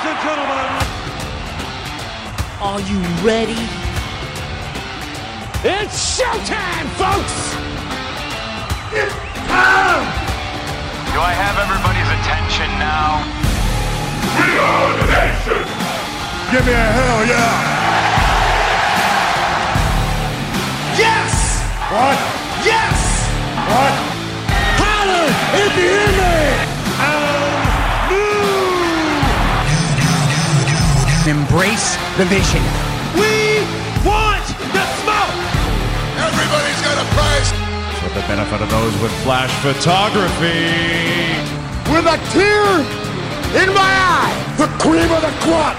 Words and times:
Ladies 0.00 0.16
and 0.16 0.22
gentlemen, 0.24 0.68
Are 2.62 2.80
you 2.80 2.98
ready? 3.20 3.60
it's 5.62 6.16
showtime, 6.16 6.88
folks! 6.96 7.36
It's 8.96 9.12
time! 9.44 10.08
Do 11.12 11.18
I 11.20 11.32
have 11.36 11.56
everybody's 11.60 12.08
attention 12.16 12.70
now? 12.80 13.28
We 14.40 14.56
are 14.56 14.90
the 14.96 15.06
nation! 15.20 15.68
Give 16.50 16.64
me 16.64 16.72
a 16.72 16.88
hell 16.96 17.20
yeah! 17.26 17.60
Yes! 20.96 21.32
What? 21.92 22.18
Yes! 22.64 22.96
What? 23.68 23.94
Holler 24.80 25.28
if 25.60 25.76
you 25.76 25.92
hear 25.92 26.39
Embrace 31.50 31.96
the 32.16 32.24
vision. 32.26 32.62
We 33.18 33.66
want 34.06 34.46
the 34.70 34.84
smoke! 35.02 35.34
Everybody's 36.14 36.78
got 36.78 36.94
a 36.94 37.06
price! 37.10 37.50
For 37.98 38.08
the 38.14 38.22
benefit 38.30 38.62
of 38.62 38.70
those 38.70 38.94
with 39.02 39.10
flash 39.24 39.50
photography. 39.58 41.34
With 41.90 42.06
a 42.06 42.18
tear 42.30 42.86
in 43.66 43.74
my 43.74 43.82
eye! 43.82 44.30
The 44.58 44.68
cream 44.78 45.10
of 45.10 45.22
the 45.26 45.34
crop! 45.42 45.74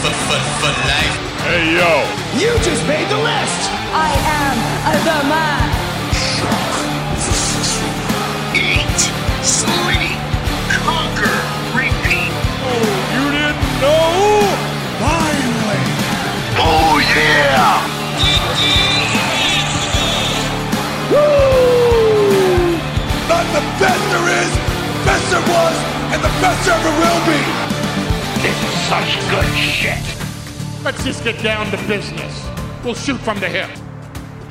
But 0.00 0.16
for 0.24 0.72
life, 0.88 1.16
hey 1.44 1.76
yo! 1.76 1.92
You 2.40 2.56
just 2.64 2.88
made 2.88 3.06
the 3.10 3.18
list! 3.18 3.68
I 3.92 4.16
am 4.16 4.56
the 5.04 5.28
man. 5.28 5.81
Yeah! 17.16 17.82
Woo! 21.10 22.76
Not 23.28 23.46
the 23.52 23.62
best 23.80 24.04
there 24.12 24.28
is, 24.40 24.52
best 25.04 25.26
there 25.30 25.46
was, 25.46 25.76
and 26.12 26.20
the 26.22 26.32
best 26.40 26.60
there 26.66 26.76
ever 26.76 26.92
will 27.00 27.20
be! 27.26 27.40
This 28.42 28.58
is 28.64 28.74
such 28.88 29.10
good 29.30 29.50
shit. 29.56 30.04
Let's 30.84 31.04
just 31.04 31.22
get 31.24 31.40
down 31.42 31.70
to 31.70 31.76
business. 31.86 32.48
We'll 32.84 32.94
shoot 32.94 33.20
from 33.20 33.38
the 33.40 33.48
hip. 33.48 33.81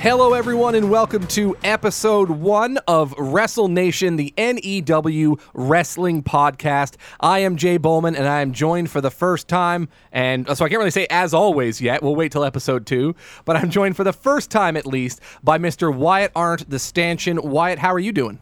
Hello, 0.02 0.34
everyone, 0.34 0.74
and 0.74 0.90
welcome 0.90 1.28
to 1.28 1.56
episode 1.64 2.28
one 2.28 2.80
of 2.88 3.14
Wrestle 3.20 3.68
Nation, 3.68 4.16
the 4.16 4.34
NEW 4.36 5.38
Wrestling 5.54 6.24
Podcast. 6.24 6.96
I 7.20 7.38
am 7.38 7.56
Jay 7.56 7.78
Bowman, 7.78 8.16
and 8.16 8.28
I 8.28 8.42
am 8.42 8.52
joined 8.52 8.90
for 8.90 9.00
the 9.00 9.12
first 9.12 9.48
time, 9.48 9.90
and 10.12 10.50
uh, 10.50 10.56
so 10.56 10.66
I 10.66 10.70
can't 10.70 10.80
really 10.80 10.90
say 10.90 11.06
as 11.12 11.36
always 11.36 11.80
yet. 11.80 12.02
We'll 12.02 12.16
wait 12.16 12.32
till 12.32 12.44
episode 12.44 12.88
two, 12.88 13.16
but 13.46 13.56
I'm 13.56 13.70
joined 13.70 13.96
for 13.96 14.04
the 14.04 14.12
first 14.12 14.50
time 14.50 14.76
at 14.76 14.88
least 14.88 15.22
by 15.44 15.60
Mr. 15.60 15.96
Wyatt 15.96 16.32
Arndt, 16.36 16.68
the 16.68 16.80
stanchion. 16.80 17.40
Wyatt, 17.40 17.78
how 17.78 17.94
are 17.94 18.00
you 18.00 18.12
doing? 18.12 18.40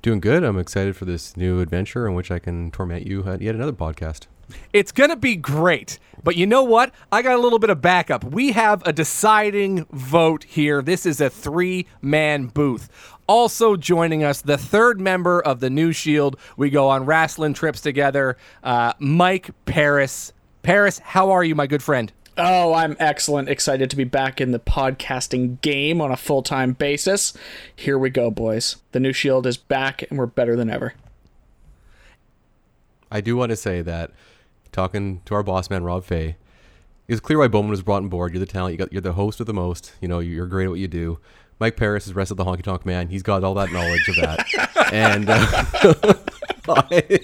Doing 0.00 0.20
good. 0.20 0.42
I'm 0.42 0.58
excited 0.58 0.96
for 0.96 1.04
this 1.04 1.36
new 1.36 1.60
adventure 1.60 2.08
in 2.08 2.14
which 2.14 2.30
I 2.30 2.38
can 2.38 2.70
torment 2.70 3.06
you 3.06 3.22
at 3.28 3.42
yet 3.42 3.54
another 3.54 3.74
podcast. 3.74 4.28
It's 4.72 4.92
going 4.92 5.10
to 5.10 5.16
be 5.16 5.36
great. 5.36 5.98
But 6.24 6.36
you 6.36 6.46
know 6.46 6.62
what? 6.62 6.92
I 7.12 7.20
got 7.20 7.36
a 7.36 7.40
little 7.40 7.58
bit 7.58 7.70
of 7.70 7.82
backup. 7.82 8.24
We 8.24 8.52
have 8.52 8.82
a 8.86 8.92
deciding 8.92 9.84
vote 9.92 10.44
here. 10.44 10.80
This 10.80 11.04
is 11.04 11.20
a 11.20 11.28
three 11.28 11.86
man 12.00 12.46
booth. 12.46 12.88
Also 13.26 13.76
joining 13.76 14.24
us, 14.24 14.42
the 14.42 14.58
third 14.58 15.00
member 15.00 15.40
of 15.40 15.60
the 15.60 15.70
New 15.70 15.92
Shield. 15.92 16.38
We 16.56 16.70
go 16.70 16.88
on 16.88 17.04
wrestling 17.04 17.54
trips 17.54 17.80
together, 17.80 18.36
uh, 18.62 18.94
Mike 18.98 19.50
Paris. 19.66 20.32
Paris, 20.62 20.98
how 20.98 21.30
are 21.30 21.44
you, 21.44 21.54
my 21.54 21.66
good 21.66 21.82
friend? 21.82 22.10
Oh, 22.36 22.74
I'm 22.74 22.96
excellent. 22.98 23.48
Excited 23.48 23.90
to 23.90 23.96
be 23.96 24.04
back 24.04 24.40
in 24.40 24.50
the 24.50 24.58
podcasting 24.58 25.60
game 25.60 26.00
on 26.00 26.10
a 26.10 26.16
full 26.16 26.42
time 26.42 26.72
basis. 26.72 27.32
Here 27.76 27.98
we 27.98 28.10
go, 28.10 28.30
boys. 28.30 28.76
The 28.92 29.00
new 29.00 29.12
Shield 29.12 29.46
is 29.46 29.56
back, 29.56 30.02
and 30.08 30.18
we're 30.18 30.26
better 30.26 30.56
than 30.56 30.68
ever. 30.68 30.94
I 33.10 33.20
do 33.20 33.36
want 33.36 33.50
to 33.50 33.56
say 33.56 33.82
that 33.82 34.10
talking 34.74 35.22
to 35.24 35.34
our 35.34 35.42
boss 35.42 35.70
man 35.70 35.84
Rob 35.84 36.04
Fay, 36.04 36.36
it's 37.08 37.20
clear 37.20 37.38
why 37.38 37.48
Bowman 37.48 37.70
was 37.70 37.82
brought 37.82 38.02
on 38.02 38.08
board. 38.08 38.32
You're 38.32 38.40
the 38.40 38.46
talent. 38.46 38.72
You 38.72 38.78
got, 38.78 38.92
you're 38.92 39.02
the 39.02 39.12
host 39.12 39.40
of 39.40 39.46
the 39.46 39.54
most. 39.54 39.92
You 40.00 40.08
know, 40.08 40.18
you're 40.18 40.46
great 40.46 40.64
at 40.64 40.70
what 40.70 40.78
you 40.80 40.88
do. 40.88 41.18
Mike 41.60 41.76
Paris 41.76 42.04
has 42.06 42.14
wrestled 42.14 42.38
the 42.38 42.44
Honky 42.44 42.62
Tonk 42.62 42.84
Man. 42.84 43.08
He's 43.08 43.22
got 43.22 43.44
all 43.44 43.54
that 43.54 43.72
knowledge 43.72 44.08
of 44.08 44.16
that, 44.16 44.46
and 44.92 45.30
uh, 45.30 46.14
I 46.68 47.20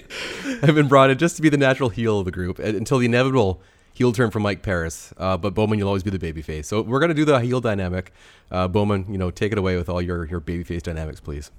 have 0.65 0.75
been 0.75 0.87
brought 0.87 1.09
in 1.09 1.17
just 1.17 1.35
to 1.35 1.41
be 1.41 1.49
the 1.49 1.57
natural 1.57 1.89
heel 1.89 2.19
of 2.19 2.25
the 2.25 2.31
group 2.31 2.57
until 2.59 2.99
the 2.99 3.05
inevitable 3.05 3.61
heel 3.93 4.13
turn 4.13 4.31
from 4.31 4.43
Mike 4.43 4.61
Paris. 4.61 5.13
Uh, 5.17 5.35
but 5.35 5.53
Bowman, 5.53 5.79
you'll 5.79 5.89
always 5.89 6.03
be 6.03 6.11
the 6.11 6.19
babyface. 6.33 6.65
So 6.65 6.81
we're 6.81 7.01
gonna 7.01 7.13
do 7.13 7.25
the 7.25 7.39
heel 7.39 7.59
dynamic. 7.59 8.13
Uh, 8.49 8.69
Bowman, 8.69 9.05
you 9.09 9.17
know, 9.17 9.31
take 9.31 9.51
it 9.51 9.57
away 9.57 9.75
with 9.75 9.89
all 9.89 10.01
your 10.01 10.25
your 10.25 10.39
babyface 10.39 10.81
dynamics, 10.81 11.19
please. 11.19 11.51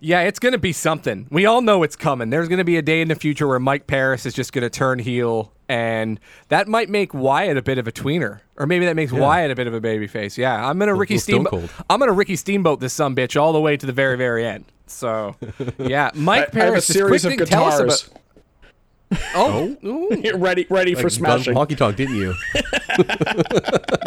Yeah, 0.00 0.20
it's 0.22 0.38
going 0.38 0.52
to 0.52 0.58
be 0.58 0.72
something. 0.72 1.26
We 1.30 1.46
all 1.46 1.60
know 1.62 1.82
it's 1.82 1.96
coming. 1.96 2.30
There's 2.30 2.48
going 2.48 2.58
to 2.58 2.64
be 2.64 2.76
a 2.76 2.82
day 2.82 3.00
in 3.00 3.08
the 3.08 3.14
future 3.14 3.46
where 3.46 3.58
Mike 3.58 3.86
Paris 3.86 4.26
is 4.26 4.34
just 4.34 4.52
going 4.52 4.62
to 4.62 4.70
turn 4.70 4.98
heel, 4.98 5.52
and 5.68 6.20
that 6.48 6.68
might 6.68 6.88
make 6.88 7.14
Wyatt 7.14 7.56
a 7.56 7.62
bit 7.62 7.78
of 7.78 7.86
a 7.88 7.92
tweener, 7.92 8.40
or 8.56 8.66
maybe 8.66 8.86
that 8.86 8.96
makes 8.96 9.12
Wyatt 9.12 9.50
a 9.50 9.54
bit 9.54 9.66
of 9.66 9.74
a 9.74 9.80
babyface. 9.80 10.36
Yeah, 10.36 10.68
I'm 10.68 10.78
going 10.78 10.88
to 10.88 10.94
Ricky 10.94 11.18
Steamboat. 11.18 11.70
I'm 11.90 11.98
going 11.98 12.08
to 12.08 12.14
Ricky 12.14 12.36
Steamboat 12.36 12.80
this 12.80 12.92
some 12.92 13.14
bitch 13.16 13.40
all 13.40 13.52
the 13.52 13.60
way 13.60 13.76
to 13.76 13.86
the 13.86 13.92
very, 13.92 14.16
very 14.16 14.46
end. 14.46 14.64
So, 14.86 15.34
yeah, 15.78 16.10
Mike 16.14 16.38
I, 16.54 16.60
I 16.60 16.64
have 16.64 16.68
a 16.68 16.70
Paris. 16.70 16.86
series 16.86 17.24
of 17.24 17.30
quickly 17.30 17.46
tell 17.46 17.64
us 17.64 17.78
guitars. 17.80 18.06
about- 18.08 18.20
Oh, 19.34 19.76
ooh. 19.84 20.10
ready, 20.34 20.66
ready 20.68 20.94
for 20.94 21.08
smashing. 21.08 21.54
Honky 21.54 21.76
Tonk, 21.76 21.96
didn't 21.96 22.16
you? 22.16 22.34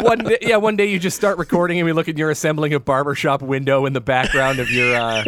one 0.00 0.18
day, 0.18 0.38
yeah, 0.42 0.56
one 0.56 0.76
day 0.76 0.86
you 0.86 0.98
just 0.98 1.16
start 1.16 1.38
recording 1.38 1.78
and 1.78 1.86
we 1.86 1.92
look 1.92 2.08
at 2.08 2.18
your 2.18 2.30
assembling 2.30 2.74
a 2.74 2.80
barbershop 2.80 3.40
window 3.40 3.86
in 3.86 3.92
the 3.92 4.00
background 4.00 4.58
of 4.58 4.70
your 4.70 4.94
uh, 4.94 5.24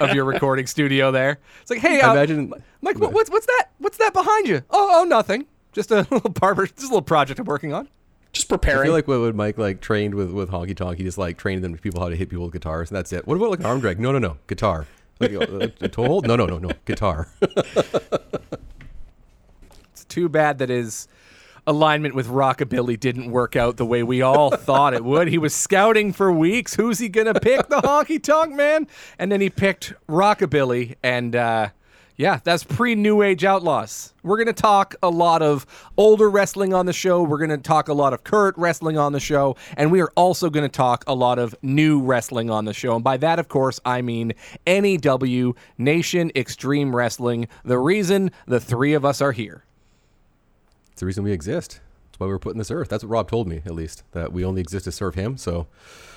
of 0.00 0.14
your 0.14 0.24
recording 0.24 0.66
studio. 0.66 1.10
There, 1.10 1.38
it's 1.60 1.70
like, 1.70 1.80
hey, 1.80 2.00
uh, 2.00 2.12
Imagine- 2.12 2.52
Mike, 2.82 2.98
what, 2.98 3.12
what's 3.12 3.30
what's 3.30 3.46
that? 3.46 3.68
What's 3.78 3.98
that 3.98 4.12
behind 4.12 4.46
you? 4.46 4.62
Oh, 4.70 5.00
oh, 5.00 5.04
nothing. 5.04 5.46
Just 5.72 5.90
a 5.90 5.96
little 6.10 6.30
barber, 6.30 6.66
just 6.66 6.78
a 6.80 6.84
little 6.84 7.02
project 7.02 7.40
I'm 7.40 7.46
working 7.46 7.72
on. 7.72 7.88
Just 8.32 8.48
preparing. 8.48 8.80
I 8.80 8.84
feel 8.84 8.92
like 8.92 9.08
what 9.08 9.18
would 9.20 9.34
Mike 9.34 9.58
like 9.58 9.80
trained 9.80 10.14
with 10.14 10.30
with 10.30 10.50
Honky 10.50 10.76
Tonk? 10.76 10.98
He 10.98 11.04
just 11.04 11.18
like 11.18 11.36
trained 11.36 11.64
them 11.64 11.76
people 11.78 12.00
how 12.00 12.08
to 12.08 12.16
hit 12.16 12.28
people 12.28 12.44
with 12.44 12.52
guitars, 12.52 12.90
and 12.90 12.96
that's 12.96 13.12
it. 13.12 13.26
What 13.26 13.36
about 13.36 13.50
like 13.50 13.64
arm 13.64 13.80
drag? 13.80 13.98
No, 13.98 14.12
no, 14.12 14.18
no, 14.18 14.36
guitar. 14.46 14.86
Like 15.18 15.32
uh, 15.32 15.68
a 15.80 15.88
toe 15.88 16.06
hold? 16.06 16.26
No, 16.26 16.36
no, 16.36 16.46
no, 16.46 16.58
no, 16.58 16.70
guitar. 16.84 17.28
Too 20.16 20.30
bad 20.30 20.60
that 20.60 20.70
his 20.70 21.08
alignment 21.66 22.14
with 22.14 22.26
rockabilly 22.26 22.98
didn't 22.98 23.30
work 23.30 23.54
out 23.54 23.76
the 23.76 23.84
way 23.84 24.02
we 24.02 24.22
all 24.22 24.50
thought 24.50 24.94
it 24.94 25.04
would. 25.04 25.28
He 25.28 25.36
was 25.36 25.54
scouting 25.54 26.10
for 26.14 26.32
weeks. 26.32 26.74
Who's 26.74 26.98
he 26.98 27.10
gonna 27.10 27.38
pick? 27.38 27.68
The 27.68 27.82
honky 27.82 28.22
tonk 28.22 28.54
man, 28.54 28.86
and 29.18 29.30
then 29.30 29.42
he 29.42 29.50
picked 29.50 29.92
rockabilly, 30.08 30.94
and 31.02 31.36
uh, 31.36 31.68
yeah, 32.16 32.40
that's 32.42 32.64
pre 32.64 32.94
New 32.94 33.20
Age 33.20 33.44
Outlaws. 33.44 34.14
We're 34.22 34.38
gonna 34.38 34.54
talk 34.54 34.94
a 35.02 35.10
lot 35.10 35.42
of 35.42 35.66
older 35.98 36.30
wrestling 36.30 36.72
on 36.72 36.86
the 36.86 36.94
show. 36.94 37.22
We're 37.22 37.36
gonna 37.36 37.58
talk 37.58 37.88
a 37.88 37.92
lot 37.92 38.14
of 38.14 38.24
current 38.24 38.56
wrestling 38.56 38.96
on 38.96 39.12
the 39.12 39.20
show, 39.20 39.56
and 39.76 39.92
we 39.92 40.00
are 40.00 40.10
also 40.16 40.48
gonna 40.48 40.70
talk 40.70 41.04
a 41.06 41.14
lot 41.14 41.38
of 41.38 41.54
new 41.60 42.00
wrestling 42.00 42.48
on 42.48 42.64
the 42.64 42.72
show. 42.72 42.94
And 42.94 43.04
by 43.04 43.18
that, 43.18 43.38
of 43.38 43.48
course, 43.48 43.80
I 43.84 44.00
mean 44.00 44.32
NEW 44.66 45.54
Nation 45.76 46.32
Extreme 46.34 46.96
Wrestling. 46.96 47.48
The 47.66 47.78
reason 47.78 48.30
the 48.46 48.60
three 48.60 48.94
of 48.94 49.04
us 49.04 49.20
are 49.20 49.32
here. 49.32 49.65
It's 50.96 51.00
the 51.00 51.06
reason 51.06 51.24
we 51.24 51.32
exist. 51.32 51.80
That's 52.06 52.18
why 52.20 52.26
we 52.26 52.32
were 52.32 52.38
put 52.38 52.52
in 52.52 52.58
this 52.58 52.70
earth. 52.70 52.88
That's 52.88 53.04
what 53.04 53.10
Rob 53.10 53.30
told 53.30 53.46
me, 53.46 53.60
at 53.66 53.72
least, 53.72 54.02
that 54.12 54.32
we 54.32 54.46
only 54.46 54.62
exist 54.62 54.86
to 54.86 54.92
serve 54.92 55.14
him. 55.14 55.36
So, 55.36 55.66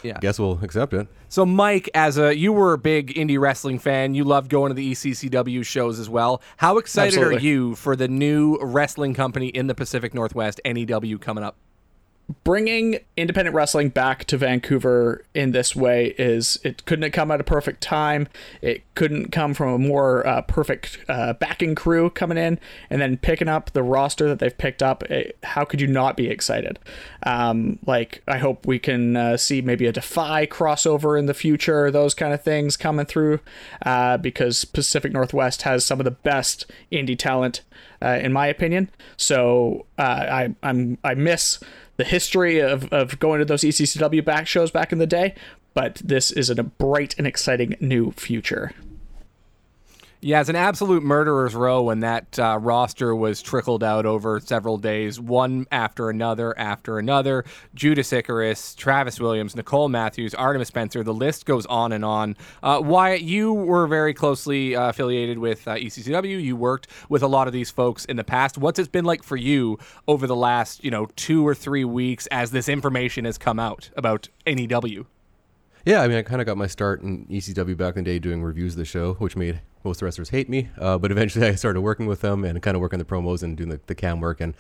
Yeah. 0.04 0.14
I 0.16 0.20
guess 0.22 0.40
we'll 0.40 0.58
accept 0.64 0.94
it. 0.94 1.10
So, 1.28 1.46
Mike, 1.46 1.90
as 1.94 2.18
a 2.18 2.34
you 2.34 2.54
were 2.54 2.72
a 2.72 2.78
big 2.78 3.14
indie 3.16 3.38
wrestling 3.38 3.78
fan, 3.78 4.14
you 4.14 4.24
loved 4.24 4.50
going 4.50 4.70
to 4.70 4.74
the 4.74 4.94
ECCW 4.94 5.66
shows 5.66 6.00
as 6.00 6.10
well. 6.10 6.42
How 6.56 6.78
excited 6.78 7.20
are 7.20 7.34
you 7.34 7.76
for 7.76 7.98
the 7.98 8.08
new 8.08 8.58
wrestling 8.62 9.14
company 9.14 9.48
in 9.50 9.68
the 9.68 9.76
Pacific 9.76 10.14
Northwest, 10.14 10.62
NEW, 10.64 11.18
coming 11.20 11.44
up? 11.44 11.58
Bringing 12.44 13.00
independent 13.18 13.56
wrestling 13.56 13.90
back 13.90 14.26
to 14.26 14.38
Vancouver 14.38 15.26
in 15.34 15.52
this 15.52 15.76
way 15.76 16.14
is 16.18 16.60
it 16.64 16.86
couldn't 16.86 17.04
have 17.04 17.12
come 17.12 17.32
at 17.32 17.42
a 17.42 17.44
perfect 17.44 17.82
time. 17.82 18.28
It 18.62 18.84
couldn't 18.96 19.32
come 19.32 19.54
from 19.54 19.74
a 19.74 19.78
more 19.80 20.26
uh, 20.26 20.42
perfect 20.44 21.00
uh, 21.10 21.34
backing 21.34 21.76
crew 21.76 22.10
coming 22.10 22.38
in 22.38 22.60
and 22.90 23.02
then 23.02 23.18
picking 23.18 23.48
up 23.48 23.72
the 23.72 23.84
roster 23.84 24.28
that 24.28 24.40
they've 24.40 24.58
picked 24.58 24.84
up. 24.84 25.04
It, 25.04 25.38
how 25.44 25.66
could 25.66 25.82
you 25.82 25.88
not 25.88 26.16
be 26.16 26.30
excited? 26.30 26.80
Um, 27.24 27.80
like 27.86 28.22
I 28.28 28.38
hope 28.38 28.66
we 28.66 28.80
can 28.80 29.16
uh, 29.16 29.38
see 29.38 29.62
maybe 29.62 29.88
a 29.88 29.92
Defy 29.92 30.46
crossover 30.46 31.18
in 31.18 31.26
the 31.26 31.34
future, 31.34 31.90
those 31.90 32.14
kind 32.14 32.34
of 32.34 32.44
things 32.44 32.78
coming 32.78 33.06
through, 33.06 33.40
uh, 33.86 34.18
because 34.18 34.66
Pacific 34.66 35.12
Northwest 35.12 35.64
has 35.64 35.84
some 35.86 36.00
of 36.00 36.06
the 36.06 36.12
best 36.12 36.66
indie 36.92 37.18
talent 37.18 37.62
uh, 38.02 38.20
in 38.22 38.34
my 38.34 38.48
opinion. 38.48 38.90
So 39.18 39.86
uh, 39.98 40.02
I 40.02 40.56
I'm 40.64 40.98
I 41.04 41.14
miss 41.14 41.60
the 41.98 42.06
history 42.06 42.60
of, 42.60 42.92
of 42.94 43.20
going 43.20 43.40
to 43.40 43.46
those 43.46 43.62
ECCW 43.62 44.24
back 44.24 44.48
shows 44.48 44.72
back 44.72 44.94
in 44.94 45.00
the 45.00 45.08
day, 45.08 45.36
but 45.74 45.96
this 45.96 46.32
is 46.32 46.50
a 46.50 46.64
bright 46.64 47.14
and 47.18 47.28
exciting 47.28 47.76
new 47.82 48.12
future. 48.12 48.72
Yeah, 50.22 50.42
it's 50.42 50.50
an 50.50 50.58
absolute 50.58 51.02
murderer's 51.02 51.56
row 51.56 51.84
when 51.84 52.02
that 52.02 52.38
uh, 52.38 52.60
roster 52.62 53.16
was 53.16 53.42
trickled 53.42 53.86
out 53.86 54.06
over 54.06 54.42
several 54.42 54.78
days, 54.78 55.18
one 55.18 55.66
after 55.72 56.10
another 56.10 56.58
after 56.60 57.00
another. 57.00 57.46
Judas 57.74 58.12
Icarus, 58.12 58.76
Travis 58.76 59.18
Williams, 59.22 59.56
Nicole 59.56 59.88
Matthews, 59.88 60.34
Artemis 60.34 60.68
Spencer. 60.68 61.06
The 61.06 61.14
list 61.14 61.46
goes 61.46 61.66
on 61.68 61.94
and 61.94 62.04
on. 62.04 62.36
Uh, 62.62 62.82
Wyatt, 62.84 63.22
you 63.22 63.54
were 63.54 63.88
very 63.88 64.14
closely 64.14 64.76
uh, 64.76 64.90
affiliated 64.90 65.38
with 65.38 65.66
uh, 65.66 65.76
ECCW. 65.76 66.44
You 66.44 66.58
worked 66.58 66.88
with 67.08 67.24
a 67.24 67.28
lot 67.28 67.48
of 67.48 67.54
these 67.54 67.72
folks 67.72 68.04
in 68.04 68.18
the 68.18 68.26
past. 68.26 68.58
What's 68.58 68.78
it 68.78 68.92
been 68.92 69.06
like 69.06 69.24
for 69.24 69.38
you 69.38 69.80
over 70.06 70.28
the 70.28 70.36
last, 70.36 70.84
you 70.84 70.92
know, 70.92 71.06
two 71.16 71.48
or 71.48 71.56
three 71.56 71.86
weeks 71.86 72.28
as 72.28 72.52
this 72.52 72.68
information 72.68 73.24
has 73.24 73.38
come 73.38 73.58
out 73.58 73.90
about 73.96 74.28
NEW? 74.46 75.06
Yeah, 75.90 76.04
I 76.04 76.08
mean, 76.08 76.18
I 76.18 76.22
kind 76.22 76.40
of 76.40 76.46
got 76.46 76.56
my 76.56 76.68
start 76.68 77.02
in 77.02 77.26
ECW 77.26 77.76
back 77.76 77.98
in 77.98 78.04
the 78.04 78.12
day 78.12 78.20
doing 78.20 78.44
reviews 78.44 78.74
of 78.74 78.78
the 78.78 78.86
show, 78.86 79.16
which 79.16 79.36
made 79.36 79.60
most 79.84 80.04
wrestlers 80.04 80.30
hate 80.30 80.48
me. 80.48 80.70
Uh, 80.78 81.00
but 81.00 81.12
eventually, 81.12 81.48
I 81.48 81.56
started 81.56 81.82
working 81.82 82.06
with 82.06 82.22
them 82.22 82.44
and 82.44 82.62
kind 82.62 82.76
of 82.76 82.82
working 82.82 83.00
the 83.00 83.06
promos 83.06 83.42
and 83.42 83.58
doing 83.58 83.70
the, 83.70 83.82
the 83.88 83.96
cam 83.96 84.20
work. 84.20 84.40
And 84.40 84.54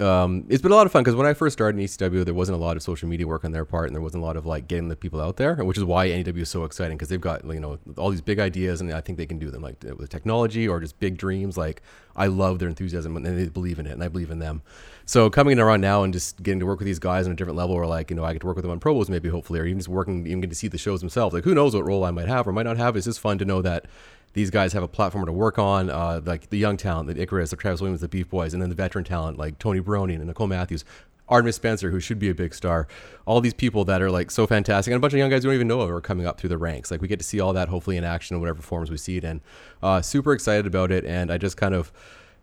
um, 0.00 0.44
it's 0.48 0.62
been 0.62 0.70
a 0.70 0.76
lot 0.76 0.86
of 0.86 0.92
fun 0.92 1.02
because 1.02 1.16
when 1.16 1.26
I 1.26 1.34
first 1.34 1.54
started 1.54 1.78
in 1.78 1.84
ECW, 1.84 2.24
there 2.24 2.34
wasn't 2.34 2.56
a 2.56 2.60
lot 2.60 2.76
of 2.76 2.82
social 2.84 3.08
media 3.08 3.26
work 3.26 3.44
on 3.44 3.50
their 3.50 3.64
part, 3.64 3.86
and 3.86 3.94
there 3.94 4.02
wasn't 4.02 4.22
a 4.22 4.26
lot 4.26 4.36
of 4.36 4.46
like 4.46 4.68
getting 4.68 4.88
the 4.88 4.94
people 4.94 5.20
out 5.20 5.36
there, 5.36 5.56
which 5.56 5.76
is 5.76 5.84
why 5.84 6.08
NEW 6.08 6.42
is 6.42 6.48
so 6.48 6.64
exciting 6.64 6.96
because 6.96 7.08
they've 7.08 7.20
got 7.20 7.44
you 7.44 7.58
know 7.58 7.78
all 7.96 8.10
these 8.10 8.20
big 8.20 8.38
ideas, 8.38 8.80
and 8.80 8.92
I 8.92 9.00
think 9.00 9.18
they 9.18 9.26
can 9.26 9.38
do 9.38 9.50
them 9.50 9.62
like 9.62 9.82
with 9.82 10.08
technology 10.08 10.68
or 10.68 10.78
just 10.78 11.00
big 11.00 11.16
dreams. 11.16 11.56
Like 11.58 11.82
I 12.14 12.28
love 12.28 12.60
their 12.60 12.68
enthusiasm 12.68 13.16
and 13.16 13.26
they 13.26 13.48
believe 13.48 13.80
in 13.80 13.86
it, 13.86 13.92
and 13.92 14.04
I 14.04 14.08
believe 14.08 14.30
in 14.30 14.38
them. 14.38 14.62
So 15.04 15.30
coming 15.30 15.52
in 15.52 15.60
around 15.60 15.80
now 15.80 16.04
and 16.04 16.12
just 16.12 16.42
getting 16.42 16.60
to 16.60 16.66
work 16.66 16.78
with 16.78 16.86
these 16.86 17.00
guys 17.00 17.26
on 17.26 17.32
a 17.32 17.36
different 17.36 17.56
level, 17.56 17.74
or 17.74 17.86
like 17.86 18.10
you 18.10 18.16
know 18.16 18.24
I 18.24 18.32
get 18.32 18.40
to 18.42 18.46
work 18.46 18.56
with 18.56 18.62
them 18.62 18.72
on 18.72 18.78
promos 18.78 19.08
maybe 19.08 19.28
hopefully, 19.28 19.58
or 19.58 19.66
even 19.66 19.78
just 19.78 19.88
working, 19.88 20.26
even 20.26 20.40
get 20.40 20.50
to 20.50 20.56
see 20.56 20.68
the 20.68 20.78
shows 20.78 21.00
themselves. 21.00 21.34
Like 21.34 21.44
who 21.44 21.54
knows 21.54 21.74
what 21.74 21.84
role 21.84 22.04
I 22.04 22.12
might 22.12 22.28
have 22.28 22.46
or 22.46 22.52
might 22.52 22.66
not 22.66 22.76
have. 22.76 22.96
It's 22.96 23.06
just 23.06 23.18
fun 23.18 23.38
to 23.38 23.44
know 23.44 23.62
that 23.62 23.86
these 24.32 24.50
guys 24.50 24.72
have 24.72 24.82
a 24.82 24.88
platform 24.88 25.26
to 25.26 25.32
work 25.32 25.58
on, 25.58 25.90
uh, 25.90 26.20
like 26.24 26.50
the 26.50 26.58
young 26.58 26.76
talent, 26.76 27.08
the 27.08 27.20
Icarus, 27.20 27.50
the 27.50 27.56
Travis 27.56 27.80
Williams, 27.80 28.00
the 28.00 28.08
Beef 28.08 28.28
Boys, 28.28 28.52
and 28.52 28.62
then 28.62 28.68
the 28.68 28.74
veteran 28.74 29.04
talent 29.04 29.38
like 29.38 29.58
Tony 29.58 29.80
Baroni 29.80 30.14
and 30.14 30.26
Nicole 30.26 30.46
Matthews, 30.46 30.84
Artemis 31.28 31.56
Spencer, 31.56 31.90
who 31.90 32.00
should 32.00 32.18
be 32.18 32.30
a 32.30 32.34
big 32.34 32.54
star. 32.54 32.86
All 33.26 33.40
these 33.40 33.54
people 33.54 33.84
that 33.84 34.00
are 34.00 34.10
like 34.10 34.30
so 34.30 34.46
fantastic, 34.46 34.92
and 34.92 34.96
a 34.96 35.00
bunch 35.00 35.12
of 35.12 35.18
young 35.18 35.30
guys 35.30 35.44
we 35.44 35.48
don't 35.48 35.54
even 35.54 35.68
know 35.68 35.80
of 35.80 35.90
are 35.90 36.00
coming 36.00 36.26
up 36.26 36.38
through 36.38 36.48
the 36.48 36.58
ranks. 36.58 36.90
Like 36.90 37.00
we 37.00 37.08
get 37.08 37.18
to 37.18 37.24
see 37.24 37.40
all 37.40 37.52
that 37.52 37.68
hopefully 37.68 37.96
in 37.96 38.04
action 38.04 38.34
in 38.34 38.40
whatever 38.40 38.62
forms 38.62 38.90
we 38.90 38.96
see 38.96 39.16
it 39.16 39.24
in. 39.24 39.40
Uh, 39.82 40.00
super 40.00 40.32
excited 40.32 40.66
about 40.66 40.90
it, 40.90 41.04
and 41.04 41.30
I 41.30 41.38
just 41.38 41.56
kind 41.56 41.74
of 41.74 41.92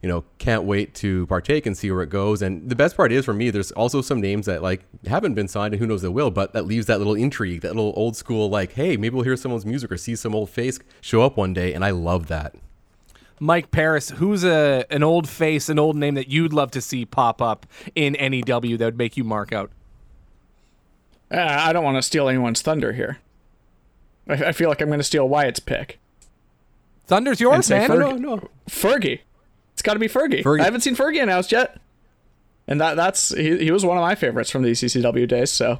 you 0.05 0.11
know, 0.11 0.23
can't 0.37 0.65
wait 0.65 0.93
to 0.93 1.25
partake 1.25 1.65
and 1.65 1.75
see 1.75 1.89
where 1.89 2.03
it 2.03 2.11
goes. 2.11 2.43
And 2.43 2.69
the 2.69 2.75
best 2.75 2.95
part 2.95 3.11
is 3.11 3.25
for 3.25 3.33
me, 3.33 3.49
there's 3.49 3.71
also 3.71 4.03
some 4.03 4.21
names 4.21 4.45
that 4.45 4.61
like 4.61 4.83
haven't 5.07 5.33
been 5.33 5.47
signed 5.47 5.73
and 5.73 5.81
who 5.81 5.87
knows 5.87 6.03
they 6.03 6.09
will, 6.09 6.29
but 6.29 6.53
that 6.53 6.67
leaves 6.67 6.85
that 6.85 6.99
little 6.99 7.15
intrigue, 7.15 7.61
that 7.61 7.75
little 7.75 7.91
old 7.95 8.15
school, 8.15 8.47
like, 8.47 8.73
hey, 8.73 8.97
maybe 8.97 9.15
we'll 9.15 9.23
hear 9.23 9.35
someone's 9.35 9.65
music 9.65 9.91
or 9.91 9.97
see 9.97 10.15
some 10.15 10.35
old 10.35 10.51
face 10.51 10.77
show 11.01 11.23
up 11.23 11.37
one 11.37 11.55
day. 11.55 11.73
And 11.73 11.83
I 11.83 11.89
love 11.89 12.27
that. 12.27 12.53
Mike 13.39 13.71
Paris, 13.71 14.11
who's 14.11 14.43
a 14.43 14.85
an 14.91 15.01
old 15.01 15.27
face, 15.27 15.69
an 15.69 15.79
old 15.79 15.95
name 15.95 16.13
that 16.13 16.27
you'd 16.27 16.53
love 16.53 16.69
to 16.69 16.81
see 16.81 17.03
pop 17.03 17.41
up 17.41 17.65
in 17.95 18.13
NEW 18.13 18.77
that 18.77 18.85
would 18.85 18.99
make 18.99 19.17
you 19.17 19.23
mark 19.23 19.51
out? 19.51 19.71
Uh, 21.31 21.37
I 21.39 21.73
don't 21.73 21.83
want 21.83 21.97
to 21.97 22.03
steal 22.03 22.29
anyone's 22.29 22.61
thunder 22.61 22.93
here. 22.93 23.17
I, 24.29 24.33
I 24.33 24.51
feel 24.51 24.69
like 24.69 24.81
I'm 24.81 24.87
going 24.89 24.99
to 24.99 25.03
steal 25.03 25.27
Wyatt's 25.27 25.59
pick. 25.59 25.97
Thunder's 27.07 27.41
yours, 27.41 27.71
man. 27.71 27.89
Fergie. 27.89 28.19
No, 28.19 28.35
no. 28.35 28.49
Fergie. 28.69 29.21
Got 29.85 29.93
to 29.93 29.99
be 29.99 30.07
Fergie. 30.07 30.41
Fergie. 30.41 30.61
I 30.61 30.63
haven't 30.63 30.81
seen 30.81 30.95
Fergie 30.95 31.21
announced 31.21 31.51
yet. 31.51 31.79
And 32.67 32.81
that 32.81 32.95
that's 32.95 33.29
he, 33.29 33.65
he 33.65 33.71
was 33.71 33.85
one 33.85 33.97
of 33.97 34.01
my 34.01 34.15
favorites 34.15 34.49
from 34.49 34.63
the 34.63 34.71
ECCW 34.71 35.27
days, 35.27 35.51
so 35.51 35.79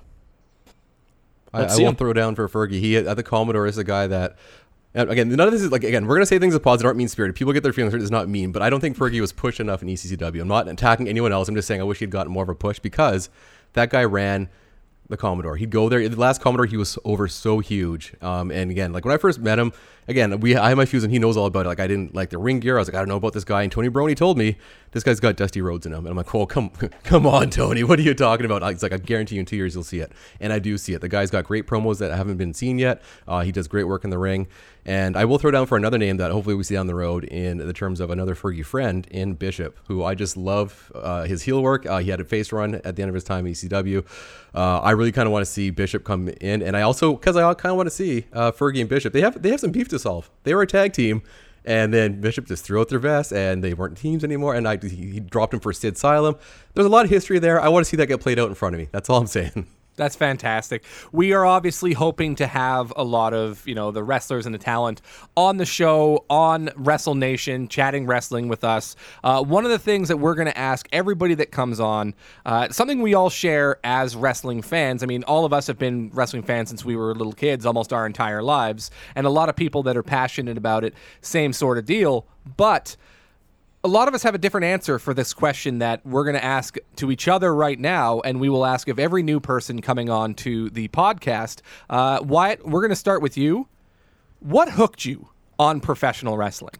I, 1.51 1.61
Let's 1.61 1.73
I 1.73 1.77
see 1.77 1.83
won't 1.83 1.97
throw 1.97 2.13
down 2.13 2.35
for 2.35 2.47
Fergie. 2.47 2.79
He 2.79 2.95
at 2.95 3.17
the 3.17 3.23
Commodore 3.23 3.65
is 3.65 3.77
a 3.77 3.83
guy 3.83 4.07
that. 4.07 4.37
Again, 4.93 5.27
none 5.27 5.47
of 5.47 5.51
this 5.51 5.61
is 5.61 5.71
like 5.71 5.83
again. 5.83 6.05
We're 6.05 6.15
gonna 6.15 6.25
say 6.25 6.39
things 6.39 6.53
that 6.53 6.61
positive 6.61 6.85
aren't 6.85 6.97
mean 6.97 7.09
spirited. 7.09 7.35
People 7.35 7.51
get 7.51 7.63
their 7.63 7.73
feelings 7.73 7.91
hurt. 7.91 8.01
It's 8.01 8.11
not 8.11 8.29
mean, 8.29 8.53
but 8.53 8.61
I 8.61 8.69
don't 8.69 8.79
think 8.79 8.95
Fergie 8.95 9.19
was 9.19 9.33
pushed 9.33 9.59
enough 9.59 9.81
in 9.81 9.89
ECCW. 9.89 10.39
I'm 10.39 10.47
not 10.47 10.69
attacking 10.69 11.09
anyone 11.09 11.33
else. 11.33 11.49
I'm 11.49 11.55
just 11.55 11.67
saying 11.67 11.81
I 11.81 11.83
wish 11.83 11.99
he'd 11.99 12.11
gotten 12.11 12.31
more 12.31 12.43
of 12.43 12.49
a 12.49 12.55
push 12.55 12.79
because 12.79 13.29
that 13.73 13.89
guy 13.89 14.05
ran 14.05 14.47
the 15.07 15.17
Commodore. 15.17 15.55
He'd 15.55 15.69
go 15.69 15.89
there. 15.89 16.07
The 16.07 16.19
last 16.19 16.41
Commodore, 16.41 16.65
he 16.65 16.77
was 16.77 16.97
over 17.05 17.27
so 17.27 17.59
huge. 17.59 18.13
Um, 18.21 18.51
and 18.51 18.71
again, 18.71 18.91
like 18.91 19.05
when 19.05 19.13
I 19.13 19.17
first 19.17 19.39
met 19.39 19.59
him, 19.59 19.71
again, 20.07 20.39
we 20.39 20.55
I 20.55 20.69
have 20.69 20.77
my 20.77 20.85
fuse 20.85 21.03
and 21.03 21.11
he 21.11 21.19
knows 21.19 21.37
all 21.37 21.45
about 21.45 21.65
it. 21.65 21.69
Like 21.69 21.79
I 21.79 21.87
didn't 21.87 22.15
like 22.15 22.29
the 22.29 22.37
ring 22.37 22.59
gear. 22.59 22.77
I 22.77 22.79
was 22.79 22.87
like, 22.87 22.95
I 22.95 22.99
don't 22.99 23.09
know 23.09 23.17
about 23.17 23.33
this 23.33 23.43
guy. 23.43 23.63
And 23.63 23.71
Tony 23.71 23.89
Baroni 23.89 24.15
told 24.15 24.37
me 24.37 24.57
this 24.95 25.03
guy's 25.03 25.19
got 25.19 25.35
Dusty 25.35 25.61
Rhodes 25.61 25.85
in 25.85 25.91
him. 25.91 25.99
And 25.99 26.07
I'm 26.07 26.15
like, 26.15 26.33
well, 26.33 26.45
come 26.45 26.69
come 27.03 27.27
on, 27.27 27.49
Tony. 27.49 27.83
What 27.83 27.99
are 27.99 28.01
you 28.01 28.13
talking 28.13 28.45
about? 28.45 28.63
He's 28.63 28.81
like, 28.81 28.93
I 28.93 28.97
guarantee 28.97 29.35
you 29.35 29.41
in 29.41 29.45
two 29.45 29.57
years 29.57 29.75
you'll 29.75 29.83
see 29.83 29.99
it. 29.99 30.09
And 30.39 30.53
I 30.53 30.59
do 30.59 30.77
see 30.77 30.93
it. 30.93 31.01
The 31.01 31.09
guy's 31.09 31.29
got 31.29 31.43
great 31.43 31.67
promos 31.67 31.99
that 31.99 32.15
haven't 32.15 32.37
been 32.37 32.53
seen 32.53 32.79
yet. 32.79 33.01
Uh, 33.27 33.41
he 33.41 33.51
does 33.51 33.67
great 33.67 33.83
work 33.83 34.05
in 34.05 34.09
the 34.09 34.17
ring. 34.17 34.47
And 34.85 35.17
I 35.17 35.25
will 35.25 35.37
throw 35.37 35.51
down 35.51 35.65
for 35.65 35.75
another 35.77 35.97
name 35.97 36.15
that 36.17 36.31
hopefully 36.31 36.55
we 36.55 36.63
see 36.63 36.75
down 36.75 36.87
the 36.87 36.95
road 36.95 37.25
in 37.25 37.57
the 37.57 37.73
terms 37.73 37.99
of 37.99 38.09
another 38.09 38.35
Fergie 38.35 38.63
friend 38.63 39.05
in 39.11 39.33
Bishop, 39.33 39.77
who 39.87 40.01
I 40.01 40.15
just 40.15 40.37
love 40.37 40.93
uh, 40.95 41.23
his 41.23 41.41
heel 41.41 41.61
work. 41.61 41.85
Uh, 41.85 41.97
he 41.97 42.09
had 42.09 42.21
a 42.21 42.23
face 42.23 42.53
run 42.53 42.75
at 42.75 42.95
the 42.95 43.01
end 43.01 43.09
of 43.09 43.15
his 43.15 43.25
time 43.25 43.45
in 43.47 43.51
ECW. 43.51 44.05
Uh, 44.53 44.79
I 44.79 44.91
really 44.91 45.11
kind 45.11 45.25
of 45.25 45.33
want 45.33 45.45
to 45.45 45.51
see 45.51 45.71
Bishop 45.71 46.05
come 46.05 46.29
in, 46.39 46.61
and 46.61 46.77
I 46.77 46.83
also 46.83 47.15
because 47.15 47.35
I 47.35 47.53
kind 47.55 47.71
of 47.71 47.77
want 47.77 47.87
to 47.87 47.95
see 47.95 48.27
uh, 48.31 48.53
Fergie 48.53 48.79
and 48.79 48.87
Bishop. 48.87 49.11
They 49.11 49.21
have 49.21 49.41
they 49.41 49.49
have 49.49 49.59
some 49.59 49.71
beef 49.71 49.89
to 49.89 49.99
solve. 49.99 50.29
They 50.43 50.53
were 50.55 50.61
a 50.61 50.67
tag 50.67 50.93
team, 50.93 51.23
and 51.65 51.93
then 51.93 52.21
Bishop 52.21 52.45
just 52.45 52.63
threw 52.63 52.79
out 52.79 52.89
their 52.89 52.99
vest, 52.99 53.33
and 53.33 53.63
they 53.63 53.73
weren't 53.73 53.97
teams 53.97 54.23
anymore. 54.23 54.55
And 54.55 54.67
I 54.67 54.77
he, 54.77 54.87
he 54.87 55.19
dropped 55.19 55.53
him 55.53 55.59
for 55.59 55.73
Sid 55.73 55.95
Sylum. 55.95 56.37
There's 56.73 56.85
a 56.85 56.89
lot 56.89 57.05
of 57.05 57.11
history 57.11 57.39
there. 57.39 57.59
I 57.59 57.67
want 57.69 57.85
to 57.85 57.89
see 57.89 57.97
that 57.97 58.07
get 58.07 58.21
played 58.21 58.39
out 58.39 58.49
in 58.49 58.55
front 58.55 58.75
of 58.75 58.79
me. 58.79 58.87
That's 58.91 59.09
all 59.09 59.17
I'm 59.17 59.27
saying. 59.27 59.67
That's 59.97 60.15
fantastic. 60.15 60.83
We 61.13 61.31
are 61.31 61.45
obviously 61.45 61.93
hoping 61.93 62.35
to 62.35 62.47
have 62.47 62.91
a 62.97 63.03
lot 63.03 63.33
of, 63.33 63.65
you 63.65 63.75
know, 63.75 63.91
the 63.91 64.03
wrestlers 64.03 64.45
and 64.45 64.53
the 64.53 64.59
talent 64.59 65.01
on 65.37 65.55
the 65.57 65.65
show, 65.65 66.25
on 66.29 66.69
Wrestle 66.75 67.15
Nation, 67.15 67.69
chatting 67.69 68.05
wrestling 68.05 68.49
with 68.49 68.65
us. 68.65 68.97
Uh, 69.23 69.41
one 69.41 69.63
of 69.63 69.71
the 69.71 69.79
things 69.79 70.09
that 70.09 70.17
we're 70.17 70.35
going 70.35 70.47
to 70.47 70.57
ask 70.57 70.87
everybody 70.91 71.33
that 71.35 71.51
comes 71.51 71.79
on, 71.79 72.13
uh, 72.45 72.67
something 72.69 73.01
we 73.01 73.13
all 73.13 73.29
share 73.29 73.77
as 73.85 74.17
wrestling 74.17 74.61
fans. 74.61 75.01
I 75.01 75.05
mean, 75.05 75.23
all 75.23 75.45
of 75.45 75.53
us 75.53 75.67
have 75.67 75.77
been 75.77 76.09
wrestling 76.13 76.43
fans 76.43 76.69
since 76.69 76.83
we 76.83 76.97
were 76.97 77.15
little 77.15 77.33
kids, 77.33 77.65
almost 77.65 77.93
our 77.93 78.05
entire 78.05 78.43
lives. 78.43 78.91
And 79.15 79.25
a 79.25 79.29
lot 79.29 79.47
of 79.47 79.55
people 79.55 79.81
that 79.83 79.95
are 79.95 80.03
passionate 80.03 80.57
about 80.57 80.83
it, 80.83 80.93
same 81.21 81.53
sort 81.53 81.77
of 81.77 81.85
deal. 81.85 82.27
But 82.57 82.97
a 83.85 83.87
lot 83.87 84.07
of 84.07 84.15
us 84.15 84.23
have 84.23 84.33
a 84.33 84.39
different 84.39 84.65
answer 84.65 84.97
for 84.97 85.13
this 85.13 85.31
question 85.31 85.77
that 85.77 86.03
we're 86.03 86.23
going 86.23 86.35
to 86.35 86.43
ask 86.43 86.77
to 86.95 87.11
each 87.11 87.27
other 87.27 87.53
right 87.53 87.79
now, 87.79 88.19
and 88.21 88.39
we 88.39 88.49
will 88.49 88.65
ask 88.65 88.87
of 88.87 88.97
every 88.97 89.21
new 89.21 89.39
person 89.39 89.79
coming 89.79 90.09
on 90.09 90.33
to 90.33 90.71
the 90.71 90.87
podcast. 90.87 91.61
Uh, 91.87 92.19
Wyatt, 92.23 92.65
we're 92.65 92.81
going 92.81 92.89
to 92.89 92.95
start 92.95 93.21
with 93.21 93.37
you. 93.37 93.67
What 94.39 94.71
hooked 94.71 95.05
you 95.05 95.29
on 95.59 95.81
professional 95.81 96.35
wrestling? 96.35 96.73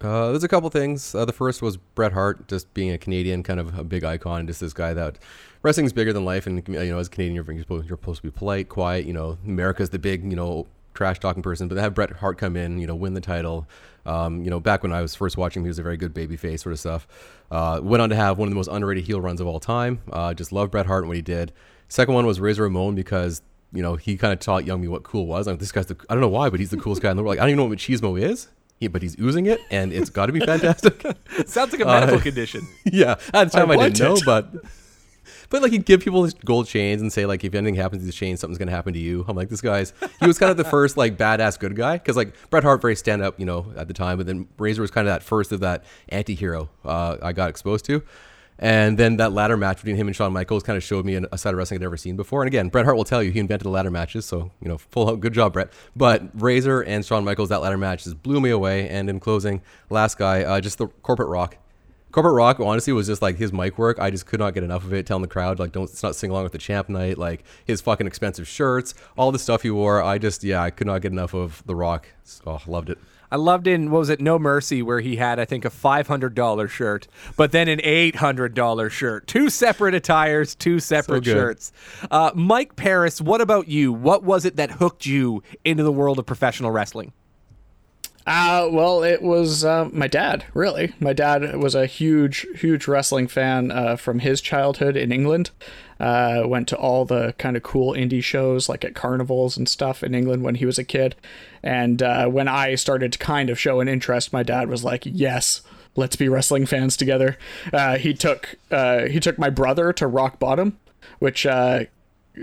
Uh, 0.00 0.30
there's 0.30 0.44
a 0.44 0.48
couple 0.48 0.70
things. 0.70 1.14
Uh, 1.14 1.26
the 1.26 1.32
first 1.32 1.60
was 1.60 1.76
Bret 1.76 2.12
Hart, 2.14 2.48
just 2.48 2.72
being 2.72 2.90
a 2.90 2.96
Canadian, 2.96 3.42
kind 3.42 3.60
of 3.60 3.78
a 3.78 3.84
big 3.84 4.02
icon, 4.02 4.46
just 4.46 4.60
this 4.60 4.72
guy 4.72 4.94
that 4.94 5.18
wrestling's 5.62 5.92
bigger 5.92 6.14
than 6.14 6.24
life, 6.24 6.46
and 6.46 6.66
you 6.66 6.74
know, 6.86 6.98
as 6.98 7.08
a 7.08 7.10
Canadian, 7.10 7.34
you're 7.34 7.52
you're 7.52 7.64
supposed, 7.98 8.22
to 8.22 8.22
be 8.22 8.30
polite, 8.30 8.70
quiet. 8.70 9.04
You 9.04 9.12
know, 9.12 9.36
America's 9.44 9.90
the 9.90 9.98
big, 9.98 10.24
you 10.24 10.36
know, 10.36 10.66
trash 10.98 11.20
talking 11.20 11.42
person, 11.42 11.68
but 11.68 11.76
to 11.76 11.80
have 11.80 11.94
Bret 11.94 12.10
Hart 12.10 12.38
come 12.38 12.56
in, 12.56 12.78
you 12.78 12.86
know, 12.86 12.94
win 12.96 13.14
the 13.14 13.20
title. 13.20 13.66
Um, 14.04 14.42
you 14.42 14.50
know, 14.50 14.58
back 14.58 14.82
when 14.82 14.92
I 14.92 15.00
was 15.00 15.14
first 15.14 15.36
watching, 15.36 15.60
him, 15.60 15.66
he 15.66 15.68
was 15.68 15.78
a 15.78 15.82
very 15.82 15.96
good 15.96 16.12
baby 16.12 16.36
face 16.36 16.62
sort 16.62 16.72
of 16.72 16.80
stuff. 16.80 17.06
Uh, 17.50 17.78
went 17.82 18.02
on 18.02 18.08
to 18.10 18.16
have 18.16 18.36
one 18.36 18.48
of 18.48 18.50
the 18.50 18.56
most 18.56 18.68
underrated 18.68 19.04
heel 19.04 19.20
runs 19.20 19.40
of 19.40 19.46
all 19.46 19.60
time. 19.60 20.00
Uh, 20.12 20.34
just 20.34 20.50
love 20.50 20.70
Bret 20.70 20.86
Hart 20.86 21.04
and 21.04 21.08
what 21.08 21.16
he 21.16 21.22
did. 21.22 21.52
Second 21.88 22.14
one 22.14 22.26
was 22.26 22.40
Razor 22.40 22.64
Ramon 22.64 22.94
because 22.94 23.42
you 23.72 23.82
know 23.82 23.96
he 23.96 24.16
kind 24.16 24.32
of 24.32 24.40
taught 24.40 24.64
young 24.64 24.80
me 24.80 24.88
what 24.88 25.04
cool 25.04 25.26
was. 25.26 25.46
Like, 25.46 25.58
this 25.60 25.72
guy's 25.72 25.86
the 25.86 25.96
I 26.10 26.14
don't 26.14 26.20
know 26.20 26.28
why, 26.28 26.50
but 26.50 26.58
he's 26.58 26.70
the 26.70 26.76
coolest 26.78 27.00
guy 27.00 27.10
in 27.10 27.16
the 27.16 27.22
world. 27.22 27.36
Like 27.36 27.38
I 27.38 27.42
don't 27.42 27.50
even 27.50 27.58
know 27.58 27.64
what 27.66 27.78
machismo 27.78 28.20
is. 28.20 28.48
He, 28.80 28.86
but 28.86 29.02
he's 29.02 29.18
oozing 29.20 29.46
it, 29.46 29.60
and 29.70 29.92
it's 29.92 30.08
got 30.10 30.26
to 30.26 30.32
be 30.32 30.40
fantastic. 30.52 31.02
Sounds 31.46 31.72
like 31.72 31.80
a 31.80 31.84
medical 31.84 32.16
Uh, 32.16 32.20
condition. 32.20 32.66
yeah, 32.84 33.16
at 33.34 33.50
the 33.50 33.58
time 33.58 33.70
I, 33.70 33.76
want 33.76 33.94
didn't 33.94 34.24
know, 34.24 34.24
but 34.24 34.64
but 35.50 35.62
like 35.62 35.72
he'd 35.72 35.84
give 35.84 36.00
people 36.00 36.24
his 36.24 36.34
gold 36.34 36.66
chains 36.66 37.00
and 37.00 37.12
say 37.12 37.26
like 37.26 37.44
if 37.44 37.54
anything 37.54 37.74
happens 37.74 38.02
to 38.02 38.06
the 38.06 38.12
chain, 38.12 38.36
something's 38.36 38.58
gonna 38.58 38.70
happen 38.70 38.92
to 38.92 38.98
you. 38.98 39.24
I'm 39.28 39.36
like 39.36 39.48
this 39.48 39.60
guy's. 39.60 39.92
He 40.20 40.26
was 40.26 40.38
kind 40.38 40.50
of 40.50 40.56
the 40.56 40.64
first 40.70 40.96
like 40.96 41.16
badass 41.16 41.58
good 41.58 41.76
guy 41.76 41.98
because 41.98 42.16
like 42.16 42.34
Bret 42.50 42.64
Hart 42.64 42.80
very 42.80 42.96
stand 42.96 43.22
up, 43.22 43.38
you 43.38 43.46
know, 43.46 43.72
at 43.76 43.88
the 43.88 43.94
time, 43.94 44.18
but 44.18 44.26
then 44.26 44.48
Razor 44.58 44.82
was 44.82 44.90
kind 44.90 45.06
of 45.08 45.14
that 45.14 45.22
first 45.22 45.52
of 45.52 45.60
that 45.60 45.84
anti-hero 46.08 46.68
uh, 46.84 47.16
I 47.22 47.32
got 47.32 47.50
exposed 47.50 47.84
to. 47.86 48.02
And 48.58 48.98
then 48.98 49.18
that 49.18 49.32
ladder 49.32 49.56
match 49.56 49.76
between 49.76 49.96
him 49.96 50.08
and 50.08 50.16
Shawn 50.16 50.32
Michaels 50.32 50.64
kind 50.64 50.76
of 50.76 50.82
showed 50.82 51.04
me 51.04 51.14
a 51.14 51.38
side 51.38 51.54
of 51.54 51.58
wrestling 51.58 51.78
I'd 51.78 51.82
never 51.82 51.96
seen 51.96 52.16
before. 52.16 52.42
And 52.42 52.48
again, 52.48 52.68
Bret 52.68 52.84
Hart 52.84 52.96
will 52.96 53.04
tell 53.04 53.22
you 53.22 53.30
he 53.30 53.38
invented 53.38 53.66
the 53.66 53.70
ladder 53.70 53.90
matches, 53.90 54.26
so 54.26 54.50
you 54.60 54.68
know, 54.68 54.78
full 54.78 55.16
good 55.16 55.32
job, 55.32 55.52
Bret. 55.52 55.72
But 55.94 56.22
Razor 56.34 56.80
and 56.80 57.04
Shawn 57.04 57.24
Michaels, 57.24 57.50
that 57.50 57.62
ladder 57.62 57.78
match 57.78 58.04
just 58.04 58.20
blew 58.22 58.40
me 58.40 58.50
away. 58.50 58.88
And 58.88 59.08
in 59.08 59.20
closing, 59.20 59.62
last 59.90 60.18
guy, 60.18 60.42
uh, 60.42 60.60
just 60.60 60.78
the 60.78 60.88
corporate 60.88 61.28
rock. 61.28 61.56
Corporate 62.10 62.34
Rock, 62.34 62.58
honestly, 62.58 62.92
was 62.92 63.06
just 63.06 63.20
like 63.20 63.36
his 63.36 63.52
mic 63.52 63.76
work. 63.76 63.98
I 63.98 64.10
just 64.10 64.26
could 64.26 64.40
not 64.40 64.54
get 64.54 64.62
enough 64.64 64.84
of 64.84 64.94
it. 64.94 65.06
Telling 65.06 65.22
the 65.22 65.28
crowd 65.28 65.58
like, 65.58 65.72
don't 65.72 65.82
let's 65.82 66.02
not 66.02 66.16
sing 66.16 66.30
along 66.30 66.44
with 66.44 66.52
the 66.52 66.58
champ 66.58 66.88
night. 66.88 67.18
Like 67.18 67.44
his 67.66 67.80
fucking 67.80 68.06
expensive 68.06 68.48
shirts, 68.48 68.94
all 69.16 69.30
the 69.30 69.38
stuff 69.38 69.62
he 69.62 69.70
wore. 69.70 70.02
I 70.02 70.18
just 70.18 70.42
yeah, 70.42 70.62
I 70.62 70.70
could 70.70 70.86
not 70.86 71.02
get 71.02 71.12
enough 71.12 71.34
of 71.34 71.62
the 71.66 71.74
Rock. 71.74 72.08
Oh, 72.46 72.60
loved 72.66 72.90
it. 72.90 72.98
I 73.30 73.36
loved 73.36 73.66
in 73.66 73.90
what 73.90 73.98
was 73.98 74.08
it, 74.08 74.22
No 74.22 74.38
Mercy, 74.38 74.80
where 74.80 75.00
he 75.00 75.16
had 75.16 75.38
I 75.38 75.44
think 75.44 75.66
a 75.66 75.70
five 75.70 76.06
hundred 76.06 76.34
dollar 76.34 76.66
shirt, 76.66 77.08
but 77.36 77.52
then 77.52 77.68
an 77.68 77.80
eight 77.84 78.16
hundred 78.16 78.54
dollar 78.54 78.88
shirt. 78.88 79.26
Two 79.26 79.50
separate 79.50 79.94
attires, 79.94 80.54
two 80.54 80.80
separate 80.80 81.24
good. 81.24 81.32
shirts. 81.34 81.72
Uh, 82.10 82.30
Mike 82.34 82.74
Paris, 82.76 83.20
what 83.20 83.42
about 83.42 83.68
you? 83.68 83.92
What 83.92 84.22
was 84.22 84.46
it 84.46 84.56
that 84.56 84.70
hooked 84.72 85.04
you 85.04 85.42
into 85.64 85.82
the 85.82 85.92
world 85.92 86.18
of 86.18 86.24
professional 86.24 86.70
wrestling? 86.70 87.12
Uh, 88.28 88.68
well, 88.70 89.02
it 89.02 89.22
was 89.22 89.64
uh, 89.64 89.88
my 89.90 90.06
dad, 90.06 90.44
really. 90.52 90.92
My 91.00 91.14
dad 91.14 91.56
was 91.56 91.74
a 91.74 91.86
huge, 91.86 92.46
huge 92.56 92.86
wrestling 92.86 93.26
fan 93.26 93.70
uh, 93.70 93.96
from 93.96 94.18
his 94.18 94.42
childhood 94.42 94.98
in 94.98 95.12
England. 95.12 95.50
Uh, 95.98 96.42
went 96.44 96.68
to 96.68 96.76
all 96.76 97.06
the 97.06 97.34
kind 97.38 97.56
of 97.56 97.62
cool 97.62 97.94
indie 97.94 98.22
shows, 98.22 98.68
like 98.68 98.84
at 98.84 98.94
carnivals 98.94 99.56
and 99.56 99.66
stuff 99.66 100.04
in 100.04 100.14
England 100.14 100.42
when 100.42 100.56
he 100.56 100.66
was 100.66 100.78
a 100.78 100.84
kid. 100.84 101.16
And 101.62 102.02
uh, 102.02 102.26
when 102.26 102.48
I 102.48 102.74
started 102.74 103.14
to 103.14 103.18
kind 103.18 103.48
of 103.48 103.58
show 103.58 103.80
an 103.80 103.88
interest, 103.88 104.30
my 104.30 104.42
dad 104.42 104.68
was 104.68 104.84
like, 104.84 105.04
"Yes, 105.06 105.62
let's 105.96 106.14
be 106.14 106.28
wrestling 106.28 106.66
fans 106.66 106.98
together." 106.98 107.38
Uh, 107.72 107.96
he 107.96 108.12
took 108.12 108.56
he 108.70 109.20
took 109.20 109.38
my 109.38 109.48
brother 109.48 109.90
to 109.94 110.06
Rock 110.06 110.38
Bottom, 110.38 110.78
which 111.18 111.46
uh, 111.46 111.84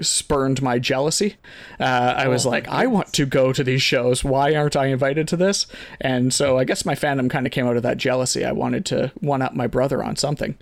spurned 0.01 0.61
my 0.61 0.79
jealousy. 0.79 1.35
Uh, 1.79 2.13
I 2.17 2.27
was 2.27 2.45
like, 2.45 2.67
I 2.67 2.87
want 2.87 3.13
to 3.13 3.25
go 3.25 3.53
to 3.53 3.63
these 3.63 3.81
shows. 3.81 4.23
Why 4.23 4.55
aren't 4.55 4.75
I 4.75 4.87
invited 4.87 5.27
to 5.29 5.37
this? 5.37 5.67
And 6.01 6.33
so 6.33 6.57
I 6.57 6.63
guess 6.63 6.85
my 6.85 6.95
fandom 6.95 7.29
kind 7.29 7.45
of 7.45 7.51
came 7.51 7.67
out 7.67 7.77
of 7.77 7.83
that 7.83 7.97
jealousy. 7.97 8.45
I 8.45 8.51
wanted 8.51 8.85
to 8.87 9.11
one 9.19 9.41
up 9.41 9.53
my 9.53 9.67
brother 9.67 10.03
on 10.03 10.15
something. 10.15 10.57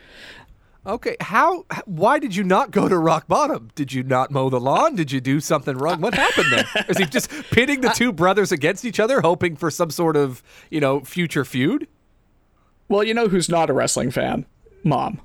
Okay, 0.86 1.16
how? 1.22 1.66
Why 1.86 2.20
did 2.20 2.36
you 2.36 2.44
not 2.44 2.72
go 2.72 2.90
to 2.90 2.98
rock 2.98 3.28
bottom? 3.28 3.72
Did 3.74 3.94
you 3.94 4.04
not 4.04 4.32
mow 4.32 4.50
the 4.50 4.60
lawn? 4.60 4.96
Did 4.96 5.14
you 5.14 5.22
do 5.22 5.40
something 5.40 5.78
wrong? 5.78 6.02
What 6.02 6.14
happened 6.14 6.52
there? 6.52 6.86
Is 6.90 6.98
he 6.98 7.06
just 7.06 7.30
pitting 7.52 7.80
the 7.80 7.90
two 7.90 8.12
brothers 8.12 8.52
against 8.52 8.84
each 8.84 9.00
other, 9.00 9.22
hoping 9.22 9.56
for 9.56 9.72
some 9.72 9.90
sort 9.90 10.18
of 10.18 10.44
you 10.70 10.82
know 10.82 11.00
future 11.00 11.46
feud? 11.46 11.88
Well, 12.90 13.04
you 13.04 13.14
know 13.14 13.30
who's 13.30 13.48
not 13.48 13.70
a 13.70 13.74
wrestling 13.74 14.12
fan? 14.12 14.46
Mom. 14.84 15.22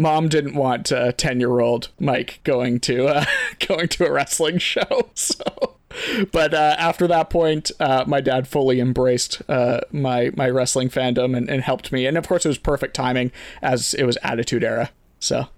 Mom 0.00 0.30
didn't 0.30 0.54
want 0.54 0.90
uh, 0.90 1.12
ten-year-old 1.12 1.88
Mike 2.00 2.40
going 2.42 2.80
to 2.80 3.06
uh, 3.06 3.24
going 3.68 3.86
to 3.88 4.06
a 4.06 4.12
wrestling 4.12 4.58
show. 4.58 5.10
So, 5.20 5.76
but 6.32 6.54
uh, 6.54 6.76
after 6.78 7.06
that 7.08 7.30
point, 7.30 7.70
uh, 7.78 8.04
my 8.06 8.20
dad 8.20 8.48
fully 8.48 8.80
embraced 8.80 9.42
uh, 9.48 9.80
my 9.92 10.30
my 10.34 10.48
wrestling 10.48 10.88
fandom 10.88 11.36
and, 11.36 11.50
and 11.50 11.62
helped 11.62 11.92
me. 11.92 12.06
And 12.06 12.16
of 12.16 12.26
course, 12.26 12.44
it 12.44 12.48
was 12.48 12.58
perfect 12.58 12.94
timing 12.94 13.32
as 13.60 13.92
it 13.94 14.04
was 14.04 14.16
Attitude 14.22 14.64
Era. 14.64 14.90
So. 15.18 15.48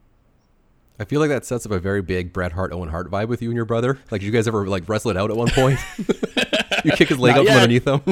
I 0.98 1.04
feel 1.04 1.20
like 1.20 1.30
that 1.30 1.44
sets 1.44 1.64
up 1.66 1.72
a 1.72 1.78
very 1.78 2.02
big 2.02 2.32
Bret 2.32 2.52
Hart 2.52 2.72
Owen 2.72 2.88
Hart 2.88 3.10
vibe 3.10 3.28
with 3.28 3.42
you 3.42 3.48
and 3.50 3.56
your 3.56 3.64
brother. 3.64 3.98
Like, 4.10 4.20
did 4.20 4.26
you 4.26 4.32
guys 4.32 4.46
ever 4.46 4.66
like 4.66 4.88
wrestle 4.88 5.10
it 5.10 5.16
out 5.16 5.30
at 5.30 5.36
one 5.36 5.48
point? 5.48 5.78
you 6.84 6.92
kick 6.92 7.08
his 7.08 7.18
leg 7.18 7.36
Not 7.36 7.40
out 7.40 7.46
from 7.46 7.56
underneath 7.56 7.86
him. 7.86 8.02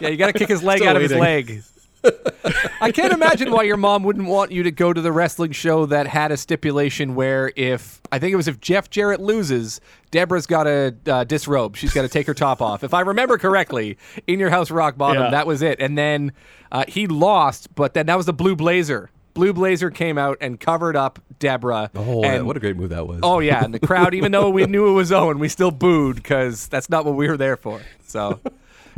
Yeah, 0.00 0.08
you 0.08 0.16
got 0.16 0.28
to 0.28 0.32
kick 0.32 0.48
his 0.48 0.62
leg 0.62 0.78
Still 0.78 0.90
out 0.90 0.96
of 0.96 1.02
his 1.02 1.12
leg. 1.12 1.62
I 2.80 2.92
can't 2.92 3.12
imagine 3.12 3.50
why 3.50 3.64
your 3.64 3.76
mom 3.76 4.02
wouldn't 4.04 4.26
want 4.28 4.52
you 4.52 4.62
to 4.62 4.70
go 4.70 4.92
to 4.92 5.00
the 5.00 5.12
wrestling 5.12 5.52
show 5.52 5.86
that 5.86 6.06
had 6.06 6.30
a 6.32 6.36
stipulation 6.36 7.14
where 7.14 7.52
if 7.56 8.00
I 8.12 8.18
think 8.18 8.32
it 8.32 8.36
was 8.36 8.48
if 8.48 8.60
Jeff 8.60 8.88
Jarrett 8.90 9.20
loses, 9.20 9.80
Deborah's 10.10 10.46
got 10.46 10.64
to 10.64 10.94
uh, 11.06 11.24
disrobe. 11.24 11.76
She's 11.76 11.92
got 11.92 12.02
to 12.02 12.08
take 12.08 12.26
her 12.26 12.34
top 12.34 12.62
off. 12.62 12.84
If 12.84 12.94
I 12.94 13.00
remember 13.00 13.36
correctly, 13.38 13.98
in 14.26 14.38
your 14.38 14.50
house 14.50 14.70
rock 14.70 14.96
bottom, 14.96 15.24
Yeah. 15.24 15.30
that 15.30 15.46
was 15.46 15.60
it. 15.62 15.80
And 15.80 15.98
then 15.98 16.32
uh, 16.72 16.84
he 16.88 17.06
lost, 17.06 17.74
but 17.74 17.94
then 17.94 18.06
that 18.06 18.16
was 18.16 18.26
the 18.26 18.32
Blue 18.32 18.56
Blazer. 18.56 19.10
Blue 19.34 19.52
Blazer 19.52 19.90
came 19.90 20.18
out 20.18 20.38
and 20.40 20.58
covered 20.58 20.96
up 20.96 21.20
Deborah. 21.38 21.90
Oh, 21.94 22.24
and, 22.24 22.44
what 22.46 22.56
a 22.56 22.60
great 22.60 22.76
move 22.76 22.90
that 22.90 23.06
was. 23.06 23.20
Oh 23.22 23.38
yeah, 23.38 23.62
and 23.64 23.72
the 23.72 23.78
crowd, 23.78 24.12
even 24.14 24.32
though 24.32 24.50
we 24.50 24.66
knew 24.66 24.88
it 24.88 24.92
was 24.92 25.12
Owen, 25.12 25.38
we 25.38 25.48
still 25.48 25.70
booed 25.70 26.16
because 26.16 26.66
that's 26.68 26.90
not 26.90 27.04
what 27.04 27.14
we 27.14 27.28
were 27.28 27.36
there 27.36 27.56
for. 27.56 27.80
So, 28.06 28.40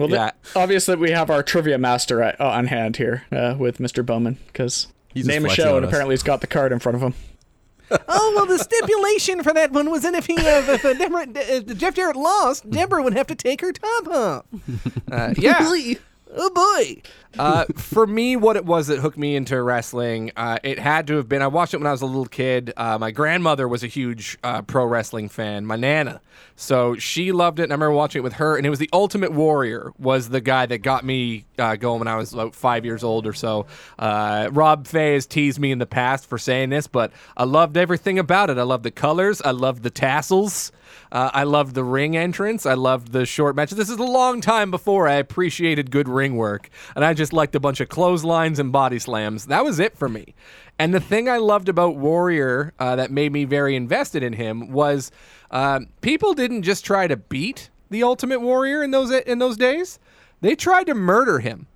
Well, 0.00 0.08
th- 0.08 0.32
obviously 0.56 0.96
we 0.96 1.10
have 1.12 1.30
our 1.30 1.42
trivia 1.42 1.78
master 1.78 2.22
at, 2.22 2.40
uh, 2.40 2.48
on 2.48 2.66
hand 2.66 2.96
here 2.96 3.24
uh, 3.30 3.54
with 3.58 3.78
Mr. 3.78 4.04
Bowman 4.04 4.38
because 4.48 4.88
He's 5.14 5.26
just 5.26 5.28
name 5.28 5.44
a 5.46 5.48
show 5.50 5.76
and 5.76 5.84
us. 5.84 5.90
apparently 5.90 6.14
he's 6.14 6.22
got 6.22 6.40
the 6.40 6.46
card 6.46 6.72
in 6.72 6.78
front 6.78 6.96
of 6.96 7.02
him. 7.02 7.14
Oh 8.06 8.32
well, 8.36 8.46
the 8.46 8.58
stipulation 8.58 9.42
for 9.42 9.52
that 9.52 9.72
one 9.72 9.90
was 9.90 10.04
in 10.04 10.14
if 10.14 10.26
he 10.26 10.36
uh, 10.36 10.62
if, 10.74 10.84
uh, 10.84 10.94
Deborah, 10.94 11.26
if 11.34 11.76
Jeff 11.76 11.94
Jarrett 11.94 12.14
lost, 12.14 12.70
Deborah 12.70 13.02
would 13.02 13.14
have 13.14 13.26
to 13.26 13.34
take 13.34 13.60
her 13.62 13.72
top 13.72 14.06
off. 14.06 14.44
Uh, 15.10 15.34
yeah. 15.36 15.58
Oh 16.36 16.50
boy. 16.50 17.02
Uh, 17.38 17.64
for 17.76 18.06
me, 18.06 18.34
what 18.34 18.56
it 18.56 18.64
was 18.64 18.88
that 18.88 18.98
hooked 18.98 19.16
me 19.16 19.36
into 19.36 19.62
wrestling, 19.62 20.32
uh, 20.36 20.58
it 20.64 20.78
had 20.78 21.06
to 21.06 21.16
have 21.16 21.28
been. 21.28 21.42
I 21.42 21.46
watched 21.46 21.74
it 21.74 21.76
when 21.76 21.86
I 21.86 21.92
was 21.92 22.02
a 22.02 22.06
little 22.06 22.26
kid. 22.26 22.72
Uh, 22.76 22.98
my 22.98 23.12
grandmother 23.12 23.68
was 23.68 23.84
a 23.84 23.86
huge 23.86 24.36
uh, 24.42 24.62
pro 24.62 24.84
wrestling 24.84 25.28
fan. 25.28 25.64
My 25.64 25.76
nana, 25.76 26.20
so 26.56 26.96
she 26.96 27.30
loved 27.30 27.60
it. 27.60 27.64
And 27.64 27.72
I 27.72 27.74
remember 27.74 27.92
watching 27.92 28.20
it 28.20 28.22
with 28.24 28.34
her, 28.34 28.56
and 28.56 28.66
it 28.66 28.70
was 28.70 28.80
the 28.80 28.90
Ultimate 28.92 29.32
Warrior 29.32 29.92
was 29.98 30.28
the 30.28 30.40
guy 30.40 30.66
that 30.66 30.78
got 30.78 31.04
me 31.04 31.44
uh, 31.58 31.76
going 31.76 32.00
when 32.00 32.08
I 32.08 32.16
was 32.16 32.32
about 32.32 32.54
five 32.54 32.84
years 32.84 33.04
old 33.04 33.26
or 33.26 33.32
so. 33.32 33.66
Uh, 33.98 34.48
Rob 34.50 34.86
Fay 34.86 35.14
has 35.14 35.26
teased 35.26 35.60
me 35.60 35.70
in 35.70 35.78
the 35.78 35.86
past 35.86 36.26
for 36.26 36.36
saying 36.36 36.70
this, 36.70 36.88
but 36.88 37.12
I 37.36 37.44
loved 37.44 37.76
everything 37.76 38.18
about 38.18 38.50
it. 38.50 38.58
I 38.58 38.62
loved 38.62 38.82
the 38.82 38.90
colors. 38.90 39.40
I 39.42 39.52
loved 39.52 39.84
the 39.84 39.90
tassels. 39.90 40.72
Uh, 41.12 41.30
I 41.32 41.44
loved 41.44 41.74
the 41.74 41.84
ring 41.84 42.16
entrance. 42.16 42.66
I 42.66 42.74
loved 42.74 43.12
the 43.12 43.26
short 43.26 43.56
matches. 43.56 43.76
This 43.76 43.90
is 43.90 43.98
a 43.98 44.04
long 44.04 44.40
time 44.40 44.70
before 44.70 45.08
I 45.08 45.14
appreciated 45.14 45.90
good 45.90 46.08
ring 46.08 46.36
work, 46.36 46.70
and 46.94 47.04
I 47.04 47.14
just 47.14 47.32
liked 47.32 47.54
a 47.54 47.60
bunch 47.60 47.80
of 47.80 47.88
clotheslines 47.88 48.58
and 48.58 48.72
body 48.72 48.98
slams. 48.98 49.46
That 49.46 49.64
was 49.64 49.78
it 49.78 49.96
for 49.96 50.08
me. 50.08 50.34
And 50.78 50.94
the 50.94 51.00
thing 51.00 51.28
I 51.28 51.36
loved 51.36 51.68
about 51.68 51.96
Warrior 51.96 52.72
uh, 52.78 52.96
that 52.96 53.10
made 53.10 53.32
me 53.32 53.44
very 53.44 53.76
invested 53.76 54.22
in 54.22 54.32
him 54.32 54.70
was 54.70 55.10
uh, 55.50 55.80
people 56.00 56.32
didn't 56.32 56.62
just 56.62 56.84
try 56.84 57.06
to 57.06 57.16
beat 57.16 57.70
the 57.90 58.02
Ultimate 58.02 58.40
Warrior 58.40 58.82
in 58.82 58.90
those 58.90 59.10
in 59.10 59.38
those 59.38 59.56
days. 59.56 59.98
They 60.40 60.54
tried 60.54 60.84
to 60.84 60.94
murder 60.94 61.40
him. 61.40 61.66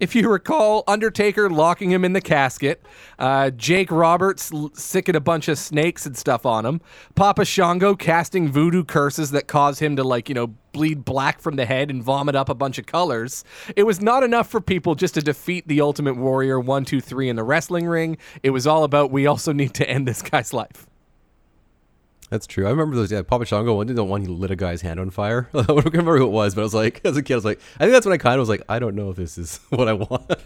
If 0.00 0.16
you 0.16 0.28
recall, 0.28 0.82
Undertaker 0.88 1.48
locking 1.48 1.92
him 1.92 2.04
in 2.04 2.14
the 2.14 2.20
casket, 2.20 2.84
uh, 3.16 3.50
Jake 3.50 3.92
Roberts 3.92 4.52
l- 4.52 4.72
sicking 4.74 5.14
a 5.14 5.20
bunch 5.20 5.46
of 5.46 5.56
snakes 5.56 6.04
and 6.04 6.16
stuff 6.16 6.44
on 6.44 6.66
him, 6.66 6.80
Papa 7.14 7.44
Shango 7.44 7.94
casting 7.94 8.50
voodoo 8.50 8.82
curses 8.82 9.30
that 9.30 9.46
caused 9.46 9.78
him 9.78 9.94
to, 9.94 10.02
like, 10.02 10.28
you 10.28 10.34
know, 10.34 10.48
bleed 10.72 11.04
black 11.04 11.40
from 11.40 11.54
the 11.54 11.64
head 11.64 11.90
and 11.90 12.02
vomit 12.02 12.34
up 12.34 12.48
a 12.48 12.54
bunch 12.54 12.76
of 12.76 12.86
colors. 12.86 13.44
It 13.76 13.84
was 13.84 14.00
not 14.00 14.24
enough 14.24 14.50
for 14.50 14.60
people 14.60 14.96
just 14.96 15.14
to 15.14 15.22
defeat 15.22 15.68
the 15.68 15.80
Ultimate 15.80 16.16
Warrior 16.16 16.58
1, 16.58 16.84
2, 16.84 17.00
3 17.00 17.28
in 17.28 17.36
the 17.36 17.44
wrestling 17.44 17.86
ring. 17.86 18.18
It 18.42 18.50
was 18.50 18.66
all 18.66 18.82
about 18.82 19.12
we 19.12 19.26
also 19.26 19.52
need 19.52 19.74
to 19.74 19.88
end 19.88 20.08
this 20.08 20.22
guy's 20.22 20.52
life. 20.52 20.86
That's 22.30 22.46
true. 22.46 22.66
I 22.66 22.70
remember 22.70 22.96
those. 22.96 23.12
Yeah, 23.12 23.22
Papa 23.22 23.44
Shango 23.44 23.74
one 23.74 23.86
did 23.86 23.96
the 23.96 24.04
one 24.04 24.22
he 24.22 24.26
lit 24.26 24.50
a 24.50 24.56
guy's 24.56 24.82
hand 24.82 24.98
on 24.98 25.10
fire. 25.10 25.48
I 25.54 25.62
don't 25.62 25.84
remember 25.84 26.18
who 26.18 26.24
it 26.24 26.30
was, 26.30 26.54
but 26.54 26.62
I 26.62 26.64
was 26.64 26.74
like, 26.74 27.00
as 27.04 27.16
a 27.16 27.22
kid, 27.22 27.34
I 27.34 27.36
was 27.36 27.44
like, 27.44 27.60
I 27.76 27.84
think 27.84 27.92
that's 27.92 28.06
when 28.06 28.14
I 28.14 28.18
kind 28.18 28.34
of 28.34 28.40
was 28.40 28.48
like, 28.48 28.62
I 28.68 28.78
don't 28.78 28.94
know 28.94 29.10
if 29.10 29.16
this 29.16 29.38
is 29.38 29.60
what 29.68 29.88
I 29.88 29.92
want. 29.92 30.30
it 30.30 30.40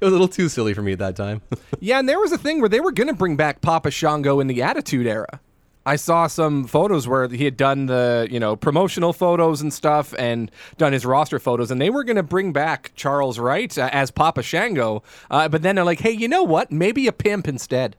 was 0.00 0.08
a 0.08 0.10
little 0.10 0.28
too 0.28 0.48
silly 0.48 0.74
for 0.74 0.82
me 0.82 0.92
at 0.92 0.98
that 0.98 1.16
time. 1.16 1.42
Yeah, 1.80 1.98
and 1.98 2.08
there 2.08 2.18
was 2.18 2.32
a 2.32 2.38
thing 2.38 2.60
where 2.60 2.68
they 2.68 2.80
were 2.80 2.92
going 2.92 3.08
to 3.08 3.14
bring 3.14 3.36
back 3.36 3.60
Papa 3.60 3.90
Shango 3.90 4.40
in 4.40 4.46
the 4.46 4.62
Attitude 4.62 5.06
Era. 5.06 5.40
I 5.86 5.96
saw 5.96 6.26
some 6.26 6.66
photos 6.66 7.08
where 7.08 7.28
he 7.28 7.44
had 7.44 7.56
done 7.56 7.86
the, 7.86 8.28
you 8.30 8.38
know, 8.38 8.56
promotional 8.56 9.14
photos 9.14 9.62
and 9.62 9.72
stuff 9.72 10.12
and 10.18 10.50
done 10.76 10.92
his 10.92 11.06
roster 11.06 11.38
photos, 11.38 11.70
and 11.70 11.80
they 11.80 11.88
were 11.88 12.04
going 12.04 12.16
to 12.16 12.22
bring 12.22 12.52
back 12.52 12.92
Charles 12.94 13.38
Wright 13.38 13.76
uh, 13.78 13.88
as 13.90 14.10
Papa 14.10 14.42
Shango. 14.42 15.02
Uh, 15.30 15.48
but 15.48 15.62
then 15.62 15.76
they're 15.76 15.86
like, 15.86 16.00
hey, 16.00 16.10
you 16.10 16.28
know 16.28 16.42
what? 16.42 16.70
Maybe 16.70 17.06
a 17.06 17.12
pimp 17.12 17.48
instead. 17.48 17.96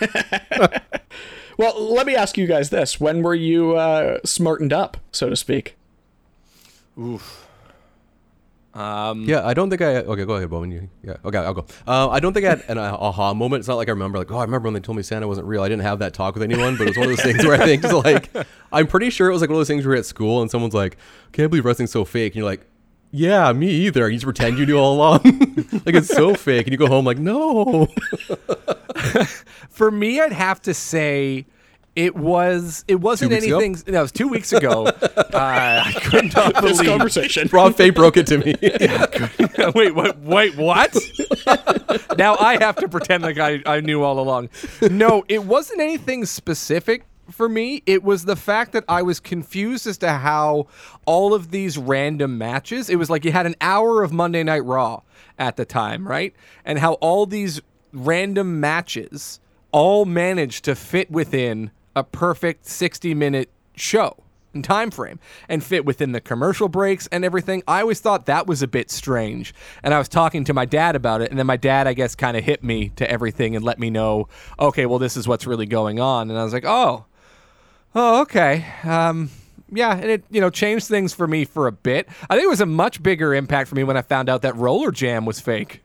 Well, 1.56 1.94
let 1.94 2.06
me 2.06 2.16
ask 2.16 2.36
you 2.36 2.46
guys 2.46 2.70
this: 2.70 2.98
When 3.00 3.22
were 3.22 3.34
you 3.34 3.76
uh, 3.76 4.18
smartened 4.24 4.72
up, 4.72 4.96
so 5.12 5.30
to 5.30 5.36
speak? 5.36 5.76
yeah, 9.24 9.46
I 9.46 9.54
don't 9.54 9.70
think 9.70 9.80
I. 9.80 9.98
Okay, 9.98 10.24
go 10.24 10.34
ahead, 10.34 10.50
Bowman. 10.50 10.72
You, 10.72 10.88
yeah, 11.04 11.16
okay, 11.24 11.38
I'll 11.38 11.54
go. 11.54 11.64
Uh, 11.86 12.08
I 12.08 12.18
don't 12.18 12.32
think 12.32 12.44
I 12.44 12.50
had 12.50 12.64
an 12.66 12.78
uh, 12.78 12.96
aha 12.98 13.32
moment. 13.32 13.60
It's 13.60 13.68
not 13.68 13.76
like 13.76 13.86
I 13.86 13.92
remember, 13.92 14.18
like, 14.18 14.32
oh, 14.32 14.38
I 14.38 14.42
remember 14.42 14.66
when 14.66 14.74
they 14.74 14.80
told 14.80 14.96
me 14.96 15.04
Santa 15.04 15.28
wasn't 15.28 15.46
real. 15.46 15.62
I 15.62 15.68
didn't 15.68 15.82
have 15.82 16.00
that 16.00 16.12
talk 16.12 16.34
with 16.34 16.42
anyone, 16.42 16.76
but 16.76 16.88
it 16.88 16.90
was 16.90 16.96
one 16.96 17.08
of 17.08 17.16
those 17.16 17.22
things 17.24 17.44
where 17.46 17.60
I 17.60 17.64
think, 17.64 17.82
just 17.82 17.94
like, 18.04 18.30
I'm 18.72 18.88
pretty 18.88 19.10
sure 19.10 19.28
it 19.28 19.32
was 19.32 19.42
like 19.42 19.50
one 19.50 19.56
of 19.56 19.60
those 19.60 19.68
things 19.68 19.86
where 19.86 19.94
you're 19.94 20.00
at 20.00 20.06
school 20.06 20.42
and 20.42 20.50
someone's 20.50 20.74
like, 20.74 20.96
can't 21.30 21.50
believe 21.50 21.64
wrestling's 21.64 21.92
so 21.92 22.04
fake. 22.04 22.32
And 22.32 22.36
you're 22.38 22.46
like, 22.46 22.66
yeah, 23.14 23.52
me 23.52 23.68
either. 23.70 24.08
You 24.08 24.16
just 24.16 24.24
pretend 24.24 24.58
you 24.58 24.66
knew 24.66 24.76
all 24.76 24.94
along. 24.96 25.20
like, 25.86 25.94
it's 25.94 26.08
so 26.08 26.34
fake. 26.34 26.66
And 26.66 26.72
you 26.72 26.78
go 26.78 26.88
home, 26.88 27.04
like, 27.04 27.18
no. 27.18 27.86
For 29.70 29.90
me, 29.90 30.20
I'd 30.20 30.32
have 30.32 30.60
to 30.62 30.74
say 30.74 31.46
it 31.94 32.16
was 32.16 32.84
it 32.88 32.96
wasn't 32.96 33.30
weeks 33.30 33.44
ago? 33.44 33.58
anything. 33.60 33.92
No, 33.92 33.98
it 34.00 34.02
was 34.02 34.10
two 34.12 34.26
weeks 34.26 34.52
ago. 34.52 34.86
uh, 34.86 34.92
I 35.32 35.92
could 36.02 36.34
not 36.34 36.54
This 36.62 36.78
believe. 36.78 36.90
conversation. 36.90 37.48
Rob 37.52 37.76
Faye 37.76 37.90
broke 37.90 38.16
it 38.16 38.26
to 38.26 38.38
me. 38.38 38.54
wait, 39.74 39.94
what? 39.94 40.18
Wait, 40.18 40.56
what? 40.56 40.96
now 42.18 42.36
I 42.40 42.56
have 42.60 42.74
to 42.76 42.88
pretend 42.88 43.22
like 43.22 43.38
I, 43.38 43.62
I 43.64 43.78
knew 43.80 44.02
all 44.02 44.18
along. 44.18 44.48
No, 44.90 45.24
it 45.28 45.44
wasn't 45.44 45.80
anything 45.80 46.24
specific 46.24 47.04
for 47.30 47.48
me. 47.48 47.82
It 47.86 48.02
was 48.02 48.24
the 48.24 48.36
fact 48.36 48.72
that 48.72 48.84
I 48.88 49.02
was 49.02 49.20
confused 49.20 49.86
as 49.86 49.98
to 49.98 50.10
how 50.10 50.66
all 51.06 51.34
of 51.34 51.50
these 51.50 51.78
random 51.78 52.38
matches. 52.38 52.88
It 52.90 52.96
was 52.96 53.10
like 53.10 53.24
you 53.24 53.32
had 53.32 53.46
an 53.46 53.56
hour 53.60 54.02
of 54.02 54.12
Monday 54.12 54.42
Night 54.42 54.64
Raw 54.64 55.02
at 55.38 55.56
the 55.56 55.64
time, 55.64 56.06
right? 56.06 56.34
And 56.64 56.78
how 56.78 56.94
all 56.94 57.26
these 57.26 57.60
random 57.92 58.60
matches 58.60 59.40
all 59.72 60.04
managed 60.04 60.64
to 60.64 60.74
fit 60.74 61.10
within 61.10 61.70
a 61.96 62.04
perfect 62.04 62.66
60 62.66 63.14
minute 63.14 63.50
show 63.76 64.16
and 64.52 64.64
time 64.64 64.90
frame 64.90 65.18
and 65.48 65.62
fit 65.62 65.84
within 65.84 66.12
the 66.12 66.20
commercial 66.20 66.68
breaks 66.68 67.08
and 67.08 67.24
everything. 67.24 67.62
I 67.66 67.80
always 67.80 68.00
thought 68.00 68.26
that 68.26 68.46
was 68.46 68.62
a 68.62 68.68
bit 68.68 68.90
strange. 68.90 69.52
And 69.82 69.92
I 69.92 69.98
was 69.98 70.08
talking 70.08 70.44
to 70.44 70.54
my 70.54 70.64
dad 70.64 70.94
about 70.94 71.22
it 71.22 71.30
and 71.30 71.38
then 71.38 71.46
my 71.46 71.56
dad 71.56 71.86
I 71.86 71.92
guess 71.92 72.14
kind 72.14 72.36
of 72.36 72.44
hit 72.44 72.62
me 72.62 72.90
to 72.96 73.10
everything 73.10 73.56
and 73.56 73.64
let 73.64 73.78
me 73.78 73.90
know, 73.90 74.28
"Okay, 74.58 74.86
well 74.86 74.98
this 74.98 75.16
is 75.16 75.26
what's 75.26 75.46
really 75.46 75.66
going 75.66 75.98
on." 76.00 76.30
And 76.30 76.38
I 76.38 76.44
was 76.44 76.52
like, 76.52 76.64
"Oh. 76.66 77.06
Oh, 77.94 78.22
okay. 78.22 78.64
Um 78.82 79.30
yeah, 79.70 79.96
and 79.96 80.10
it 80.10 80.24
you 80.30 80.40
know 80.40 80.50
changed 80.50 80.86
things 80.88 81.14
for 81.14 81.26
me 81.26 81.44
for 81.44 81.66
a 81.66 81.72
bit. 81.72 82.08
I 82.28 82.34
think 82.34 82.44
it 82.44 82.50
was 82.50 82.60
a 82.60 82.66
much 82.66 83.02
bigger 83.02 83.34
impact 83.34 83.68
for 83.68 83.74
me 83.74 83.84
when 83.84 83.96
I 83.96 84.02
found 84.02 84.28
out 84.28 84.42
that 84.42 84.56
Roller 84.56 84.90
Jam 84.90 85.24
was 85.26 85.40
fake. 85.40 85.82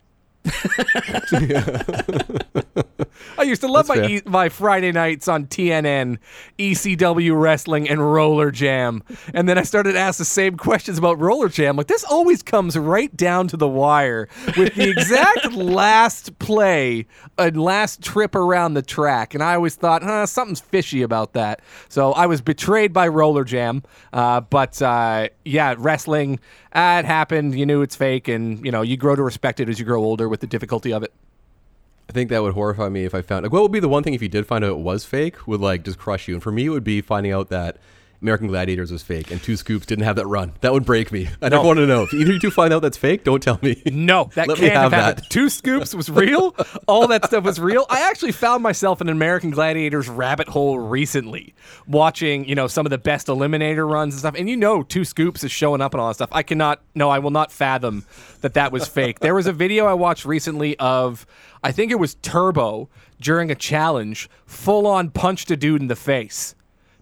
I 3.37 3.43
used 3.43 3.61
to 3.61 3.67
love 3.67 3.87
That's 3.87 3.99
my 3.99 4.07
e- 4.07 4.21
my 4.25 4.49
Friday 4.49 4.91
nights 4.91 5.27
on 5.27 5.47
TNN, 5.47 6.17
ECW 6.57 7.39
wrestling, 7.39 7.89
and 7.89 7.99
Roller 8.01 8.51
Jam, 8.51 9.03
and 9.33 9.47
then 9.49 9.57
I 9.57 9.63
started 9.63 9.93
to 9.93 9.99
ask 9.99 10.17
the 10.17 10.25
same 10.25 10.57
questions 10.57 10.97
about 10.97 11.19
Roller 11.19 11.49
Jam. 11.49 11.75
Like 11.75 11.87
this 11.87 12.03
always 12.03 12.41
comes 12.41 12.77
right 12.77 13.15
down 13.15 13.47
to 13.49 13.57
the 13.57 13.67
wire 13.67 14.27
with 14.57 14.75
the 14.75 14.89
exact 14.89 15.53
last 15.53 16.37
play 16.39 17.05
and 17.37 17.61
last 17.61 18.01
trip 18.01 18.35
around 18.35 18.73
the 18.73 18.81
track, 18.81 19.33
and 19.33 19.43
I 19.43 19.55
always 19.55 19.75
thought, 19.75 20.03
huh, 20.03 20.25
something's 20.25 20.61
fishy 20.61 21.01
about 21.01 21.33
that. 21.33 21.61
So 21.89 22.13
I 22.13 22.25
was 22.27 22.41
betrayed 22.41 22.93
by 22.93 23.07
Roller 23.09 23.43
Jam, 23.43 23.83
uh, 24.13 24.41
but 24.41 24.81
uh, 24.81 25.29
yeah, 25.45 25.75
wrestling. 25.77 26.39
Uh, 26.73 27.01
it 27.03 27.05
happened. 27.05 27.57
You 27.57 27.65
knew 27.65 27.81
it's 27.81 27.95
fake, 27.95 28.27
and 28.27 28.63
you 28.63 28.71
know 28.71 28.81
you 28.81 28.97
grow 28.97 29.15
to 29.15 29.23
respect 29.23 29.59
it 29.59 29.69
as 29.69 29.79
you 29.79 29.85
grow 29.85 30.03
older 30.03 30.29
with 30.29 30.39
the 30.39 30.47
difficulty 30.47 30.93
of 30.93 31.03
it. 31.03 31.11
I 32.09 32.11
think 32.11 32.29
that 32.31 32.41
would 32.41 32.53
horrify 32.53 32.89
me 32.89 33.05
if 33.05 33.13
I 33.13 33.21
found 33.21 33.43
like 33.43 33.51
what 33.51 33.61
would 33.61 33.71
be 33.71 33.79
the 33.79 33.89
one 33.89 34.03
thing 34.03 34.15
if 34.15 34.21
you 34.21 34.29
did 34.29 34.47
find 34.47 34.63
out 34.63 34.71
it 34.71 34.79
was 34.79 35.05
fake 35.05 35.47
would 35.47 35.61
like 35.61 35.83
just 35.83 35.99
crush 35.99 36.27
you. 36.27 36.33
And 36.33 36.43
for 36.43 36.51
me, 36.51 36.65
it 36.65 36.69
would 36.69 36.83
be 36.83 37.01
finding 37.01 37.31
out 37.31 37.49
that 37.49 37.77
American 38.21 38.47
Gladiators 38.47 38.91
was 38.91 39.01
fake 39.01 39.31
and 39.31 39.41
Two 39.41 39.55
Scoops 39.55 39.85
didn't 39.85 40.03
have 40.03 40.17
that 40.17 40.27
run. 40.27 40.53
That 40.61 40.73
would 40.73 40.85
break 40.85 41.11
me. 41.11 41.29
I 41.41 41.49
never 41.49 41.63
want 41.63 41.77
to 41.77 41.87
know. 41.87 42.03
If 42.03 42.13
either 42.13 42.33
you 42.33 42.39
two 42.39 42.51
find 42.51 42.73
out 42.73 42.81
that's 42.81 42.97
fake, 42.97 43.23
don't 43.23 43.41
tell 43.41 43.59
me. 43.61 43.81
No, 43.85 44.29
that 44.35 44.47
Let 44.47 44.57
can't 44.57 44.73
have, 44.73 44.91
have 44.91 45.15
that. 45.15 45.29
Two 45.29 45.49
scoops 45.49 45.95
was 45.95 46.09
real. 46.09 46.55
All 46.87 47.07
that 47.07 47.25
stuff 47.25 47.43
was 47.43 47.59
real. 47.59 47.85
I 47.89 48.09
actually 48.09 48.33
found 48.33 48.61
myself 48.61 48.99
in 49.01 49.07
an 49.07 49.15
American 49.15 49.51
Gladiators 49.51 50.09
rabbit 50.09 50.49
hole 50.49 50.79
recently, 50.79 51.53
watching 51.87 52.45
you 52.45 52.55
know 52.55 52.67
some 52.67 52.85
of 52.85 52.89
the 52.89 52.97
best 52.97 53.27
Eliminator 53.27 53.89
runs 53.89 54.13
and 54.15 54.19
stuff. 54.19 54.35
And 54.37 54.49
you 54.49 54.57
know, 54.57 54.83
Two 54.83 55.05
Scoops 55.05 55.43
is 55.43 55.51
showing 55.51 55.81
up 55.81 55.93
and 55.93 56.01
all 56.01 56.09
that 56.09 56.15
stuff. 56.15 56.29
I 56.31 56.43
cannot. 56.43 56.81
No, 56.95 57.09
I 57.09 57.19
will 57.19 57.31
not 57.31 57.51
fathom 57.51 58.05
that 58.41 58.53
that 58.53 58.71
was 58.71 58.87
fake. 58.87 59.19
There 59.19 59.35
was 59.35 59.47
a 59.47 59.53
video 59.53 59.85
I 59.85 59.93
watched 59.93 60.25
recently 60.25 60.77
of, 60.79 61.25
I 61.63 61.71
think 61.71 61.91
it 61.91 61.99
was 61.99 62.15
Turbo 62.15 62.89
during 63.19 63.51
a 63.51 63.55
challenge, 63.55 64.29
full 64.45 64.87
on 64.87 65.09
punched 65.09 65.51
a 65.51 65.57
dude 65.57 65.81
in 65.81 65.87
the 65.87 65.95
face. 65.95 66.55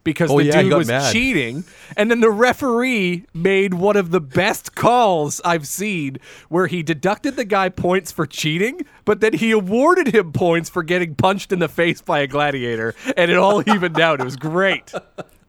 Because 0.08 0.32
Oh, 0.32 0.38
the 0.38 0.46
yeah, 0.46 0.62
dude 0.62 0.74
was 0.74 0.88
mad. 0.88 1.12
cheating, 1.12 1.66
and 1.98 2.10
then 2.10 2.22
the 2.22 2.32
referee 2.32 3.26
made 3.34 3.74
one 3.74 3.98
of 3.98 4.12
the 4.12 4.22
best 4.22 4.74
calls 4.74 5.42
I've 5.44 5.68
seen, 5.68 6.18
where 6.48 6.68
he 6.68 6.82
deducted 6.82 7.36
the 7.36 7.44
guy 7.44 7.68
points 7.68 8.10
for 8.14 8.26
cheating, 8.26 8.86
but 9.04 9.20
then 9.20 9.34
he 9.34 9.52
awarded 9.52 10.16
him 10.16 10.32
points 10.32 10.70
for 10.70 10.82
getting 10.82 11.14
punched 11.16 11.52
in 11.52 11.60
the 11.60 11.68
face 11.68 12.02
by 12.02 12.20
a 12.20 12.28
gladiator, 12.28 12.96
and 13.18 13.30
it 13.30 13.36
all 13.38 13.62
evened 13.70 14.00
out. 14.00 14.22
It 14.22 14.24
was 14.24 14.38
great. 14.38 14.94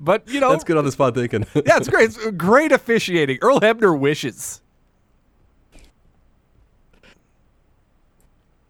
But 0.00 0.28
you 0.28 0.40
know, 0.40 0.50
That's 0.50 0.64
good 0.64 0.76
on 0.76 0.84
the 0.84 0.90
spot 0.92 1.14
thinking. 1.14 1.46
yeah, 1.54 1.76
it's 1.76 1.88
great. 1.88 2.06
It's 2.06 2.30
great 2.32 2.72
officiating. 2.72 3.38
Earl 3.40 3.60
Hebner 3.60 3.96
wishes. 3.96 4.60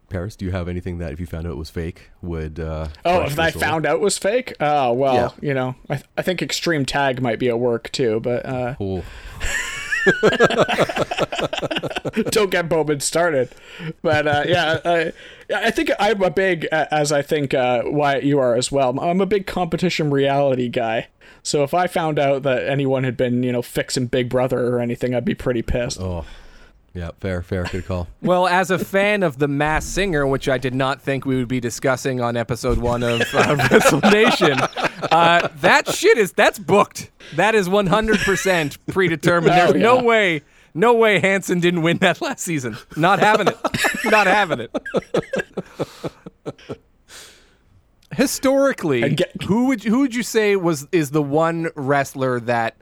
Paris, 0.08 0.36
do 0.36 0.44
you 0.46 0.52
have 0.52 0.68
anything 0.68 0.98
that 0.98 1.12
if 1.12 1.20
you 1.20 1.26
found 1.26 1.46
out 1.46 1.56
was 1.56 1.70
fake 1.70 2.10
would? 2.22 2.58
Uh, 2.58 2.88
Oh, 3.04 3.22
if 3.22 3.38
I 3.38 3.50
soul? 3.50 3.60
found 3.60 3.86
out 3.86 4.00
was 4.00 4.16
fake? 4.18 4.54
Oh, 4.60 4.92
well, 4.94 5.14
Yeah. 5.14 5.30
you 5.48 5.54
know, 5.54 5.74
I, 5.90 5.96
th- 5.96 6.06
I 6.16 6.22
think 6.22 6.40
Extreme 6.42 6.86
Tag 6.86 7.20
might 7.20 7.38
be 7.38 7.48
at 7.48 7.58
work 7.58 7.90
too, 7.92 8.20
but 8.20 8.44
uh, 8.46 8.74
Oh, 8.80 9.04
don't 12.30 12.50
get 12.50 12.68
Bowman 12.68 13.00
started. 13.00 13.50
But 14.02 14.26
uh, 14.26 14.44
yeah, 14.46 14.78
I, 14.84 15.12
I 15.54 15.70
think 15.70 15.90
I'm 15.98 16.22
a 16.22 16.30
big, 16.30 16.64
as 16.66 17.12
I 17.12 17.22
think 17.22 17.54
uh, 17.54 17.82
Wyatt 17.86 18.24
you 18.24 18.38
are 18.38 18.54
as 18.54 18.70
well. 18.72 18.98
I'm 19.00 19.20
a 19.20 19.26
big 19.26 19.46
competition 19.46 20.10
reality 20.10 20.68
guy. 20.68 21.08
So 21.42 21.62
if 21.62 21.74
I 21.74 21.86
found 21.86 22.18
out 22.18 22.42
that 22.44 22.68
anyone 22.68 23.04
had 23.04 23.16
been, 23.16 23.42
you 23.42 23.52
know, 23.52 23.62
fixing 23.62 24.06
Big 24.06 24.28
Brother 24.28 24.74
or 24.74 24.80
anything, 24.80 25.14
I'd 25.14 25.24
be 25.24 25.34
pretty 25.34 25.62
pissed. 25.62 26.00
oh, 26.00 26.24
yeah, 26.98 27.10
fair, 27.20 27.42
fair, 27.42 27.64
good 27.64 27.86
call. 27.86 28.08
Well, 28.22 28.46
as 28.48 28.70
a 28.70 28.78
fan 28.78 29.22
of 29.22 29.38
The 29.38 29.46
Masked 29.48 29.90
Singer, 29.92 30.26
which 30.26 30.48
I 30.48 30.58
did 30.58 30.74
not 30.74 31.00
think 31.00 31.24
we 31.24 31.36
would 31.36 31.48
be 31.48 31.60
discussing 31.60 32.20
on 32.20 32.36
episode 32.36 32.78
one 32.78 33.02
of 33.02 33.22
uh, 33.32 33.56
Wrestle 33.70 34.00
Nation, 34.10 34.58
uh, 35.12 35.48
that 35.60 35.88
shit 35.88 36.18
is 36.18 36.32
that's 36.32 36.58
booked. 36.58 37.10
That 37.36 37.54
is 37.54 37.68
100% 37.68 38.78
predetermined. 38.88 39.52
There's 39.54 39.70
Oh, 39.70 39.74
no 39.74 40.02
way, 40.02 40.42
no 40.74 40.94
way 40.94 41.20
Hanson 41.20 41.60
didn't 41.60 41.82
win 41.82 41.98
that 41.98 42.20
last 42.20 42.40
season. 42.40 42.76
Not 42.96 43.20
having 43.20 43.46
it. 43.48 43.56
not 44.06 44.26
having 44.26 44.60
it. 44.60 44.70
Historically, 48.14 49.10
get- 49.14 49.42
who 49.42 49.66
would 49.66 49.84
who 49.84 50.00
would 50.00 50.14
you 50.14 50.22
say 50.22 50.56
was 50.56 50.86
is 50.92 51.10
the 51.10 51.22
one 51.22 51.68
wrestler 51.76 52.40
that 52.40 52.74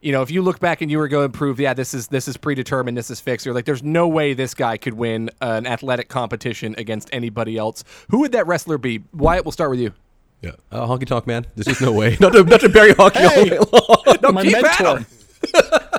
you 0.00 0.12
know 0.12 0.22
if 0.22 0.30
you 0.30 0.42
look 0.42 0.60
back 0.60 0.80
and 0.80 0.90
you 0.90 0.98
were 0.98 1.08
going 1.08 1.30
to 1.30 1.36
prove 1.36 1.58
yeah 1.60 1.74
this 1.74 1.92
is 1.94 2.08
this 2.08 2.28
is 2.28 2.36
predetermined 2.36 2.96
this 2.96 3.10
is 3.10 3.20
fixed 3.20 3.44
you're 3.44 3.54
like 3.54 3.64
there's 3.64 3.82
no 3.82 4.06
way 4.08 4.32
this 4.34 4.54
guy 4.54 4.76
could 4.76 4.94
win 4.94 5.30
an 5.40 5.66
athletic 5.66 6.08
competition 6.08 6.74
against 6.78 7.08
anybody 7.12 7.56
else 7.56 7.82
who 8.10 8.20
would 8.20 8.32
that 8.32 8.46
wrestler 8.46 8.78
be 8.78 9.02
Wyatt 9.12 9.44
we'll 9.44 9.52
start 9.52 9.70
with 9.70 9.80
you 9.80 9.92
Yeah, 10.40 10.52
uh, 10.70 10.86
honky 10.86 11.06
tonk 11.06 11.26
man. 11.26 11.46
There's 11.56 11.66
just 11.66 11.80
no 11.80 11.90
way. 11.92 12.16
not 12.20 12.32
to 12.32 12.44
not 12.44 12.60
to 12.60 12.68
bury 12.68 12.92
hockey 12.92 13.24
all 13.24 13.44
day 13.44 13.58
long. 13.58 14.16
no 14.22 14.30
My 14.32 14.44
keep 14.44 14.62
mentor. 14.62 14.98
him. 14.98 15.06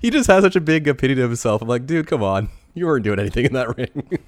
He 0.00 0.10
just 0.10 0.26
has 0.28 0.44
such 0.44 0.56
a 0.56 0.60
big 0.60 0.86
opinion 0.88 1.20
of 1.20 1.30
himself. 1.30 1.62
I'm 1.62 1.68
like, 1.68 1.86
dude, 1.86 2.06
come 2.06 2.22
on. 2.22 2.48
You 2.74 2.86
weren't 2.86 3.04
doing 3.04 3.18
anything 3.18 3.46
in 3.46 3.52
that 3.54 3.76
ring. 3.76 4.18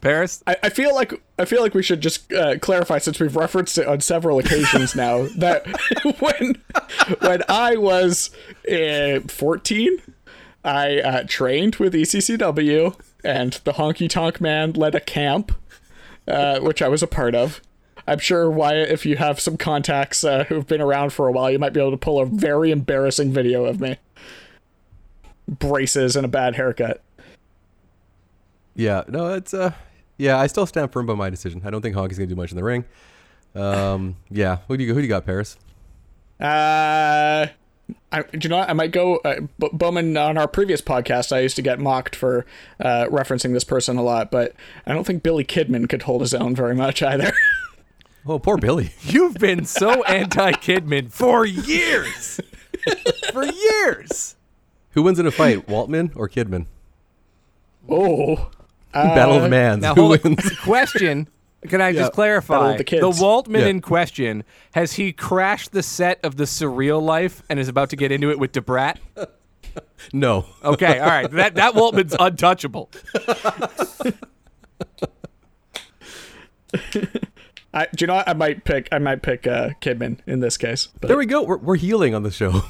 Paris 0.00 0.42
I, 0.46 0.56
I 0.62 0.68
feel 0.68 0.94
like 0.94 1.20
I 1.38 1.44
feel 1.44 1.62
like 1.62 1.74
we 1.74 1.82
should 1.82 2.00
just 2.00 2.32
uh, 2.32 2.58
clarify 2.58 2.98
since 2.98 3.20
we've 3.20 3.36
referenced 3.36 3.78
it 3.78 3.86
on 3.86 4.00
several 4.00 4.38
occasions 4.38 4.94
now 4.94 5.26
that 5.36 5.66
when 6.20 6.62
when 7.20 7.42
I 7.48 7.76
was 7.76 8.30
uh, 8.70 9.20
14, 9.20 10.02
I 10.64 11.00
uh, 11.00 11.24
trained 11.26 11.76
with 11.76 11.94
ECCW 11.94 12.98
and 13.24 13.52
the 13.64 13.72
Honky 13.74 14.08
Tonk 14.08 14.40
Man 14.40 14.72
led 14.72 14.94
a 14.94 15.00
camp, 15.00 15.52
uh, 16.26 16.60
which 16.60 16.82
I 16.82 16.88
was 16.88 17.02
a 17.02 17.06
part 17.06 17.34
of. 17.34 17.60
I'm 18.06 18.18
sure 18.18 18.50
Wyatt, 18.50 18.90
if 18.90 19.04
you 19.04 19.16
have 19.16 19.40
some 19.40 19.56
contacts 19.56 20.22
uh, 20.22 20.44
who've 20.44 20.66
been 20.66 20.80
around 20.80 21.12
for 21.12 21.26
a 21.26 21.32
while, 21.32 21.50
you 21.50 21.58
might 21.58 21.72
be 21.72 21.80
able 21.80 21.90
to 21.90 21.96
pull 21.96 22.20
a 22.20 22.26
very 22.26 22.70
embarrassing 22.70 23.32
video 23.32 23.64
of 23.64 23.80
me. 23.80 23.96
Braces 25.48 26.14
and 26.16 26.24
a 26.24 26.28
bad 26.28 26.54
haircut. 26.54 27.02
Yeah, 28.76 29.02
no, 29.08 29.34
it's 29.34 29.52
uh, 29.52 29.72
yeah. 30.16 30.38
I 30.38 30.46
still 30.46 30.66
stand 30.66 30.92
firm 30.92 31.06
by 31.06 31.14
my 31.14 31.30
decision. 31.30 31.62
I 31.64 31.70
don't 31.70 31.82
think 31.82 31.96
honky's 31.96 32.18
gonna 32.18 32.28
do 32.28 32.36
much 32.36 32.52
in 32.52 32.56
the 32.56 32.64
ring. 32.64 32.84
Um, 33.54 34.16
yeah. 34.30 34.58
Who 34.68 34.76
do 34.76 34.84
you 34.84 34.94
who 34.94 35.00
do 35.00 35.02
you 35.02 35.08
got, 35.08 35.26
Paris? 35.26 35.56
Uh, 36.38 37.46
I, 38.12 38.22
do 38.22 38.38
you 38.42 38.48
know 38.48 38.58
what? 38.58 38.68
I 38.70 38.72
might 38.74 38.92
go. 38.92 39.16
Uh, 39.18 39.40
B- 39.58 39.70
Bowman, 39.72 40.16
on 40.16 40.36
our 40.36 40.48
previous 40.48 40.80
podcast, 40.82 41.34
I 41.34 41.40
used 41.40 41.56
to 41.56 41.62
get 41.62 41.78
mocked 41.80 42.14
for 42.14 42.44
uh, 42.80 43.06
referencing 43.10 43.52
this 43.52 43.64
person 43.64 43.96
a 43.96 44.02
lot, 44.02 44.30
but 44.30 44.54
I 44.86 44.92
don't 44.92 45.06
think 45.06 45.22
Billy 45.22 45.44
Kidman 45.44 45.88
could 45.88 46.02
hold 46.02 46.20
his 46.20 46.34
own 46.34 46.54
very 46.54 46.74
much 46.74 47.02
either. 47.02 47.32
Oh, 48.28 48.40
poor 48.40 48.56
Billy. 48.56 48.90
you've 49.02 49.34
been 49.34 49.64
so 49.66 50.02
anti 50.02 50.50
Kidman 50.50 51.12
for 51.12 51.46
years 51.46 52.40
for 53.32 53.44
years 53.44 54.34
Who 54.94 55.02
wins 55.04 55.20
in 55.20 55.28
a 55.28 55.30
fight, 55.30 55.68
Waltman 55.68 56.10
or 56.16 56.28
Kidman? 56.28 56.66
oh, 57.88 58.50
Battle 59.14 59.36
of 59.36 59.42
the 59.42 59.48
Mans. 59.48 59.82
now 59.82 59.94
Who 59.94 60.02
hold 60.08 60.24
on. 60.24 60.34
wins? 60.36 60.58
question 60.62 61.28
can 61.68 61.80
I 61.80 61.88
Yeah, 61.88 62.00
just 62.02 62.12
clarify 62.12 62.72
of 62.72 62.78
the 62.78 62.84
Kids. 62.84 63.02
Waltman 63.02 63.60
Yeah. 63.60 63.66
in 63.66 63.80
question 63.80 64.44
has 64.74 64.92
he 64.94 65.12
crashed 65.12 65.72
the 65.72 65.82
set 65.82 66.20
of 66.24 66.36
the 66.36 66.44
surreal 66.44 67.02
life 67.02 67.42
and 67.48 67.58
is 67.58 67.68
about 67.68 67.90
to 67.90 67.96
get 67.96 68.12
into 68.12 68.30
it 68.30 68.38
with 68.38 68.52
Debrat 68.52 68.98
no. 70.12 70.46
Okay, 70.64 70.98
all 70.98 71.08
right. 71.08 71.30
That 71.30 71.56
that 71.56 71.74
Waltman's 71.74 72.14
untouchable. 72.18 72.90
I, 77.74 77.86
do 77.94 78.02
you 78.02 78.06
know 78.06 78.14
what? 78.14 78.28
I 78.28 78.32
might 78.32 78.64
pick. 78.64 78.88
I 78.90 78.98
might 78.98 79.22
pick 79.22 79.46
uh, 79.46 79.70
Kidman 79.82 80.18
in 80.26 80.40
this 80.40 80.56
case. 80.56 80.88
But 81.00 81.08
There 81.08 81.16
we 81.16 81.26
go. 81.26 81.42
We're, 81.42 81.58
we're 81.58 81.76
healing 81.76 82.14
on 82.14 82.22
the 82.22 82.30
show. 82.30 82.62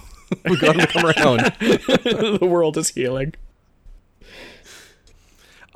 we 0.48 0.56
got 0.58 0.74
him 0.76 0.80
to 0.80 0.86
come 0.88 1.04
around. 1.06 1.40
the 1.60 2.38
world 2.42 2.76
is 2.76 2.90
healing. 2.90 3.34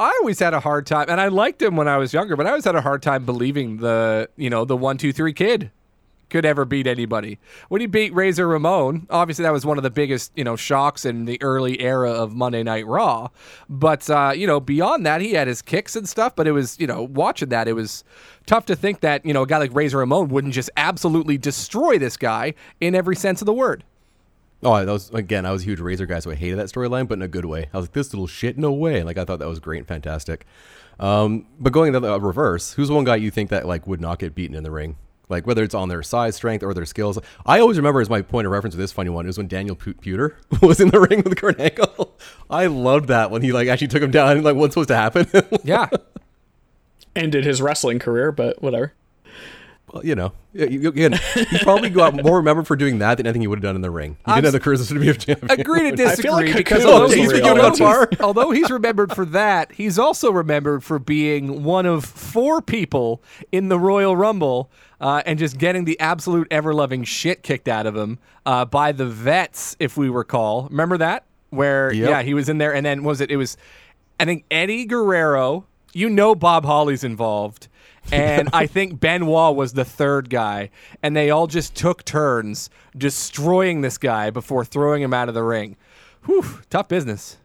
I 0.01 0.17
always 0.23 0.39
had 0.39 0.55
a 0.55 0.61
hard 0.61 0.87
time, 0.87 1.11
and 1.11 1.21
I 1.21 1.29
liked 1.29 1.61
him 1.61 1.77
when 1.77 1.87
I 1.87 1.99
was 1.99 2.15
younger, 2.15 2.35
but 2.35 2.47
I 2.47 2.51
always 2.51 2.65
had 2.65 2.75
a 2.75 2.81
hard 2.81 3.03
time 3.03 3.27
believing 3.27 3.77
the 3.77 4.31
you 4.35 4.49
know 4.49 4.65
the 4.65 4.77
one 4.77 4.97
two 4.97 5.13
three 5.13 5.35
kid 5.35 5.71
could 6.31 6.47
ever 6.47 6.65
beat 6.65 6.87
anybody. 6.87 7.39
When 7.69 7.83
he 7.83 7.87
beat 7.87 8.15
Razor 8.15 8.49
Ramon, 8.49 9.07
obviously 9.11 9.43
that 9.43 9.53
was 9.53 9.67
one 9.67 9.77
of 9.77 9.83
the 9.83 9.91
biggest 9.91 10.33
you 10.35 10.43
know 10.43 10.57
shocks 10.57 11.05
in 11.05 11.27
the 11.27 11.41
early 11.43 11.83
era 11.83 12.11
of 12.13 12.35
Monday 12.35 12.63
Night 12.63 12.87
Raw. 12.87 13.29
But 13.69 14.09
uh, 14.09 14.33
you 14.35 14.47
know 14.47 14.59
beyond 14.59 15.05
that, 15.05 15.21
he 15.21 15.35
had 15.35 15.49
his 15.49 15.61
kicks 15.61 15.95
and 15.95 16.09
stuff. 16.09 16.35
But 16.35 16.47
it 16.47 16.53
was 16.53 16.81
you 16.81 16.87
know 16.87 17.03
watching 17.03 17.51
that, 17.51 17.69
it 17.69 17.75
was 17.75 18.03
tough 18.47 18.65
to 18.67 18.77
think 18.77 19.01
that 19.01 19.27
you 19.27 19.35
know 19.35 19.43
a 19.43 19.47
guy 19.47 19.59
like 19.59 19.75
Razor 19.75 19.99
Ramon 19.99 20.29
wouldn't 20.29 20.55
just 20.55 20.71
absolutely 20.79 21.37
destroy 21.37 21.99
this 21.99 22.17
guy 22.17 22.55
in 22.81 22.95
every 22.95 23.17
sense 23.17 23.43
of 23.43 23.47
the 23.47 23.53
word. 23.53 23.85
Oh, 24.63 24.85
that 24.85 24.93
was 24.93 25.11
again. 25.11 25.47
I 25.47 25.53
was 25.53 25.63
a 25.63 25.65
huge 25.65 25.81
Razor 25.81 26.07
guy, 26.07 26.19
so 26.19 26.31
I 26.31 26.35
hated 26.35 26.59
that 26.59 26.67
storyline, 26.67 27.09
but 27.09 27.15
in 27.15 27.23
a 27.23 27.29
good 27.29 27.47
way. 27.47 27.71
I 27.73 27.77
was 27.79 27.85
like, 27.87 27.93
"This 27.93 28.13
little 28.13 28.27
shit, 28.27 28.59
no 28.59 28.73
way!" 28.73 29.03
Like 29.03 29.17
I 29.17 29.25
thought 29.25 29.39
that 29.39 29.49
was 29.49 29.59
great 29.59 29.79
and 29.79 29.89
fantastic. 29.89 30.47
Um, 30.99 31.47
but 31.59 31.73
going 31.73 31.93
the 31.93 31.99
other 31.99 32.11
uh, 32.11 32.19
reverse, 32.19 32.75
who's 32.75 32.89
the 32.89 32.95
one 32.95 33.05
guy 33.05 33.17
you 33.17 33.31
think 33.31 33.49
that 33.51 33.67
like 33.67 33.87
would 33.87 34.01
not 34.03 34.19
get 34.19 34.35
beaten 34.35 34.55
in 34.55 34.63
the 34.63 34.71
ring? 34.71 34.97
Like 35.31 35.47
whether 35.47 35.63
it's 35.63 35.75
on 35.75 35.89
their 35.89 36.03
size, 36.03 36.37
strength, 36.37 36.63
or 36.63 36.75
their 36.75 36.85
skills. 36.85 37.19
I 37.47 37.61
always 37.61 37.79
remember 37.79 38.01
as 38.01 38.11
my 38.11 38.21
point 38.21 38.47
of 38.47 38.53
reference 38.53 38.75
with 38.75 38.81
this 38.81 38.93
funny 38.93 39.09
one 39.11 39.27
is 39.27 39.39
when 39.39 39.49
Daniel 39.49 39.77
Pu- 39.77 39.95
Puder 39.95 40.35
was 40.63 40.81
in 40.81 40.89
the 40.91 41.01
ring 41.01 41.23
with 41.23 41.37
Kurt 41.37 41.59
Angle. 41.59 42.19
I 42.51 42.67
loved 42.67 43.09
that 43.09 43.31
when 43.31 43.41
he 43.41 43.53
like 43.53 43.69
actually 43.69 43.89
took 43.89 44.03
him 44.03 44.11
down 44.11 44.33
and 44.33 44.45
like 44.45 44.57
what's 44.57 44.75
supposed 44.75 44.89
to 44.89 44.97
happen. 44.97 45.27
Yeah. 45.65 45.89
Ended 47.17 47.45
his 47.45 47.61
wrestling 47.63 47.99
career, 47.99 48.31
but 48.31 48.63
whatever. 48.63 48.93
Well, 49.93 50.05
you 50.05 50.15
know, 50.15 50.33
you- 50.53 50.67
you- 50.69 50.89
again, 50.89 51.19
he 51.35 51.59
probably 51.59 51.91
got 51.91 52.23
more 52.23 52.37
remembered 52.39 52.67
for 52.67 52.77
doing 52.77 52.99
that 53.01 53.17
than 53.17 53.27
anything 53.27 53.41
he 53.43 53.47
would 53.49 53.59
have 53.59 53.63
done 53.63 53.77
in 53.77 53.83
the 53.83 53.91
ring. 53.91 54.17
He 54.27 54.33
I'm 54.33 54.43
didn't 54.43 54.53
have 54.55 54.63
the 54.63 54.71
charisma 54.71 54.89
to 54.89 54.99
be 55.01 55.09
a 55.09 55.15
champion. 55.15 55.51
Agree 55.61 55.91
to 55.91 55.97
feel 56.17 56.33
like 56.33 56.47
disagree 56.47 56.53
because 56.55 56.85
although 56.85 57.09
he's, 57.09 57.33
although 57.41 57.71
he's- 57.75 58.21
although 58.21 58.51
he's 58.51 58.71
remembered 58.71 59.15
for 59.15 59.25
that, 59.27 59.73
he's 59.73 59.99
also 59.99 60.31
remembered 60.31 60.85
for 60.85 60.99
being 60.99 61.65
one 61.65 61.87
of 61.87 62.05
four 62.05 62.61
people 62.63 63.23
in 63.53 63.69
the 63.69 63.79
Royal 63.79 64.17
Rumble 64.17 64.71
uh, 65.01 65.23
and 65.27 65.39
just 65.39 65.59
getting 65.59 65.85
the 65.87 65.99
absolute 65.99 66.47
ever 66.51 66.75
loving 66.75 67.05
shit 67.05 67.43
kicked 67.43 67.69
out 67.69 67.87
of 67.87 67.97
him 67.97 68.19
uh, 68.47 68.65
by 68.65 68.93
the 68.93 69.07
vets, 69.07 69.77
if 69.81 69.97
we 69.97 70.09
recall. 70.09 70.69
Remember 70.71 70.99
that? 70.99 71.25
Where 71.51 71.93
Yep. 71.93 72.09
yeah, 72.11 72.23
he 72.23 72.35
was 72.35 72.49
in 72.49 72.59
there, 72.59 72.73
and 72.75 72.85
then 72.87 73.03
what 73.03 73.11
was 73.11 73.21
it? 73.21 73.31
It 73.31 73.37
was 73.37 73.57
I 74.21 74.25
think 74.25 74.45
Eddie 74.51 74.85
Guerrero. 74.85 75.65
You 75.93 76.09
know 76.09 76.37
Bob 76.37 76.65
Holly's 76.65 77.03
involved. 77.03 77.67
And 78.13 78.49
I 78.53 78.67
think 78.67 79.01
Benoit 79.01 79.55
was 79.55 79.73
the 79.73 79.85
third 79.85 80.31
guy. 80.31 80.71
And 81.03 81.17
they 81.17 81.31
all 81.31 81.47
just 81.47 81.75
took 81.75 82.05
turns 82.05 82.71
destroying 82.97 83.81
this 83.81 83.99
guy 83.99 84.31
before 84.31 84.65
throwing 84.65 85.03
him 85.03 85.15
out 85.15 85.29
of 85.29 85.35
the 85.35 85.43
ring. 85.43 85.77
Whew, 86.25 86.61
tough 86.69 86.89
business. 86.89 87.39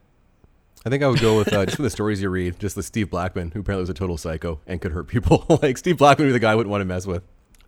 I 0.85 0.89
think 0.91 1.01
I 1.01 1.07
would 1.07 1.19
go 1.19 1.35
with 1.35 1.51
uh, 1.51 1.65
just 1.65 1.79
the 1.79 1.89
stories 1.89 2.21
you 2.21 2.29
read, 2.29 2.59
just 2.59 2.75
the 2.75 2.83
Steve 2.83 3.09
Blackman, 3.09 3.51
who 3.51 3.61
apparently 3.61 3.81
was 3.81 3.89
a 3.89 3.95
total 3.95 4.17
psycho 4.17 4.59
and 4.67 4.79
could 4.79 4.91
hurt 4.91 5.07
people. 5.07 5.43
like 5.61 5.77
Steve 5.77 5.97
Blackman 5.97 6.27
would 6.27 6.29
be 6.29 6.33
the 6.33 6.39
guy 6.39 6.51
I 6.51 6.55
wouldn't 6.55 6.69
want 6.69 6.81
to 6.81 6.85
mess 6.85 7.07
with. 7.07 7.23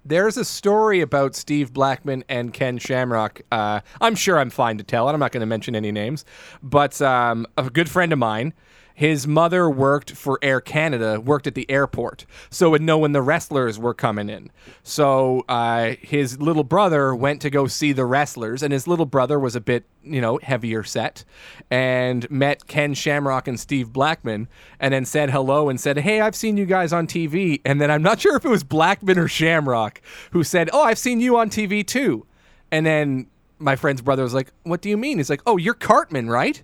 There's 0.06 0.38
a 0.38 0.46
story 0.46 1.02
about 1.02 1.36
Steve 1.36 1.74
Blackman 1.74 2.24
and 2.30 2.54
Ken 2.54 2.78
Shamrock. 2.78 3.42
Uh, 3.52 3.82
I'm 4.00 4.16
sure 4.16 4.40
I'm 4.40 4.52
fine 4.52 4.78
to 4.78 4.84
tell 4.84 5.10
it. 5.10 5.14
I'm 5.14 5.20
not 5.20 5.32
going 5.32 5.42
to 5.42 5.48
mention 5.48 5.76
any 5.76 5.92
names. 5.92 6.26
But 6.62 7.02
um, 7.02 7.48
a 7.58 7.70
good 7.70 7.90
friend 7.90 8.14
of 8.14 8.20
mine, 8.20 8.54
his 8.98 9.28
mother 9.28 9.70
worked 9.70 10.14
for 10.14 10.40
Air 10.42 10.60
Canada, 10.60 11.22
worked 11.22 11.46
at 11.46 11.54
the 11.54 11.70
airport, 11.70 12.26
so 12.50 12.72
would 12.72 12.82
know 12.82 12.98
when 12.98 13.12
the 13.12 13.22
wrestlers 13.22 13.78
were 13.78 13.94
coming 13.94 14.28
in. 14.28 14.50
So 14.82 15.46
uh, 15.48 15.94
his 16.02 16.40
little 16.42 16.64
brother 16.64 17.14
went 17.14 17.40
to 17.44 17.52
go 17.52 17.68
see 17.68 17.92
the 17.92 18.06
wrestlers, 18.06 18.64
and 18.64 18.74
his 18.74 18.88
little 18.88 19.06
brother 19.06 19.40
was 19.40 19.56
a 19.56 19.62
bit, 19.62 19.86
you 20.02 20.20
know, 20.20 20.40
heavier 20.42 20.84
set, 20.84 21.24
and 21.70 22.28
met 22.32 22.66
Ken 22.66 22.96
Shamrock 22.96 23.48
and 23.48 23.60
Steve 23.60 23.94
Blackman, 23.94 24.48
and 24.80 24.96
then 24.96 25.06
said 25.06 25.30
hello 25.30 25.70
and 25.70 25.80
said, 25.80 26.00
"Hey, 26.00 26.20
I've 26.20 26.36
seen 26.36 26.58
you 26.58 26.66
guys 26.66 26.92
on 26.92 27.06
TV." 27.06 27.62
And 27.64 27.80
then 27.80 27.92
I'm 27.92 28.02
not 28.02 28.20
sure 28.22 28.36
if 28.36 28.46
it 28.46 28.50
was 28.50 28.64
Blackman 28.64 29.20
or 29.20 29.28
Shamrock 29.28 30.02
who 30.32 30.44
said, 30.44 30.72
"Oh, 30.74 30.82
I've 30.82 30.98
seen 30.98 31.20
you 31.20 31.38
on 31.38 31.52
TV 31.52 31.86
too." 31.86 32.26
And 32.72 32.84
then 32.84 33.28
my 33.60 33.76
friend's 33.76 34.02
brother 34.02 34.24
was 34.24 34.34
like, 34.34 34.52
"What 34.64 34.82
do 34.82 34.90
you 34.90 34.98
mean?" 34.98 35.20
He's 35.20 35.30
like, 35.30 35.44
"Oh, 35.46 35.58
you're 35.58 35.76
Cartman, 35.76 36.32
right?" 36.32 36.64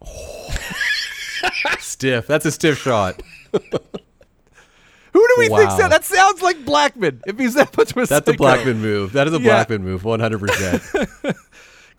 Stiff. 1.80 2.26
That's 2.26 2.44
a 2.46 2.50
stiff 2.52 2.78
shot. 2.78 3.20
Who 3.52 3.60
do 5.28 5.34
we 5.38 5.46
think 5.48 5.68
Wow. 5.70 5.76
said 5.76 5.88
that? 5.88 6.04
Sounds 6.04 6.42
like 6.42 6.64
Blackman. 6.64 7.22
If 7.26 7.38
he's 7.38 7.54
that 7.54 7.76
much 7.76 7.92
of 7.92 7.96
a 7.98 8.00
That's 8.06 8.10
a 8.28 8.32
psycho. 8.32 8.36
Blackman 8.36 8.80
move. 8.80 9.12
That 9.12 9.28
is 9.28 9.32
a 9.34 9.38
Yeah. 9.38 9.44
Blackman 9.64 9.84
move, 9.84 10.02
100%. 10.02 11.34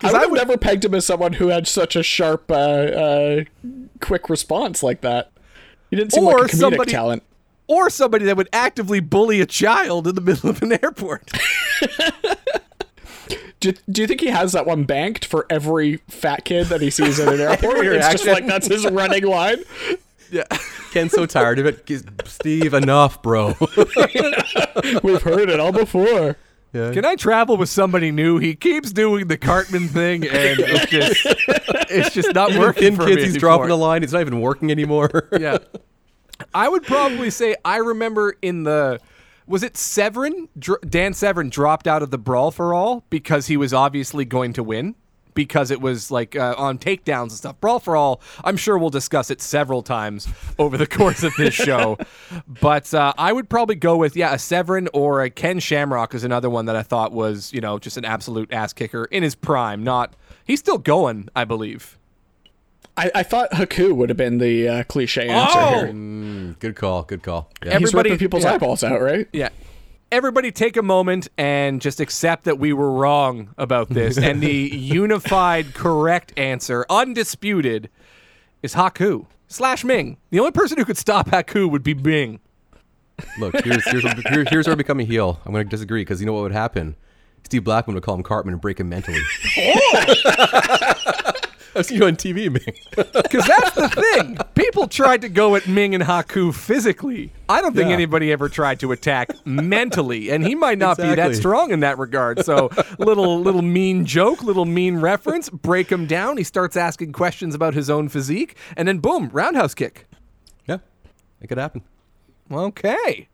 I 0.02 0.06
would 0.08 0.14
I 0.14 0.20
have 0.20 0.30
would- 0.30 0.36
never 0.36 0.58
pegged 0.58 0.84
him 0.84 0.94
as 0.94 1.06
someone 1.06 1.32
who 1.34 1.48
had 1.48 1.66
such 1.66 1.96
a 1.96 2.02
sharp, 2.02 2.50
uh, 2.50 2.54
uh, 2.54 3.44
quick 4.00 4.28
response 4.28 4.82
like 4.82 5.00
that. 5.00 5.32
He 5.90 5.96
didn't 5.96 6.12
seem 6.12 6.24
Or 6.24 6.40
like 6.40 6.52
a 6.52 6.56
comedic 6.56 6.60
somebody- 6.60 6.92
talent. 6.92 7.22
Or 7.68 7.90
somebody 7.90 8.26
that 8.26 8.36
would 8.36 8.48
actively 8.52 9.00
bully 9.00 9.40
a 9.40 9.46
child 9.46 10.06
in 10.06 10.14
the 10.14 10.20
middle 10.20 10.50
of 10.50 10.62
an 10.62 10.72
airport. 10.72 11.32
Do, 13.60 13.72
do 13.90 14.02
you 14.02 14.06
think 14.06 14.20
he 14.20 14.28
has 14.28 14.52
that 14.52 14.66
one 14.66 14.84
banked 14.84 15.24
for 15.24 15.46
every 15.48 15.96
fat 16.08 16.44
kid 16.44 16.66
that 16.66 16.80
he 16.82 16.90
sees 16.90 17.18
at 17.18 17.32
an 17.32 17.40
airport? 17.40 17.78
Every 17.78 17.96
it's 17.96 18.08
just 18.10 18.26
like 18.26 18.46
that's 18.46 18.66
his 18.66 18.84
running 18.90 19.24
line. 19.24 19.58
Yeah. 20.30 20.44
Ken's 20.92 21.12
so 21.12 21.24
tired 21.26 21.58
of 21.58 21.66
it. 21.66 21.88
Steve, 22.26 22.74
enough, 22.74 23.22
bro. 23.22 23.54
We've 25.02 25.22
heard 25.22 25.48
it 25.50 25.60
all 25.60 25.72
before. 25.72 26.36
yeah. 26.72 26.92
Can 26.92 27.04
I 27.04 27.14
travel 27.14 27.56
with 27.56 27.68
somebody 27.68 28.10
new? 28.10 28.38
He 28.38 28.54
keeps 28.54 28.92
doing 28.92 29.28
the 29.28 29.38
Cartman 29.38 29.88
thing, 29.88 30.24
and 30.24 30.58
it's 30.60 30.86
just 30.90 31.20
it's 31.90 32.14
just 32.14 32.34
not 32.34 32.54
working 32.58 32.88
In 32.88 32.96
for 32.96 33.04
kids, 33.06 33.16
me 33.16 33.22
he's 33.22 33.30
anymore. 33.36 33.40
dropping 33.40 33.68
the 33.68 33.76
line. 33.76 34.02
It's 34.02 34.12
not 34.12 34.20
even 34.20 34.40
working 34.40 34.70
anymore. 34.70 35.28
yeah. 35.38 35.58
I 36.54 36.68
would 36.68 36.82
probably 36.82 37.30
say 37.30 37.56
I 37.64 37.78
remember 37.78 38.36
in 38.42 38.64
the 38.64 39.00
was 39.46 39.62
it 39.62 39.76
Severn? 39.76 40.48
Dr- 40.58 40.80
Dan 40.88 41.12
Severn 41.12 41.48
dropped 41.48 41.86
out 41.86 42.02
of 42.02 42.10
the 42.10 42.18
brawl 42.18 42.50
for 42.50 42.74
all 42.74 43.04
because 43.10 43.46
he 43.46 43.56
was 43.56 43.72
obviously 43.72 44.24
going 44.24 44.52
to 44.54 44.62
win 44.62 44.94
because 45.36 45.70
it 45.70 45.80
was 45.80 46.10
like 46.10 46.34
uh, 46.34 46.54
on 46.58 46.78
takedowns 46.78 47.22
and 47.22 47.32
stuff. 47.32 47.60
Brawl 47.60 47.78
for 47.78 47.94
all. 47.96 48.20
I'm 48.42 48.56
sure 48.56 48.76
we'll 48.76 48.90
discuss 48.90 49.30
it 49.30 49.40
several 49.40 49.82
times 49.82 50.26
over 50.58 50.76
the 50.76 50.86
course 50.86 51.22
of 51.22 51.32
this 51.36 51.54
show, 51.54 51.98
but 52.48 52.92
uh, 52.92 53.12
I 53.16 53.32
would 53.32 53.48
probably 53.48 53.76
go 53.76 53.96
with 53.96 54.16
yeah 54.16 54.34
a 54.34 54.38
Severn 54.38 54.88
or 54.92 55.22
a 55.22 55.30
Ken 55.30 55.60
Shamrock 55.60 56.14
is 56.14 56.24
another 56.24 56.50
one 56.50 56.66
that 56.66 56.74
I 56.74 56.82
thought 56.82 57.12
was 57.12 57.52
you 57.52 57.60
know 57.60 57.78
just 57.78 57.96
an 57.96 58.04
absolute 58.04 58.52
ass 58.52 58.72
kicker 58.72 59.04
in 59.04 59.22
his 59.22 59.36
prime. 59.36 59.84
Not 59.84 60.16
he's 60.44 60.58
still 60.58 60.78
going, 60.78 61.28
I 61.36 61.44
believe. 61.44 61.98
I, 62.96 63.10
I 63.16 63.22
thought 63.22 63.50
Haku 63.50 63.94
would 63.94 64.08
have 64.08 64.16
been 64.16 64.38
the 64.38 64.68
uh, 64.68 64.82
cliche 64.84 65.28
answer 65.28 65.58
Oh! 65.58 65.84
here. 65.84 66.54
Good 66.58 66.76
call. 66.76 67.02
Good 67.02 67.22
call. 67.22 67.50
Yeah. 67.64 67.78
He's 67.78 67.88
Everybody- 67.88 68.10
ripping 68.10 68.18
people's 68.18 68.44
yeah. 68.44 68.54
eyeballs 68.54 68.82
out, 68.82 69.00
right? 69.02 69.28
Yeah. 69.32 69.50
Everybody 70.12 70.52
take 70.52 70.76
a 70.76 70.82
moment 70.82 71.26
and 71.36 71.80
just 71.82 72.00
accept 72.00 72.44
that 72.44 72.58
we 72.58 72.72
were 72.72 72.92
wrong 72.92 73.52
about 73.58 73.88
this. 73.90 74.16
and 74.22 74.40
the 74.40 74.52
unified 74.52 75.74
correct 75.74 76.32
answer, 76.38 76.86
undisputed, 76.88 77.90
is 78.62 78.74
Haku 78.74 79.26
slash 79.48 79.84
Meng. 79.84 80.16
The 80.30 80.38
only 80.38 80.52
person 80.52 80.78
who 80.78 80.84
could 80.84 80.96
stop 80.96 81.28
Haku 81.28 81.68
would 81.70 81.82
be 81.82 81.92
Meng. 81.94 82.38
Look, 83.38 83.54
here's 83.64 83.84
here's 83.90 84.04
here, 84.04 84.44
here's 84.48 84.66
where 84.66 84.72
I 84.72 84.76
become 84.76 85.00
a 85.00 85.04
heel. 85.04 85.40
I'm 85.44 85.52
going 85.52 85.64
to 85.66 85.70
disagree 85.70 86.02
because 86.02 86.20
you 86.20 86.26
know 86.26 86.34
what 86.34 86.42
would 86.42 86.52
happen? 86.52 86.94
Steve 87.44 87.64
Blackman 87.64 87.94
would 87.94 88.02
call 88.02 88.14
him 88.14 88.22
Cartman 88.22 88.54
and 88.54 88.60
break 88.60 88.78
him 88.78 88.88
mentally. 88.88 89.20
I've 91.76 91.86
seen 91.86 91.98
you 91.98 92.06
on 92.06 92.16
TV, 92.16 92.50
Meng. 92.50 93.06
Because 93.12 93.46
that's 93.46 93.74
the 93.74 93.88
thing. 93.88 94.38
People 94.54 94.86
tried 94.88 95.20
to 95.22 95.28
go 95.28 95.54
at 95.56 95.66
Meng 95.68 95.94
and 95.94 96.02
Haku 96.04 96.54
physically. 96.54 97.32
I 97.48 97.60
don't 97.60 97.74
think 97.74 97.88
Yeah. 97.88 97.94
anybody 97.94 98.32
ever 98.32 98.48
tried 98.48 98.80
to 98.80 98.92
attack 98.92 99.30
mentally, 99.46 100.30
and 100.30 100.44
he 100.46 100.54
might 100.54 100.78
not 100.78 100.96
be 100.96 101.14
that 101.14 101.34
strong 101.36 101.70
in 101.70 101.80
that 101.80 101.98
regard. 101.98 102.44
So, 102.44 102.70
little 102.98 103.40
little 103.40 103.62
mean 103.62 104.04
joke, 104.06 104.42
little 104.42 104.64
mean 104.64 104.96
reference, 104.98 105.48
break 105.50 105.90
him 105.90 106.06
down. 106.06 106.36
He 106.38 106.44
starts 106.44 106.76
asking 106.76 107.12
questions 107.12 107.54
about 107.54 107.74
his 107.74 107.88
own 107.90 108.08
physique, 108.08 108.56
and 108.76 108.88
then 108.88 108.98
boom, 108.98 109.30
roundhouse 109.32 109.74
kick. 109.74 110.06
yeah, 110.66 110.78
it 111.40 111.46
could 111.48 111.58
happen. 111.58 111.82
Okay. 112.50 113.28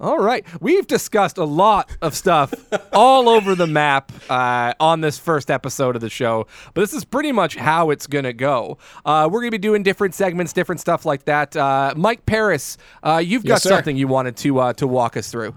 All 0.00 0.18
right. 0.18 0.44
We've 0.60 0.86
discussed 0.86 1.38
a 1.38 1.44
lot 1.44 1.90
of 2.02 2.14
stuff 2.14 2.52
all 2.92 3.28
over 3.28 3.54
the 3.54 3.66
map 3.66 4.12
uh, 4.28 4.74
on 4.80 5.00
this 5.00 5.18
first 5.18 5.50
episode 5.50 5.94
of 5.94 6.02
the 6.02 6.10
show, 6.10 6.46
but 6.74 6.80
this 6.80 6.92
is 6.92 7.04
pretty 7.04 7.32
much 7.32 7.56
how 7.56 7.90
it's 7.90 8.06
going 8.06 8.24
to 8.24 8.32
go. 8.32 8.76
Uh, 9.04 9.28
we're 9.30 9.40
going 9.40 9.50
to 9.52 9.58
be 9.58 9.58
doing 9.58 9.82
different 9.82 10.14
segments, 10.14 10.52
different 10.52 10.80
stuff 10.80 11.06
like 11.06 11.24
that. 11.26 11.56
Uh, 11.56 11.94
Mike 11.96 12.26
Paris, 12.26 12.76
uh, 13.02 13.22
you've 13.24 13.44
got 13.44 13.54
Yes, 13.54 13.62
something 13.62 13.96
you 13.96 14.08
wanted 14.08 14.36
to 14.38 14.58
uh, 14.58 14.72
to 14.74 14.86
walk 14.86 15.16
us 15.16 15.30
through. 15.30 15.56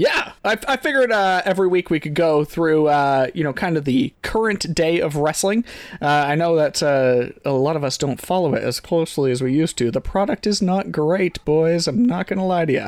Yeah, 0.00 0.32
I, 0.46 0.56
I 0.66 0.78
figured 0.78 1.12
uh, 1.12 1.42
every 1.44 1.68
week 1.68 1.90
we 1.90 2.00
could 2.00 2.14
go 2.14 2.42
through, 2.42 2.86
uh, 2.86 3.26
you 3.34 3.44
know, 3.44 3.52
kind 3.52 3.76
of 3.76 3.84
the 3.84 4.14
current 4.22 4.74
day 4.74 4.98
of 4.98 5.14
wrestling. 5.14 5.62
Uh, 6.00 6.06
I 6.06 6.36
know 6.36 6.56
that 6.56 6.82
uh, 6.82 7.28
a 7.44 7.52
lot 7.52 7.76
of 7.76 7.84
us 7.84 7.98
don't 7.98 8.18
follow 8.18 8.54
it 8.54 8.62
as 8.62 8.80
closely 8.80 9.30
as 9.30 9.42
we 9.42 9.52
used 9.52 9.76
to. 9.76 9.90
The 9.90 10.00
product 10.00 10.46
is 10.46 10.62
not 10.62 10.90
great, 10.90 11.44
boys. 11.44 11.86
I'm 11.86 12.02
not 12.02 12.28
going 12.28 12.38
to 12.38 12.44
lie 12.46 12.64
to 12.64 12.72
you. 12.72 12.86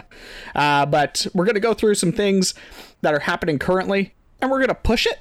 Uh, 0.54 0.86
but 0.86 1.26
we're 1.34 1.44
going 1.44 1.52
to 1.54 1.60
go 1.60 1.74
through 1.74 1.96
some 1.96 2.12
things 2.12 2.54
that 3.02 3.12
are 3.12 3.20
happening 3.20 3.58
currently, 3.58 4.14
and 4.40 4.50
we're 4.50 4.60
going 4.60 4.68
to 4.68 4.74
push 4.74 5.04
it. 5.04 5.18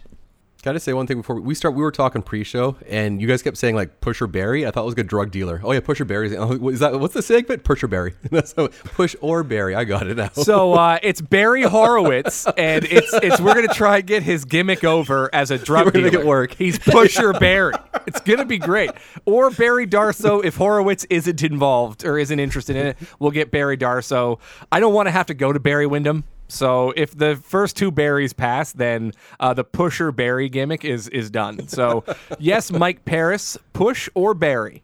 Got 0.63 0.73
to 0.73 0.79
say 0.79 0.93
one 0.93 1.07
thing 1.07 1.17
before 1.17 1.39
we 1.39 1.55
start. 1.55 1.73
We 1.73 1.81
were 1.81 1.91
talking 1.91 2.21
pre-show, 2.21 2.75
and 2.87 3.19
you 3.19 3.27
guys 3.27 3.41
kept 3.41 3.57
saying 3.57 3.73
like 3.73 3.99
Pusher 3.99 4.27
Barry. 4.27 4.67
I 4.67 4.69
thought 4.69 4.83
it 4.83 4.85
was 4.85 4.93
a 4.93 4.97
good 4.97 5.07
drug 5.07 5.31
dealer. 5.31 5.59
Oh 5.63 5.71
yeah, 5.71 5.79
Pusher 5.79 6.05
Barry. 6.05 6.37
Oh, 6.37 6.69
is 6.69 6.79
that 6.81 6.99
what's 6.99 7.15
the 7.15 7.23
segment? 7.23 7.63
Pusher 7.63 7.87
Barry. 7.87 8.13
That's 8.31 8.53
Push 8.53 9.15
or 9.21 9.41
Barry. 9.43 9.73
I 9.73 9.85
got 9.85 10.05
it 10.05 10.17
now. 10.17 10.29
So 10.33 10.73
uh, 10.75 10.99
it's 11.01 11.19
Barry 11.19 11.63
Horowitz, 11.63 12.45
and 12.45 12.85
it's 12.85 13.11
it's 13.13 13.41
we're 13.41 13.55
gonna 13.55 13.69
try 13.69 13.97
and 13.97 14.05
get 14.05 14.21
his 14.21 14.45
gimmick 14.45 14.83
over 14.83 15.33
as 15.33 15.49
a 15.49 15.57
drug 15.57 15.85
We're 15.85 15.91
dealer. 15.93 16.03
make 16.05 16.13
it 16.13 16.25
work. 16.27 16.53
He's 16.53 16.77
Pusher 16.77 17.33
Barry. 17.33 17.73
It's 18.05 18.21
gonna 18.21 18.45
be 18.45 18.59
great. 18.59 18.91
Or 19.25 19.49
Barry 19.49 19.87
Darsow 19.87 20.45
if 20.45 20.57
Horowitz 20.57 21.05
isn't 21.09 21.41
involved 21.41 22.05
or 22.05 22.19
isn't 22.19 22.39
interested 22.39 22.75
in 22.75 22.85
it, 22.85 22.97
we'll 23.17 23.31
get 23.31 23.49
Barry 23.49 23.77
Darsow. 23.77 24.39
I 24.71 24.79
don't 24.79 24.93
want 24.93 25.07
to 25.07 25.11
have 25.11 25.25
to 25.25 25.33
go 25.33 25.51
to 25.51 25.59
Barry 25.59 25.87
Windham. 25.87 26.23
So 26.51 26.93
if 26.97 27.17
the 27.17 27.37
first 27.37 27.77
two 27.77 27.91
Barrys 27.91 28.33
pass, 28.33 28.73
then 28.73 29.13
uh, 29.39 29.53
the 29.53 29.63
Pusher 29.63 30.11
Barry 30.11 30.49
gimmick 30.49 30.83
is 30.83 31.07
is 31.07 31.29
done. 31.29 31.67
So 31.69 32.03
yes, 32.39 32.71
Mike 32.71 33.05
Paris, 33.05 33.57
push 33.73 34.09
or 34.13 34.33
Barry. 34.33 34.83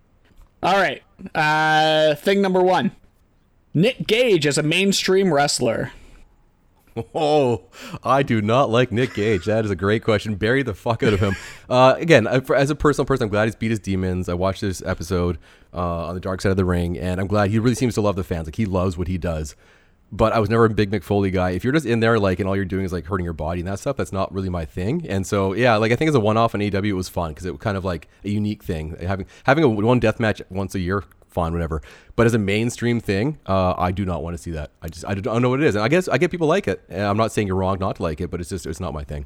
All 0.63 0.77
right. 0.77 1.03
Uh, 1.35 2.15
thing 2.15 2.41
number 2.41 2.61
one 2.61 2.91
Nick 3.73 4.07
Gage 4.07 4.47
as 4.47 4.57
a 4.57 4.63
mainstream 4.63 5.33
wrestler. 5.33 5.91
Oh, 7.13 7.65
I 8.03 8.23
do 8.23 8.41
not 8.41 8.71
like 8.71 8.91
Nick 8.91 9.13
Gage. 9.13 9.45
That 9.45 9.65
is 9.65 9.69
a 9.69 9.75
great 9.75 10.03
question. 10.03 10.33
Bury 10.33 10.63
the 10.63 10.73
fuck 10.73 11.03
out 11.03 11.13
of 11.13 11.19
him. 11.19 11.35
Uh, 11.69 11.95
again, 11.97 12.25
as 12.25 12.69
a 12.69 12.75
personal 12.75 13.05
person, 13.05 13.25
I'm 13.25 13.29
glad 13.29 13.45
he's 13.45 13.55
beat 13.55 13.69
his 13.69 13.79
demons. 13.79 14.29
I 14.29 14.33
watched 14.33 14.61
this 14.61 14.81
episode 14.83 15.37
uh, 15.73 16.07
on 16.07 16.15
the 16.15 16.21
dark 16.21 16.41
side 16.41 16.49
of 16.49 16.57
the 16.57 16.65
ring, 16.65 16.97
and 16.97 17.19
I'm 17.19 17.27
glad 17.27 17.51
he 17.51 17.59
really 17.59 17.75
seems 17.75 17.93
to 17.95 18.01
love 18.01 18.15
the 18.15 18.23
fans. 18.23 18.47
Like 18.47 18.55
he 18.55 18.65
loves 18.65 18.97
what 18.97 19.07
he 19.07 19.19
does. 19.19 19.55
But 20.11 20.31
I 20.31 20.39
was 20.39 20.49
never 20.49 20.65
a 20.65 20.69
big 20.69 20.89
Mick 20.89 21.03
Foley 21.03 21.31
guy. 21.31 21.49
If 21.49 21.65
you're 21.65 21.73
just 21.73 21.85
in 21.85 21.99
there, 21.99 22.17
like, 22.17 22.39
and 22.39 22.47
all 22.47 22.55
you're 22.55 22.63
doing 22.63 22.85
is 22.85 22.93
like 22.93 23.05
hurting 23.05 23.25
your 23.25 23.33
body 23.33 23.59
and 23.59 23.67
that 23.67 23.79
stuff, 23.79 23.97
that's 23.97 24.13
not 24.13 24.33
really 24.33 24.47
my 24.47 24.63
thing. 24.63 25.05
And 25.09 25.27
so, 25.27 25.53
yeah, 25.53 25.75
like 25.75 25.91
I 25.91 25.97
think 25.97 26.07
as 26.07 26.15
a 26.15 26.19
one-off 26.19 26.55
in 26.55 26.61
AEW, 26.61 26.85
it 26.85 26.93
was 26.93 27.09
fun 27.09 27.31
because 27.31 27.45
it 27.45 27.51
was 27.51 27.59
kind 27.59 27.75
of 27.75 27.83
like 27.83 28.07
a 28.23 28.29
unique 28.29 28.63
thing. 28.63 28.95
Having 29.01 29.25
having 29.43 29.63
a 29.65 29.67
one 29.67 29.99
death 29.99 30.19
match 30.19 30.41
once 30.49 30.75
a 30.75 30.79
year, 30.79 31.03
fine, 31.27 31.51
whatever. 31.51 31.81
But 32.15 32.25
as 32.25 32.33
a 32.33 32.39
mainstream 32.39 32.99
thing, 32.99 33.37
uh, 33.45 33.73
I 33.77 33.91
do 33.91 34.05
not 34.05 34.23
want 34.23 34.35
to 34.35 34.41
see 34.41 34.51
that. 34.51 34.71
I 34.81 34.87
just 34.87 35.05
I 35.05 35.13
don't 35.13 35.41
know 35.41 35.49
what 35.49 35.61
it 35.61 35.65
is. 35.65 35.75
And 35.75 35.83
I 35.83 35.89
guess 35.89 36.07
I 36.07 36.17
get 36.17 36.31
people 36.31 36.47
like 36.47 36.67
it. 36.67 36.83
And 36.89 37.01
I'm 37.01 37.17
not 37.17 37.31
saying 37.31 37.47
you're 37.47 37.57
wrong 37.57 37.77
not 37.79 37.97
to 37.97 38.03
like 38.03 38.21
it, 38.21 38.31
but 38.31 38.39
it's 38.39 38.49
just 38.49 38.65
it's 38.65 38.79
not 38.79 38.93
my 38.93 39.03
thing. 39.03 39.25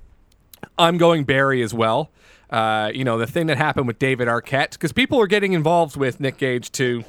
I'm 0.78 0.98
going 0.98 1.24
Barry 1.24 1.62
as 1.62 1.74
well. 1.74 2.12
Uh, 2.50 2.92
you 2.94 3.04
know, 3.06 3.18
the 3.18 3.28
thing 3.28 3.48
that 3.48 3.58
happened 3.58 3.88
with 3.88 3.98
David 3.98 4.28
Arquette, 4.28 4.72
because 4.72 4.92
people 4.92 5.20
are 5.22 5.28
getting 5.28 5.54
involved 5.54 5.96
with 5.96 6.20
Nick 6.20 6.38
Gage 6.38 6.72
too. 6.72 7.06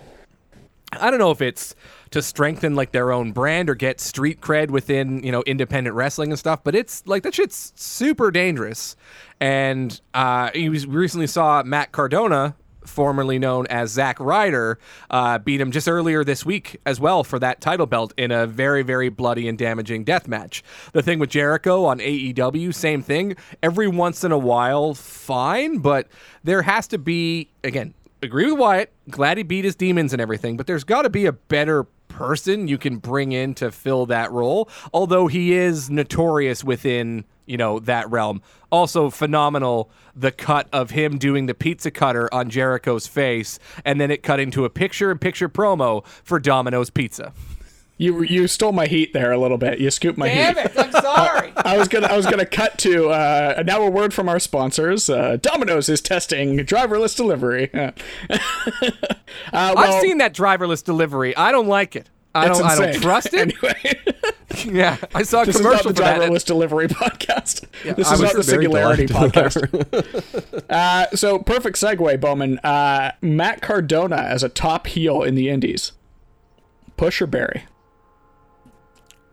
I 0.92 1.11
don't 1.11 1.18
know 1.18 1.30
if 1.30 1.40
it's 1.40 1.74
to 2.12 2.22
strengthen 2.22 2.75
like 2.75 2.92
their 2.92 3.12
own 3.12 3.33
brand 3.33 3.68
or 3.68 3.75
get 3.75 4.01
street 4.01 4.40
cred 4.40 4.70
within, 4.70 5.22
you 5.22 5.33
know, 5.33 5.42
independent 5.42 5.96
wrestling 5.96 6.31
and 6.31 6.38
stuff, 6.38 6.62
but 6.62 6.75
it's 6.75 7.03
like 7.07 7.22
that 7.25 7.35
shit's 7.35 7.72
super 7.77 8.31
dangerous. 8.31 8.96
And 9.40 10.01
uh, 10.14 10.51
you 10.55 10.70
recently 10.70 11.27
saw 11.27 11.62
Matt 11.62 11.92
Cardona, 11.92 12.55
formerly 12.85 13.38
known 13.38 13.66
as 13.68 13.90
Zack 13.90 14.18
Ryder, 14.20 14.79
uh, 15.11 15.38
beat 15.38 15.61
him 15.61 15.70
just 15.70 15.88
earlier 15.88 16.25
this 16.25 16.44
week 16.44 16.79
as 16.85 17.01
well 17.01 17.25
for 17.25 17.38
that 17.38 17.61
title 17.61 17.87
belt 17.87 18.12
in 18.16 18.31
a 18.31 18.46
very, 18.46 18.83
very 18.83 19.09
bloody 19.09 19.48
and 19.48 19.57
damaging 19.57 20.05
death 20.05 20.29
match. 20.29 20.62
The 20.92 21.03
thing 21.03 21.18
with 21.18 21.31
Jericho 21.31 21.85
on 21.85 21.98
AEW, 21.98 22.75
same 22.75 23.03
thing. 23.03 23.37
Every 23.62 23.88
once 23.88 24.25
in 24.25 24.33
a 24.33 24.38
while, 24.38 24.94
fine, 24.94 25.79
but 25.79 26.09
there 26.44 26.62
has 26.62 26.87
to 26.88 26.98
be, 26.98 27.51
again, 27.64 27.94
agree 28.22 28.51
with 28.51 28.61
Wyatt, 28.61 28.92
glad 29.11 29.37
he 29.37 29.42
beat 29.42 29.64
his 29.64 29.75
demons 29.75 30.12
and 30.12 30.22
everything, 30.22 30.57
but 30.57 30.66
there's 30.66 30.85
got 30.85 31.03
to 31.03 31.11
be 31.11 31.27
a 31.27 31.33
better 31.33 31.87
person 32.12 32.68
you 32.68 32.79
can 32.79 32.98
bring 32.98 33.33
in 33.33 33.55
to 33.55 33.72
fill 33.72 34.07
that 34.07 34.31
role, 34.31 34.68
although 34.92 35.27
he 35.27 35.53
is 35.55 35.90
notorious 35.90 36.62
within 36.62 37.25
you 37.46 37.57
know 37.57 37.81
that 37.81 38.11
realm. 38.11 38.40
Also 38.70 39.11
phenomenal 39.11 39.90
the 40.14 40.31
cut 40.31 40.68
of 40.72 40.90
him 40.90 41.18
doing 41.18 41.46
the 41.46 41.55
pizza 41.55 41.90
cutter 41.90 42.33
on 42.33 42.51
Jericho's 42.51 43.07
face, 43.07 43.59
and 43.85 44.01
then 44.01 44.11
it 44.11 44.22
cut 44.22 44.40
into 44.40 44.64
a 44.64 44.70
picture-in-picture 44.70 45.48
promo 45.48 46.07
for 46.22 46.38
Domino's 46.38 46.90
Pizza. 46.90 47.33
You 47.98 48.22
you 48.22 48.48
stole 48.48 48.72
my 48.72 48.87
heat 48.87 49.12
there 49.12 49.31
a 49.33 49.38
little 49.38 49.59
bit. 49.59 49.78
You 49.78 49.90
scooped 49.90 50.18
my 50.18 50.28
heat. 50.28 50.55
Damn 50.55 50.59
it! 50.59 50.72
I'm 50.76 50.90
sorry. 50.92 51.52
I 51.57 51.76
was 51.76 51.88
gonna 51.88 52.09
I 52.09 52.16
was 52.16 52.26
gonna 52.26 52.46
cut 52.46 52.78
to 52.78 53.11
uh, 53.11 53.62
now 53.64 53.83
a 53.83 53.90
word 53.90 54.12
from 54.12 54.28
our 54.28 54.40
sponsors. 54.40 55.09
Uh, 55.09 55.37
Domino's 55.40 55.88
is 55.88 56.00
testing 56.00 56.57
driverless 56.59 57.16
delivery. 57.16 57.70
uh, 57.74 57.92
well, 59.52 59.78
I've 59.78 60.00
seen 60.00 60.18
that 60.18 60.35
driverless 60.35 60.83
delivery. 60.83 61.37
I 61.37 61.52
don't 61.52 61.68
like 61.68 61.94
it. 61.94 62.09
I 62.35 62.48
don't. 62.48 62.62
I 62.64 62.76
don't 62.76 63.00
trust 63.00 63.35
it. 63.35 63.55
Anyway, 63.62 64.00
yeah, 64.76 64.96
I 65.14 65.22
saw 65.22 65.42
a 65.42 65.46
this 65.46 65.57
is 65.57 65.61
not 65.62 65.68
commercial 65.83 65.90
the 65.92 65.96
for 65.96 66.02
that. 66.02 66.20
driverless 66.20 66.44
delivery 66.46 66.88
podcast. 66.88 67.66
this 67.96 68.09
I 68.09 68.14
is 68.14 68.20
not 68.22 68.33
the 68.35 68.42
singularity 68.42 69.07
podcast. 69.07 70.64
uh, 70.70 71.14
so 71.14 71.38
perfect 71.38 71.76
segue, 71.76 72.18
Bowman. 72.20 72.59
Uh, 72.61 73.12
Matt 73.20 73.61
Cardona 73.61 74.16
as 74.16 74.42
a 74.42 74.48
top 74.48 74.87
heel 74.87 75.22
in 75.22 75.35
the 75.35 75.50
Indies. 75.50 75.92
Push 76.96 77.20
or 77.20 77.26
bury? 77.26 77.64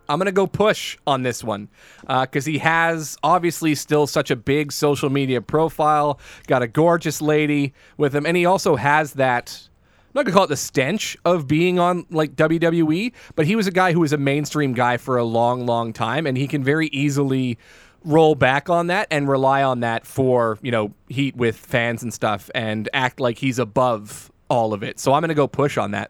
I'm 0.10 0.18
gonna 0.18 0.32
go 0.32 0.48
push 0.48 0.98
on 1.06 1.22
this 1.22 1.44
one 1.44 1.70
uh, 2.08 2.22
because 2.22 2.46
he 2.46 2.58
has 2.58 3.16
obviously 3.24 3.76
still 3.76 4.08
such 4.08 4.32
a 4.32 4.36
big 4.36 4.72
social 4.72 5.10
media 5.10 5.40
profile. 5.40 6.20
Got 6.48 6.64
a 6.64 6.68
gorgeous 6.68 7.22
lady 7.22 7.74
with 7.96 8.14
him, 8.14 8.26
and 8.26 8.36
he 8.36 8.46
also 8.46 8.76
has 8.76 9.14
that. 9.14 9.70
I'm 10.08 10.12
not 10.16 10.26
gonna 10.26 10.34
call 10.34 10.46
it 10.46 10.48
the 10.48 10.58
stench 10.58 11.16
of 11.24 11.48
being 11.48 11.78
on 11.78 12.08
like 12.10 12.36
WWE, 12.36 13.14
but 13.36 13.46
he 13.46 13.56
was 13.56 13.68
a 13.68 13.72
guy 13.72 13.94
who 13.94 14.00
was 14.00 14.12
a 14.12 14.18
mainstream 14.18 14.74
guy 14.74 14.98
for 14.98 15.18
a 15.18 15.24
long, 15.24 15.68
long 15.68 15.94
time, 15.94 16.26
and 16.26 16.36
he 16.36 16.48
can 16.48 16.64
very 16.64 16.88
easily 16.88 17.60
roll 18.04 18.34
back 18.34 18.70
on 18.70 18.88
that 18.88 19.08
and 19.12 19.30
rely 19.30 19.62
on 19.62 19.82
that 19.82 20.08
for 20.08 20.58
you 20.64 20.72
know 20.72 20.92
heat 21.08 21.36
with 21.36 21.56
fans 21.56 22.02
and 22.02 22.12
stuff, 22.12 22.50
and 22.56 22.90
act 22.94 23.20
like 23.20 23.38
he's 23.38 23.60
above 23.60 24.32
all 24.50 24.74
of 24.74 24.82
it. 24.82 25.00
So 25.00 25.14
I'm 25.14 25.22
gonna 25.22 25.36
go 25.36 25.48
push 25.48 25.78
on 25.78 25.92
that. 25.92 26.10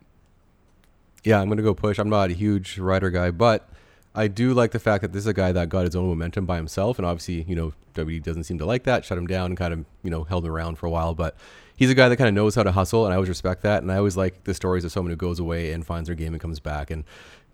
Yeah, 1.25 1.41
I'm 1.41 1.49
gonna 1.49 1.61
go 1.61 1.73
push. 1.73 1.99
I'm 1.99 2.09
not 2.09 2.29
a 2.29 2.33
huge 2.33 2.79
Ryder 2.79 3.09
guy, 3.09 3.31
but 3.31 3.69
I 4.15 4.27
do 4.27 4.53
like 4.53 4.71
the 4.71 4.79
fact 4.79 5.01
that 5.03 5.13
this 5.13 5.21
is 5.21 5.27
a 5.27 5.33
guy 5.33 5.51
that 5.51 5.69
got 5.69 5.85
his 5.85 5.95
own 5.95 6.07
momentum 6.07 6.45
by 6.45 6.57
himself, 6.57 6.97
and 6.97 7.05
obviously, 7.05 7.43
you 7.43 7.55
know, 7.55 7.73
WWE 7.93 8.23
doesn't 8.23 8.43
seem 8.45 8.57
to 8.57 8.65
like 8.65 8.83
that. 8.83 9.05
Shut 9.05 9.17
him 9.17 9.27
down 9.27 9.47
and 9.47 9.57
kind 9.57 9.73
of, 9.73 9.85
you 10.03 10.09
know, 10.09 10.23
held 10.23 10.45
him 10.45 10.51
around 10.51 10.77
for 10.77 10.87
a 10.87 10.89
while. 10.89 11.13
But 11.13 11.35
he's 11.75 11.89
a 11.89 11.95
guy 11.95 12.09
that 12.09 12.17
kind 12.17 12.27
of 12.27 12.33
knows 12.33 12.55
how 12.55 12.63
to 12.63 12.71
hustle, 12.71 13.05
and 13.05 13.13
I 13.13 13.15
always 13.15 13.29
respect 13.29 13.61
that. 13.63 13.83
And 13.83 13.91
I 13.91 13.97
always 13.97 14.17
like 14.17 14.43
the 14.45 14.53
stories 14.53 14.83
of 14.83 14.91
someone 14.91 15.11
who 15.11 15.17
goes 15.17 15.39
away 15.39 15.71
and 15.71 15.85
finds 15.85 16.07
their 16.07 16.15
game 16.15 16.33
and 16.33 16.41
comes 16.41 16.59
back. 16.59 16.89
And 16.89 17.03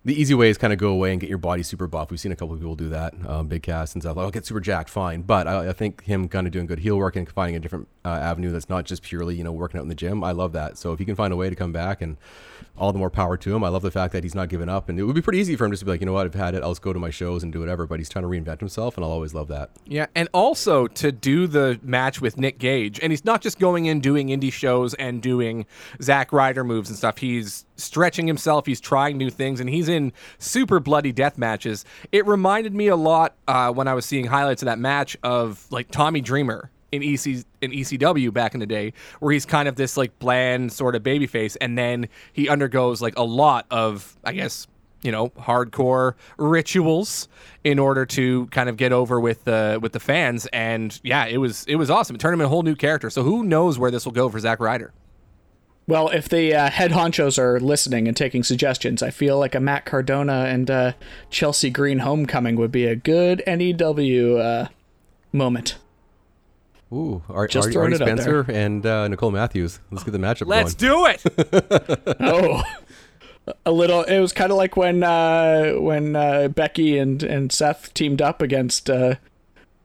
the 0.05 0.13
easy 0.13 0.35
way 0.35 0.49
is 0.49 0.57
kind 0.57 0.71
of 0.71 0.77
go 0.77 0.89
away 0.89 1.11
and 1.11 1.19
get 1.19 1.29
your 1.29 1.39
body 1.39 1.63
super 1.63 1.87
buff. 1.87 2.11
We've 2.11 2.19
seen 2.19 2.31
a 2.31 2.35
couple 2.35 2.53
of 2.53 2.59
people 2.59 2.75
do 2.75 2.89
that, 2.89 3.13
um, 3.27 3.47
Big 3.47 3.63
Cass 3.63 3.93
and 3.93 4.03
stuff. 4.03 4.15
Like, 4.15 4.23
I'll 4.23 4.31
get 4.31 4.45
super 4.45 4.59
jacked, 4.59 4.89
fine. 4.89 5.23
But 5.23 5.47
I, 5.47 5.69
I 5.69 5.73
think 5.73 6.03
him 6.03 6.29
kind 6.29 6.45
of 6.45 6.53
doing 6.53 6.67
good 6.67 6.79
heel 6.79 6.95
work 6.95 7.15
and 7.15 7.27
finding 7.27 7.55
a 7.55 7.59
different 7.59 7.87
uh, 8.05 8.09
avenue 8.09 8.51
that's 8.51 8.69
not 8.69 8.85
just 8.85 9.01
purely, 9.01 9.35
you 9.35 9.43
know, 9.43 9.51
working 9.51 9.79
out 9.79 9.83
in 9.83 9.89
the 9.89 9.95
gym. 9.95 10.23
I 10.23 10.31
love 10.31 10.53
that. 10.53 10.77
So 10.77 10.93
if 10.93 10.99
he 10.99 11.05
can 11.05 11.15
find 11.15 11.33
a 11.33 11.35
way 11.35 11.49
to 11.49 11.55
come 11.55 11.71
back 11.71 12.03
and 12.03 12.17
all 12.77 12.91
the 12.91 12.99
more 12.99 13.09
power 13.09 13.37
to 13.37 13.55
him. 13.55 13.63
I 13.63 13.69
love 13.69 13.81
the 13.81 13.91
fact 13.91 14.11
that 14.13 14.23
he's 14.23 14.35
not 14.35 14.49
giving 14.49 14.67
up, 14.67 14.89
and 14.89 14.99
it 14.99 15.03
would 15.03 15.15
be 15.15 15.21
pretty 15.21 15.39
easy 15.39 15.55
for 15.55 15.65
him 15.65 15.71
just 15.71 15.79
to 15.79 15.85
be 15.85 15.91
like, 15.91 16.01
you 16.01 16.05
know 16.05 16.13
what, 16.13 16.25
I've 16.25 16.33
had 16.33 16.55
it. 16.55 16.63
I'll 16.63 16.71
just 16.71 16.81
go 16.81 16.91
to 16.91 16.99
my 16.99 17.09
shows 17.09 17.43
and 17.43 17.51
do 17.51 17.59
whatever. 17.59 17.87
But 17.87 17.99
he's 17.99 18.09
trying 18.09 18.23
to 18.23 18.29
reinvent 18.29 18.59
himself, 18.59 18.97
and 18.97 19.05
I'll 19.05 19.11
always 19.11 19.33
love 19.33 19.47
that. 19.47 19.71
Yeah, 19.85 20.07
and 20.13 20.27
also 20.33 20.87
to 20.87 21.11
do 21.11 21.47
the 21.47 21.79
match 21.81 22.19
with 22.21 22.37
Nick 22.37 22.59
Gage, 22.59 22.99
and 23.01 23.11
he's 23.11 23.23
not 23.23 23.41
just 23.41 23.59
going 23.59 23.85
in 23.85 24.01
doing 24.01 24.27
indie 24.27 24.51
shows 24.51 24.93
and 24.95 25.21
doing 25.21 25.65
Zack 26.01 26.33
Ryder 26.33 26.63
moves 26.63 26.89
and 26.89 26.97
stuff. 26.97 27.19
He's 27.19 27.65
stretching 27.75 28.27
himself. 28.27 28.65
He's 28.65 28.81
trying 28.81 29.17
new 29.17 29.29
things, 29.29 29.59
and 29.59 29.69
he's 29.69 29.89
in 29.89 30.13
super 30.39 30.79
bloody 30.79 31.11
death 31.11 31.38
matches. 31.38 31.85
It 32.11 32.25
reminded 32.25 32.73
me 32.73 32.88
a 32.88 32.95
lot 32.95 33.35
uh, 33.47 33.71
when 33.71 33.88
I 33.88 33.93
was 33.93 34.05
seeing 34.05 34.25
highlights 34.25 34.61
of 34.61 34.67
that 34.67 34.79
match 34.79 35.17
of 35.23 35.65
like 35.71 35.91
Tommy 35.91 36.21
Dreamer 36.21 36.71
in 36.91 37.03
EC 37.03 37.43
in 37.61 37.71
ECW 37.71 38.31
back 38.33 38.53
in 38.53 38.59
the 38.59 38.65
day, 38.65 38.93
where 39.19 39.33
he's 39.33 39.45
kind 39.45 39.67
of 39.67 39.75
this 39.75 39.97
like 39.97 40.17
bland 40.19 40.71
sort 40.71 40.95
of 40.95 41.03
babyface, 41.03 41.57
and 41.59 41.77
then 41.77 42.07
he 42.33 42.49
undergoes 42.49 43.01
like 43.01 43.17
a 43.17 43.23
lot 43.23 43.65
of, 43.69 44.15
I 44.23 44.33
guess, 44.33 44.67
you 45.01 45.11
know, 45.11 45.29
hardcore 45.29 46.13
rituals 46.38 47.27
in 47.63 47.77
order 47.77 48.05
to 48.07 48.47
kind 48.47 48.69
of 48.69 48.77
get 48.77 48.91
over 48.91 49.19
with 49.19 49.43
the 49.43 49.79
with 49.81 49.91
the 49.91 49.99
fans. 49.99 50.47
And 50.47 50.99
yeah, 51.03 51.25
it 51.25 51.38
was 51.38 51.65
it 51.65 51.75
was 51.75 51.89
awesome. 51.89 52.15
It 52.15 52.19
turned 52.19 52.33
him 52.33 52.41
into 52.41 52.47
a 52.47 52.49
whole 52.49 52.63
new 52.63 52.75
character. 52.75 53.09
So 53.09 53.23
who 53.23 53.43
knows 53.43 53.77
where 53.77 53.91
this 53.91 54.05
will 54.05 54.13
go 54.13 54.29
for 54.29 54.39
Zack 54.39 54.59
Ryder? 54.59 54.93
Well, 55.87 56.09
if 56.09 56.27
the 56.27 56.53
uh, 56.55 56.69
head 56.71 56.91
honchos 56.91 57.37
are 57.37 57.59
listening 57.59 58.07
and 58.07 58.17
taking 58.17 58.41
suggestions, 58.43 59.03
I 59.03 59.11
feel 59.11 59.37
like 59.37 59.53
a 59.53 59.59
Matt 59.59 59.85
Cardona 59.85 60.45
and 60.45 60.69
uh, 60.71 60.93
Chelsea 61.29 61.69
Green 61.69 61.99
homecoming 61.99 62.55
would 62.55 62.71
be 62.71 62.85
a 62.87 62.95
good 62.95 63.43
NEW 63.45 64.37
uh, 64.37 64.67
moment. 65.31 65.75
Ooh, 66.91 67.21
Ar- 67.29 67.47
Just 67.47 67.67
Ar- 67.67 67.71
throwing 67.71 67.91
Arnie 67.91 67.95
Spencer 67.97 68.43
there. 68.43 68.55
and 68.55 68.85
uh, 68.85 69.07
Nicole 69.07 69.29
Matthews. 69.31 69.79
Let's 69.91 70.03
get 70.03 70.11
the 70.11 70.17
matchup 70.17 70.47
Let's 70.47 70.73
going. 70.73 71.17
do 71.23 71.29
it. 71.29 72.15
Oh, 72.19 72.63
a 73.63 73.71
little. 73.71 74.01
It 74.03 74.19
was 74.19 74.33
kind 74.33 74.49
of 74.51 74.57
like 74.57 74.75
when 74.75 75.03
uh, 75.03 75.73
when 75.73 76.15
uh, 76.15 76.47
Becky 76.47 76.97
and 76.97 77.21
and 77.21 77.51
Seth 77.51 77.93
teamed 77.93 78.19
up 78.19 78.41
against 78.41 78.89
uh, 78.89 79.15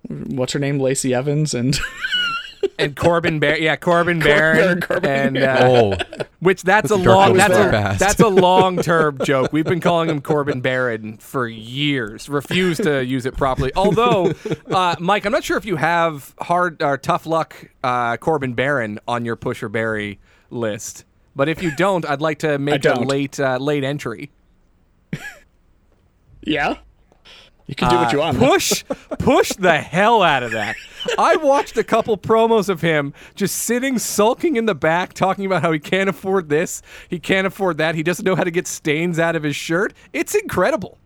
what's 0.08 0.54
her 0.54 0.58
name, 0.58 0.78
Lacey 0.78 1.12
Evans, 1.12 1.52
and 1.52 1.78
and 2.78 2.96
Corbin 2.96 3.40
Bar- 3.40 3.58
yeah, 3.58 3.76
Corbin 3.76 4.18
Barron, 4.18 4.80
Corbin 4.80 5.36
and 5.36 5.38
uh, 5.38 5.58
oh, 5.60 6.24
which 6.40 6.62
that's, 6.62 6.90
a 6.90 6.94
a 6.94 7.02
dark 7.02 7.28
long 7.28 7.36
that's 7.36 7.54
a 7.54 7.70
Past. 7.70 7.98
that's 8.00 8.20
a 8.20 8.28
long 8.28 8.78
term 8.78 9.18
joke. 9.24 9.52
We've 9.52 9.64
been 9.64 9.80
calling 9.80 10.08
him 10.08 10.20
Corbin 10.20 10.60
Barron 10.60 11.18
for 11.18 11.46
years. 11.48 12.28
Refuse 12.28 12.78
to 12.78 13.04
use 13.04 13.26
it 13.26 13.36
properly. 13.36 13.72
Although, 13.74 14.32
uh, 14.70 14.96
Mike, 14.98 15.24
I'm 15.24 15.32
not 15.32 15.44
sure 15.44 15.56
if 15.56 15.64
you 15.64 15.76
have 15.76 16.34
hard 16.40 16.82
or 16.82 16.98
tough 16.98 17.26
luck 17.26 17.70
uh, 17.82 18.16
Corbin 18.16 18.54
Barron 18.54 18.98
on 19.08 19.24
your 19.24 19.36
Pusher 19.36 19.68
Barry 19.68 20.18
list. 20.50 21.04
But 21.36 21.48
if 21.48 21.62
you 21.62 21.74
don't, 21.76 22.04
I'd 22.04 22.20
like 22.20 22.40
to 22.40 22.58
make 22.58 22.84
a 22.84 22.94
late 22.94 23.38
uh, 23.38 23.56
late 23.58 23.84
entry. 23.84 24.30
yeah, 26.42 26.78
you 27.66 27.74
can 27.74 27.88
do 27.88 27.96
what 27.96 28.12
you 28.12 28.18
want. 28.18 28.36
Uh, 28.36 28.46
Push, 28.48 28.84
push 29.18 29.52
the 29.52 29.78
hell 29.78 30.22
out 30.22 30.42
of 30.42 30.52
that. 30.52 30.74
I 31.18 31.36
watched 31.36 31.76
a 31.76 31.84
couple 31.84 32.16
promos 32.16 32.68
of 32.68 32.80
him 32.80 33.14
just 33.34 33.56
sitting 33.56 33.98
sulking 33.98 34.56
in 34.56 34.66
the 34.66 34.74
back, 34.74 35.12
talking 35.12 35.46
about 35.46 35.62
how 35.62 35.72
he 35.72 35.78
can't 35.78 36.08
afford 36.08 36.48
this, 36.48 36.82
he 37.08 37.18
can't 37.18 37.46
afford 37.46 37.78
that, 37.78 37.94
he 37.94 38.02
doesn't 38.02 38.24
know 38.24 38.36
how 38.36 38.44
to 38.44 38.50
get 38.50 38.66
stains 38.66 39.18
out 39.18 39.36
of 39.36 39.42
his 39.42 39.56
shirt. 39.56 39.92
It's 40.12 40.34
incredible. 40.34 40.98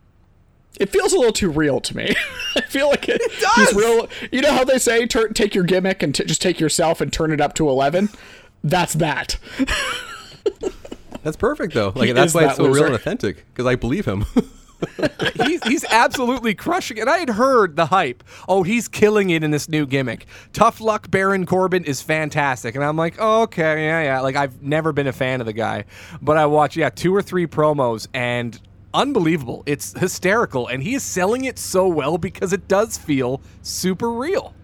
It 0.80 0.90
feels 0.90 1.12
a 1.12 1.16
little 1.16 1.32
too 1.32 1.50
real 1.50 1.80
to 1.80 1.96
me. 1.96 2.14
I 2.56 2.62
feel 2.62 2.88
like 2.88 3.08
it, 3.08 3.20
does! 3.40 3.68
he's 3.68 3.74
real. 3.74 4.08
You 4.32 4.40
know 4.40 4.52
how 4.52 4.64
they 4.64 4.78
say, 4.78 5.06
take 5.06 5.54
your 5.54 5.64
gimmick 5.64 6.02
and 6.02 6.14
t- 6.14 6.24
just 6.24 6.42
take 6.42 6.58
yourself 6.58 7.00
and 7.00 7.12
turn 7.12 7.30
it 7.30 7.40
up 7.40 7.54
to 7.54 7.68
eleven. 7.68 8.08
That's 8.64 8.94
that. 8.94 9.38
that's 11.22 11.36
perfect 11.36 11.74
though. 11.74 11.92
Like 11.94 12.06
He 12.06 12.12
that's 12.12 12.34
why 12.34 12.42
that 12.42 12.48
it's 12.50 12.56
so 12.56 12.68
real 12.68 12.86
and 12.86 12.94
authentic 12.94 13.44
because 13.52 13.66
I 13.66 13.76
believe 13.76 14.06
him. 14.06 14.24
he's, 15.44 15.62
he's 15.64 15.84
absolutely 15.84 16.54
crushing 16.54 16.96
it. 16.96 17.08
I 17.08 17.18
had 17.18 17.30
heard 17.30 17.76
the 17.76 17.86
hype. 17.86 18.24
Oh, 18.48 18.62
he's 18.62 18.88
killing 18.88 19.30
it 19.30 19.42
in 19.42 19.50
this 19.50 19.68
new 19.68 19.86
gimmick. 19.86 20.26
Tough 20.52 20.80
luck 20.80 21.10
Baron 21.10 21.46
Corbin 21.46 21.84
is 21.84 22.02
fantastic. 22.02 22.74
And 22.74 22.84
I'm 22.84 22.96
like, 22.96 23.16
oh, 23.18 23.42
okay, 23.42 23.84
yeah, 23.84 24.02
yeah. 24.02 24.20
Like, 24.20 24.36
I've 24.36 24.62
never 24.62 24.92
been 24.92 25.06
a 25.06 25.12
fan 25.12 25.40
of 25.40 25.46
the 25.46 25.52
guy. 25.52 25.84
But 26.20 26.36
I 26.36 26.46
watched, 26.46 26.76
yeah, 26.76 26.90
two 26.90 27.14
or 27.14 27.22
three 27.22 27.46
promos 27.46 28.06
and 28.14 28.60
unbelievable. 28.92 29.62
It's 29.66 29.98
hysterical. 29.98 30.68
And 30.68 30.82
he 30.82 30.94
is 30.94 31.02
selling 31.02 31.44
it 31.44 31.58
so 31.58 31.88
well 31.88 32.16
because 32.18 32.52
it 32.52 32.68
does 32.68 32.96
feel 32.96 33.40
super 33.62 34.10
real. 34.10 34.54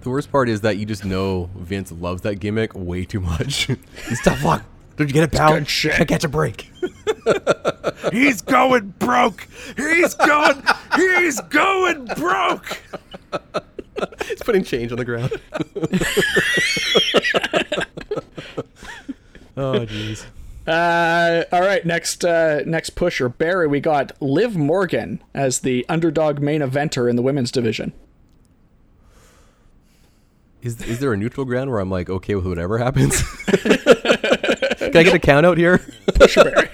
The 0.00 0.10
worst 0.10 0.30
part 0.30 0.48
is 0.50 0.60
that 0.62 0.76
you 0.76 0.84
just 0.84 1.04
know 1.04 1.48
Vince 1.56 1.90
loves 1.90 2.22
that 2.22 2.36
gimmick 2.36 2.74
way 2.74 3.04
too 3.04 3.20
much. 3.20 3.70
He's 4.08 4.20
tough 4.22 4.44
luck. 4.44 4.62
Don't 4.96 5.08
you 5.08 5.14
get 5.14 5.24
it, 5.24 5.32
pal? 5.32 5.54
good 5.54 5.68
shit. 5.68 5.92
Can't 5.94 6.08
catch 6.08 6.24
a 6.24 6.28
break. 6.28 6.70
He's 8.12 8.42
going 8.42 8.94
broke. 8.98 9.48
He's 9.76 10.14
going. 10.14 10.62
He's 10.96 11.40
going 11.40 12.06
broke. 12.16 12.80
He's 14.26 14.42
putting 14.42 14.64
change 14.64 14.92
on 14.92 14.98
the 14.98 15.04
ground. 15.04 15.32
oh, 19.56 19.86
jeez. 19.86 20.24
Uh, 20.66 21.44
all 21.52 21.60
right, 21.60 21.84
next 21.84 22.24
uh, 22.24 22.62
next 22.64 22.90
pusher, 22.90 23.28
Barry. 23.28 23.66
We 23.66 23.80
got 23.80 24.12
Liv 24.20 24.56
Morgan 24.56 25.22
as 25.34 25.60
the 25.60 25.84
underdog 25.88 26.40
main 26.40 26.62
eventer 26.62 27.08
in 27.08 27.16
the 27.16 27.22
women's 27.22 27.52
division. 27.52 27.92
Is, 30.62 30.80
is 30.80 30.98
there 30.98 31.12
a 31.12 31.16
neutral 31.16 31.44
ground 31.44 31.70
where 31.70 31.80
I'm 31.80 31.90
like 31.90 32.08
okay 32.08 32.34
with 32.34 32.46
whatever 32.46 32.78
happens? 32.78 33.22
Can 33.46 34.96
I 34.96 35.02
get 35.02 35.14
a 35.14 35.18
count 35.18 35.44
out 35.44 35.58
here? 35.58 35.78
Pusher 36.14 36.44
Barry. 36.44 36.70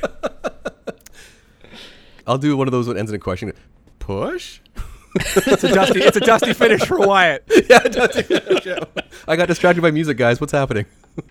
I'll 2.31 2.39
do 2.39 2.57
one 2.57 2.69
of 2.69 2.73
those 2.73 2.87
that 2.87 2.97
ends 2.97 3.11
in 3.11 3.17
a 3.17 3.19
question. 3.19 3.53
Push? 3.99 4.61
It's 5.17 5.65
a 5.65 5.75
dusty, 5.75 6.01
it's 6.01 6.17
a 6.17 6.21
dusty 6.21 6.53
finish 6.53 6.87
for 6.87 7.01
Wyatt. 7.01 7.43
yeah, 7.69 7.81
it 7.85 7.93
does. 7.93 8.65
Yeah. 8.65 8.85
I 9.27 9.35
got 9.35 9.49
distracted 9.49 9.83
by 9.83 9.91
music, 9.91 10.17
guys. 10.17 10.41
What's 10.41 10.53
happening? 10.53 10.87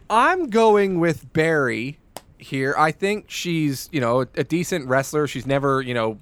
I'm 0.10 0.50
going 0.50 1.00
with 1.00 1.32
Barry 1.32 2.00
here. 2.38 2.76
I 2.78 2.92
think 2.92 3.30
she's, 3.30 3.88
you 3.94 4.02
know, 4.02 4.26
a 4.36 4.44
decent 4.44 4.90
wrestler. 4.90 5.26
She's 5.26 5.46
never, 5.46 5.82
you 5.82 5.94
know, 5.94 6.20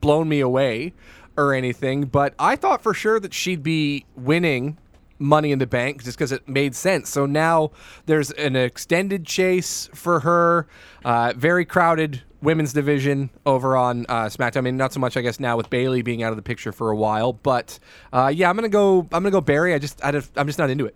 blown 0.00 0.28
me 0.28 0.40
away 0.40 0.92
or 1.36 1.54
anything, 1.54 2.06
but 2.06 2.34
I 2.36 2.56
thought 2.56 2.82
for 2.82 2.94
sure 2.94 3.20
that 3.20 3.32
she'd 3.32 3.62
be 3.62 4.06
winning 4.16 4.76
Money 5.18 5.52
in 5.52 5.58
the 5.58 5.66
Bank 5.66 6.04
just 6.04 6.16
because 6.18 6.32
it 6.32 6.48
made 6.48 6.74
sense. 6.74 7.08
So 7.08 7.26
now 7.26 7.70
there's 8.06 8.30
an 8.32 8.56
extended 8.56 9.26
chase 9.26 9.88
for 9.94 10.20
her, 10.20 10.66
uh, 11.04 11.32
very 11.36 11.64
crowded 11.64 12.22
women's 12.42 12.72
division 12.72 13.30
over 13.44 13.76
on 13.76 14.06
uh, 14.08 14.26
SmackDown. 14.26 14.58
I 14.58 14.60
mean, 14.62 14.76
not 14.76 14.92
so 14.92 15.00
much, 15.00 15.16
I 15.16 15.20
guess, 15.20 15.40
now 15.40 15.56
with 15.56 15.70
Bayley 15.70 16.02
being 16.02 16.22
out 16.22 16.30
of 16.30 16.36
the 16.36 16.42
picture 16.42 16.72
for 16.72 16.90
a 16.90 16.96
while, 16.96 17.32
but 17.32 17.78
uh, 18.12 18.32
yeah, 18.34 18.48
I'm 18.48 18.56
gonna 18.56 18.68
go. 18.68 19.00
I'm 19.12 19.22
gonna 19.22 19.30
go 19.30 19.40
Barry. 19.40 19.74
I 19.74 19.78
just, 19.78 20.02
I 20.04 20.08
I'm 20.36 20.46
just 20.46 20.58
not 20.58 20.70
into 20.70 20.86
it. 20.86 20.94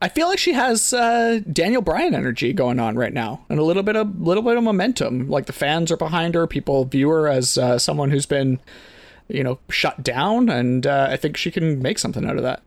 I 0.00 0.08
feel 0.08 0.26
like 0.26 0.40
she 0.40 0.52
has 0.52 0.92
uh, 0.92 1.40
Daniel 1.52 1.80
Bryan 1.80 2.12
energy 2.14 2.52
going 2.52 2.80
on 2.80 2.96
right 2.96 3.12
now, 3.12 3.44
and 3.48 3.60
a 3.60 3.62
little 3.62 3.84
bit 3.84 3.94
of 3.94 4.20
little 4.20 4.42
bit 4.42 4.56
of 4.56 4.64
momentum. 4.64 5.28
Like 5.28 5.46
the 5.46 5.52
fans 5.52 5.92
are 5.92 5.96
behind 5.96 6.34
her. 6.34 6.46
People 6.46 6.84
view 6.84 7.08
her 7.08 7.28
as 7.28 7.56
uh, 7.56 7.78
someone 7.78 8.10
who's 8.10 8.26
been, 8.26 8.58
you 9.28 9.44
know, 9.44 9.60
shut 9.70 10.02
down, 10.02 10.48
and 10.48 10.86
uh, 10.86 11.06
I 11.10 11.16
think 11.16 11.36
she 11.36 11.50
can 11.50 11.80
make 11.80 12.00
something 12.00 12.28
out 12.28 12.36
of 12.36 12.42
that. 12.42 12.62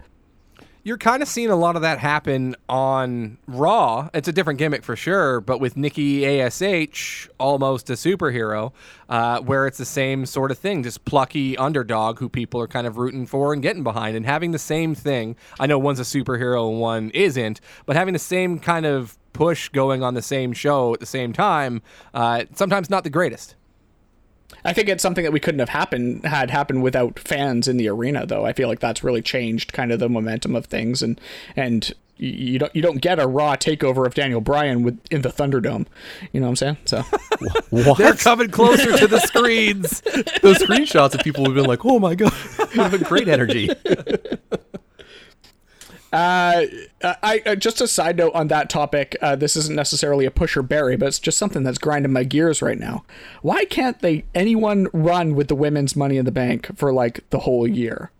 You're 0.86 1.00
kind 1.00 1.24
of 1.24 1.28
seeing 1.28 1.50
a 1.50 1.56
lot 1.56 1.76
of 1.76 1.82
that 1.82 1.98
happen 1.98 2.56
on 2.70 3.40
Raw. 3.48 4.08
It's 4.14 4.28
a 4.28 4.32
different 4.32 4.60
gimmick 4.60 4.84
for 4.84 4.96
sure, 4.96 5.42
but 5.42 5.60
with 5.60 5.76
Nikki 5.76 6.24
Ash, 6.40 7.28
almost 7.40 7.90
a 7.90 7.94
superhero, 7.94 8.72
uh, 9.10 9.40
where 9.40 9.66
it's 9.66 9.80
the 9.80 9.86
same 9.86 10.28
sort 10.28 10.52
of 10.52 10.60
thing, 10.60 10.84
just 10.84 11.04
plucky 11.04 11.58
underdog 11.58 12.20
who 12.20 12.30
people 12.30 12.62
are 12.62 12.68
kind 12.68 12.86
of 12.86 13.00
rooting 13.00 13.26
for 13.26 13.52
and 13.52 13.64
getting 13.64 13.82
behind, 13.82 14.16
and 14.16 14.28
having 14.28 14.52
the 14.52 14.60
same 14.60 14.94
thing. 14.94 15.36
I 15.60 15.66
know 15.66 15.80
one's 15.80 16.00
a 16.00 16.04
superhero 16.04 16.70
and 16.70 16.80
one 16.80 17.10
isn't, 17.16 17.62
but 17.88 17.96
having 17.96 18.14
the 18.14 18.20
same 18.20 18.60
kind 18.60 18.86
of 18.86 19.18
push 19.34 19.70
going 19.70 20.04
on 20.04 20.14
the 20.14 20.22
same 20.22 20.54
show 20.54 20.94
at 20.94 21.00
the 21.00 21.08
same 21.08 21.34
time, 21.34 21.82
uh, 22.14 22.44
sometimes 22.54 22.92
not 22.92 23.04
the 23.04 23.10
greatest. 23.10 23.56
I 24.64 24.74
think 24.74 24.90
it's 24.90 25.02
something 25.02 25.24
that 25.24 25.34
we 25.34 25.40
couldn't 25.40 25.60
have 25.60 25.70
happened 25.70 26.26
had 26.26 26.50
happened 26.52 26.84
without 26.84 27.20
fans 27.20 27.68
in 27.68 27.78
the 27.78 27.88
arena, 27.88 28.26
though. 28.26 28.46
I 28.46 28.54
feel 28.54 28.68
like 28.68 28.80
that's 28.80 29.04
really 29.04 29.22
changed 29.22 29.74
kind 29.74 29.92
of 29.92 30.00
the 30.00 30.10
momentum 30.10 30.56
of 30.56 30.66
things, 30.66 31.02
and 31.02 31.20
and 31.56 31.94
you 32.18 32.58
don't 32.60 32.74
you 32.76 32.82
don't 32.82 33.02
get 33.02 33.20
a 33.20 33.28
raw 33.28 33.56
takeover 33.56 34.06
of 34.06 34.14
Daniel 34.14 34.42
Bryan 34.42 34.84
with 34.84 35.00
in 35.12 35.22
the 35.22 35.30
Thunderdome. 35.30 35.86
You 36.32 36.40
know 36.40 36.48
what 36.48 36.52
I'm 36.52 36.56
saying? 36.56 36.78
So 36.86 37.02
What? 37.70 37.98
They're 37.98 38.14
coming 38.14 38.50
closer 38.52 38.98
to 38.98 39.08
the 39.08 39.20
screens. 39.20 40.02
Those 40.42 40.60
screenshots 40.60 41.14
of 41.14 41.22
people 41.22 41.46
who've 41.46 41.56
been 41.56 41.66
like, 41.66 41.84
oh 41.86 42.00
my 42.00 42.16
god, 42.16 42.32
have 42.74 42.94
a 42.94 43.00
great 43.00 43.28
energy. 43.28 43.70
Uh, 46.16 46.66
I, 47.04 47.42
I 47.46 47.56
just 47.56 47.82
a 47.82 47.90
side 47.90 48.16
note 48.16 48.34
on 48.34 48.48
that 48.48 48.70
topic. 48.70 49.18
Uh, 49.22 49.36
this 49.36 49.58
isn't 49.58 49.76
necessarily 49.76 50.24
a 50.24 50.32
pusher 50.32 50.62
Barry, 50.62 50.96
but 50.96 51.08
it's 51.08 51.20
just 51.20 51.38
something 51.38 51.64
that's 51.64 51.78
grinding 51.78 52.14
my 52.14 52.24
gears 52.24 52.62
right 52.62 52.80
now. 52.80 53.04
Why 53.42 53.66
can't 53.66 54.00
they 54.00 54.24
anyone 54.34 54.88
run 54.94 55.36
with 55.36 55.50
the 55.50 55.56
women's 55.56 55.94
Money 55.94 56.16
in 56.16 56.24
the 56.24 56.32
Bank 56.32 56.78
for 56.78 56.94
like 56.94 57.30
the 57.32 57.40
whole 57.40 57.68
year? 57.68 58.12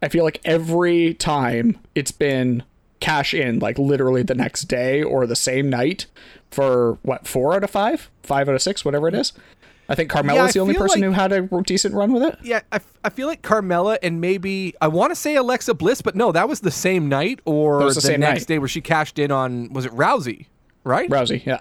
I 0.00 0.08
feel 0.08 0.24
like 0.24 0.40
every 0.46 1.12
time 1.12 1.78
it's 1.94 2.12
been 2.12 2.62
cash 2.98 3.34
in, 3.34 3.58
like 3.58 3.78
literally 3.78 4.22
the 4.22 4.34
next 4.34 4.62
day 4.62 5.02
or 5.02 5.26
the 5.26 5.36
same 5.36 5.68
night 5.68 6.06
for 6.50 6.96
what 7.02 7.28
four 7.28 7.54
out 7.54 7.62
of 7.62 7.68
five, 7.68 8.08
five 8.22 8.48
out 8.48 8.54
of 8.54 8.62
six, 8.62 8.86
whatever 8.86 9.06
it 9.06 9.14
is. 9.14 9.34
I 9.88 9.94
think 9.94 10.10
Carmella's 10.10 10.34
Yeah, 10.36 10.42
I 10.44 10.52
the 10.52 10.58
only 10.60 10.74
person 10.74 11.00
like- 11.00 11.08
who 11.08 11.12
had 11.14 11.32
a 11.32 11.62
decent 11.62 11.94
run 11.94 12.12
with 12.12 12.22
it. 12.22 12.38
Yeah, 12.42 12.60
I, 12.70 12.76
f- 12.76 12.92
I 13.04 13.08
feel 13.08 13.26
like 13.26 13.40
Carmella 13.42 13.96
and 14.02 14.20
maybe 14.20 14.74
I 14.80 14.88
want 14.88 15.10
to 15.12 15.16
say 15.16 15.34
Alexa 15.36 15.72
Bliss, 15.74 16.02
but 16.02 16.14
no, 16.14 16.30
that 16.32 16.48
was 16.48 16.60
the 16.60 16.70
same 16.70 17.08
night 17.08 17.40
or 17.46 17.82
the 17.92 18.00
same 18.00 18.20
next 18.20 18.40
night. 18.42 18.46
day 18.48 18.58
where 18.58 18.68
she 18.68 18.80
cashed 18.82 19.18
in 19.18 19.30
on 19.32 19.72
was 19.72 19.86
it 19.86 19.92
Rousey, 19.92 20.46
right? 20.84 21.08
Rousey, 21.08 21.44
yeah. 21.46 21.60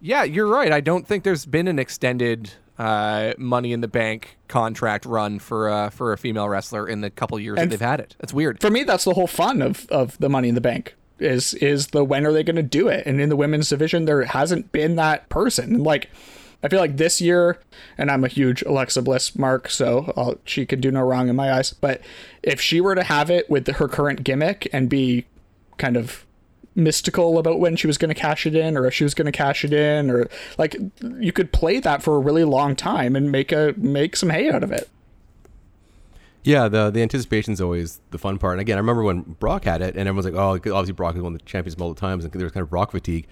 Yeah, 0.00 0.24
you're 0.24 0.46
right. 0.46 0.72
I 0.72 0.80
don't 0.80 1.06
think 1.06 1.24
there's 1.24 1.46
been 1.46 1.68
an 1.68 1.78
extended 1.78 2.50
uh, 2.78 3.32
Money 3.38 3.72
in 3.72 3.80
the 3.80 3.88
Bank 3.88 4.36
contract 4.48 5.06
run 5.06 5.38
for 5.38 5.68
uh, 5.68 5.90
for 5.90 6.12
a 6.12 6.18
female 6.18 6.48
wrestler 6.48 6.86
in 6.88 7.00
the 7.00 7.10
couple 7.10 7.38
years 7.40 7.58
And 7.58 7.70
that 7.70 7.78
they've 7.78 7.86
had 7.88 8.00
it. 8.00 8.14
That's 8.18 8.32
weird. 8.34 8.60
for 8.60 8.70
me 8.70 8.84
that's 8.84 9.04
the 9.04 9.14
whole 9.14 9.26
fun 9.26 9.62
of 9.62 9.86
of 9.90 10.16
the 10.18 10.28
money 10.28 10.48
in 10.48 10.54
the 10.54 10.60
bank 10.60 10.94
is 11.18 11.54
is 11.54 11.88
the 11.88 12.04
when 12.04 12.26
are 12.26 12.32
they 12.32 12.42
going 12.42 12.56
to 12.56 12.62
do 12.62 12.88
it 12.88 13.06
and 13.06 13.18
in 13.20 13.30
the 13.30 13.36
women's 13.36 13.70
division 13.70 14.04
there 14.04 14.22
hasn't 14.24 14.70
been 14.72 14.96
that 14.96 15.26
person 15.30 15.82
like 15.82 16.10
i 16.66 16.68
feel 16.68 16.80
like 16.80 16.96
this 16.96 17.20
year 17.20 17.58
and 17.96 18.10
i'm 18.10 18.24
a 18.24 18.28
huge 18.28 18.62
alexa 18.62 19.00
bliss 19.00 19.36
mark 19.36 19.70
so 19.70 20.12
I'll, 20.16 20.36
she 20.44 20.66
can 20.66 20.80
do 20.80 20.90
no 20.90 21.02
wrong 21.02 21.28
in 21.28 21.36
my 21.36 21.52
eyes 21.52 21.72
but 21.72 22.00
if 22.42 22.60
she 22.60 22.80
were 22.80 22.94
to 22.94 23.04
have 23.04 23.30
it 23.30 23.48
with 23.48 23.66
her 23.66 23.88
current 23.88 24.24
gimmick 24.24 24.68
and 24.72 24.88
be 24.88 25.26
kind 25.78 25.96
of 25.96 26.26
mystical 26.74 27.38
about 27.38 27.58
when 27.58 27.74
she 27.74 27.86
was 27.86 27.96
going 27.96 28.14
to 28.14 28.20
cash 28.20 28.46
it 28.46 28.54
in 28.54 28.76
or 28.76 28.86
if 28.86 28.92
she 28.92 29.04
was 29.04 29.14
going 29.14 29.26
to 29.26 29.32
cash 29.32 29.64
it 29.64 29.72
in 29.72 30.10
or 30.10 30.28
like 30.58 30.76
you 31.18 31.32
could 31.32 31.50
play 31.52 31.80
that 31.80 32.02
for 32.02 32.16
a 32.16 32.18
really 32.18 32.44
long 32.44 32.76
time 32.76 33.16
and 33.16 33.32
make 33.32 33.50
a 33.50 33.72
make 33.78 34.14
some 34.14 34.28
hay 34.28 34.50
out 34.50 34.62
of 34.62 34.70
it 34.70 34.90
Yeah, 36.46 36.68
the 36.68 36.90
the 36.90 37.02
anticipation's 37.02 37.60
always 37.60 37.98
the 38.12 38.18
fun 38.18 38.38
part. 38.38 38.52
And 38.52 38.60
again, 38.60 38.76
I 38.76 38.78
remember 38.78 39.02
when 39.02 39.22
Brock 39.22 39.64
had 39.64 39.82
it, 39.82 39.96
and 39.96 40.08
everyone's 40.08 40.26
like, 40.26 40.34
"Oh, 40.34 40.50
obviously 40.52 40.92
Brock 40.92 41.16
is 41.16 41.20
one 41.20 41.34
of 41.34 41.40
the 41.40 41.44
champions 41.44 41.76
multiple 41.76 42.08
times," 42.08 42.24
and 42.24 42.32
there 42.32 42.44
was 42.44 42.52
kind 42.52 42.62
of 42.62 42.70
Brock 42.70 42.92
fatigue. 42.92 43.26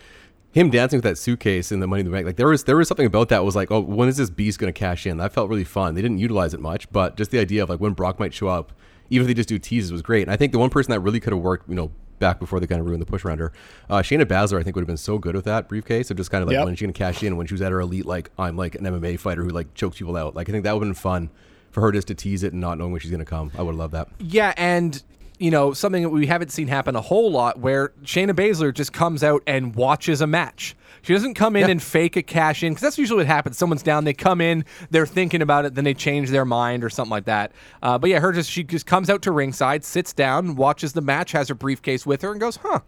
Him 0.55 0.71
dancing 0.71 0.99
with 0.99 1.05
that 1.05 1.19
suitcase 1.19 1.73
in 1.73 1.81
the 1.81 1.87
Money 1.89 2.01
in 2.01 2.07
the 2.07 2.13
Bank, 2.13 2.27
like 2.27 2.37
there 2.37 2.47
was 2.47 2.63
there 2.63 2.77
was 2.77 2.87
something 2.87 3.07
about 3.07 3.29
that 3.31 3.45
was 3.45 3.57
like, 3.57 3.73
"Oh, 3.73 3.81
when 3.81 4.09
is 4.09 4.17
this 4.17 4.31
beast 4.31 4.61
going 4.61 4.73
to 4.73 4.79
cash 4.79 5.05
in?" 5.05 5.17
That 5.17 5.33
felt 5.33 5.49
really 5.51 5.65
fun. 5.65 5.95
They 5.97 6.03
didn't 6.03 6.19
utilize 6.19 6.55
it 6.55 6.61
much, 6.61 6.91
but 6.93 7.17
just 7.17 7.33
the 7.33 7.41
idea 7.41 7.65
of 7.65 7.69
like 7.69 7.81
when 7.81 7.93
Brock 7.93 8.21
might 8.21 8.33
show 8.33 8.47
up, 8.47 8.73
even 9.11 9.25
if 9.25 9.27
they 9.27 9.35
just 9.35 9.49
do 9.49 9.59
teases, 9.59 9.91
was 9.91 10.01
great. 10.01 10.23
And 10.23 10.31
I 10.31 10.37
think 10.37 10.53
the 10.53 10.61
one 10.61 10.71
person 10.71 10.93
that 10.93 11.01
really 11.01 11.19
could 11.19 11.33
have 11.33 11.43
worked, 11.43 11.69
you 11.69 11.75
know, 11.75 11.91
back 12.21 12.39
before 12.39 12.61
they 12.61 12.69
kind 12.69 12.81
of 12.81 12.87
ruined 12.87 13.03
the 13.03 13.07
push 13.07 13.25
around 13.25 13.39
her, 13.39 13.53
uh, 13.91 13.97
Shayna 13.97 14.25
Baszler, 14.25 14.61
I 14.61 14.63
think 14.63 14.77
would 14.77 14.83
have 14.83 14.87
been 14.87 14.97
so 14.97 15.19
good 15.19 15.35
with 15.35 15.45
that 15.47 15.69
briefcase 15.69 16.13
of 16.13 16.17
just 16.17 16.31
kind 16.31 16.43
of 16.43 16.47
like 16.49 16.55
Yep. 16.55 16.67
when 16.67 16.77
she 16.77 16.85
going 16.85 16.95
to 16.95 16.99
cash 16.99 17.25
in 17.25 17.37
when 17.37 17.49
she 17.49 17.55
was 17.55 17.61
at 17.61 17.73
her 17.73 17.81
elite, 17.81 18.07
like 18.07 18.31
I'm 18.39 18.57
like 18.57 18.77
an 18.77 18.85
MMA 18.85 19.19
fighter 19.19 19.43
who 19.43 19.51
like 19.51 19.75
chokes 19.75 19.99
people 19.99 20.17
out. 20.17 20.37
Like 20.37 20.49
I 20.49 20.53
think 20.53 20.63
that 20.63 20.73
would 20.73 20.87
have 20.87 20.89
been 20.89 20.95
fun 20.95 21.31
for 21.73 21.81
her 21.81 21.91
just 21.91 22.07
to 22.07 22.15
tease 22.15 22.45
it 22.45 22.53
and 22.53 22.61
not 22.61 22.79
knowing 22.79 22.93
when 22.93 23.01
she's 23.01 23.11
going 23.11 23.19
to 23.19 23.25
come. 23.25 23.51
I 23.59 23.63
would 23.63 23.73
have 23.73 23.79
loved 23.81 23.95
that. 23.95 24.07
Yeah, 24.21 24.55
and 24.57 25.03
you 25.45 25.51
know 25.51 25.75
something 25.75 26.03
that 26.03 26.09
we 26.09 26.27
haven't 26.27 26.51
seen 26.51 26.69
happen 26.69 26.97
a 26.97 27.03
whole 27.03 27.31
lot, 27.31 27.59
where 27.59 27.91
Shayna 28.03 28.31
Baszler 28.31 28.73
just 28.73 28.95
comes 28.95 29.23
out 29.23 29.43
and 29.47 29.77
watches 29.77 30.23
a 30.23 30.27
match. 30.27 30.75
She 31.03 31.13
doesn't 31.13 31.35
come 31.35 31.55
in 31.55 31.69
and 31.69 31.83
fake 31.83 32.17
a 32.17 32.23
cash 32.23 32.63
in 32.63 32.73
because 32.73 32.81
that's 32.81 32.97
usually 32.97 33.19
what 33.19 33.27
happens. 33.27 33.59
Someone's 33.59 33.83
down, 33.83 34.05
they 34.05 34.15
come 34.15 34.41
in, 34.41 34.65
they're 34.91 35.05
thinking 35.05 35.43
about 35.43 35.67
it, 35.67 35.75
then 35.75 35.85
they 35.85 35.93
change 35.93 36.31
their 36.31 36.47
mind 36.47 36.83
or 36.83 36.89
something 36.89 37.11
like 37.11 37.27
that. 37.27 37.53
Uh, 37.83 37.99
but 37.99 38.09
yeah, 38.09 38.21
her 38.21 38.33
just 38.33 38.51
she 38.51 38.65
just 38.65 38.87
comes 38.87 39.11
out 39.11 39.21
to 39.21 39.33
ringside, 39.33 39.85
sits 39.85 40.15
down, 40.15 40.57
watches 40.57 40.95
the 40.95 41.03
match, 41.03 41.33
has 41.33 41.49
her 41.49 41.55
briefcase 41.55 42.07
with 42.07 42.23
her, 42.23 42.33
and 42.33 42.41
goes, 42.41 42.57
"Huh, 42.57 42.81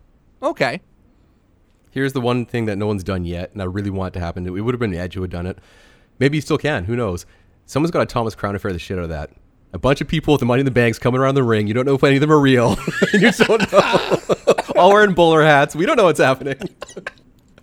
okay." 0.42 0.80
Here's 1.90 2.14
the 2.14 2.22
one 2.22 2.46
thing 2.46 2.64
that 2.64 2.76
no 2.76 2.86
one's 2.86 3.04
done 3.04 3.26
yet, 3.26 3.52
and 3.52 3.60
I 3.60 3.66
really 3.66 3.90
want 3.90 4.14
it 4.14 4.18
to 4.18 4.24
happen. 4.24 4.46
It 4.46 4.62
would 4.62 4.72
have 4.74 4.80
been 4.80 4.94
Edge 4.94 5.12
who 5.12 5.20
had 5.20 5.30
done 5.30 5.46
it. 5.46 5.58
Maybe 6.18 6.38
he 6.38 6.40
still 6.40 6.58
can. 6.58 6.84
Who 6.84 6.96
knows? 6.96 7.26
Someone's 7.66 7.90
got 7.90 8.00
a 8.00 8.06
Thomas 8.06 8.34
Crown 8.34 8.56
affair 8.56 8.72
the 8.72 8.78
shit 8.78 8.96
out 8.96 9.04
of 9.04 9.10
that. 9.10 9.30
A 9.76 9.78
bunch 9.78 10.00
of 10.00 10.08
people 10.08 10.32
with 10.32 10.40
the 10.40 10.46
money 10.46 10.60
in 10.60 10.64
the 10.64 10.70
banks 10.70 10.98
coming 10.98 11.20
around 11.20 11.34
the 11.34 11.42
ring. 11.42 11.66
You 11.66 11.74
don't 11.74 11.84
know 11.84 11.96
if 11.96 12.02
any 12.02 12.16
of 12.16 12.22
them 12.22 12.32
are 12.32 12.40
real. 12.40 12.78
you 13.12 13.30
don't 13.30 13.70
know. 13.70 14.18
all 14.74 14.90
wearing 14.90 15.12
bowler 15.12 15.42
hats. 15.42 15.76
We 15.76 15.84
don't 15.84 15.98
know 15.98 16.04
what's 16.04 16.20
happening. 16.20 16.56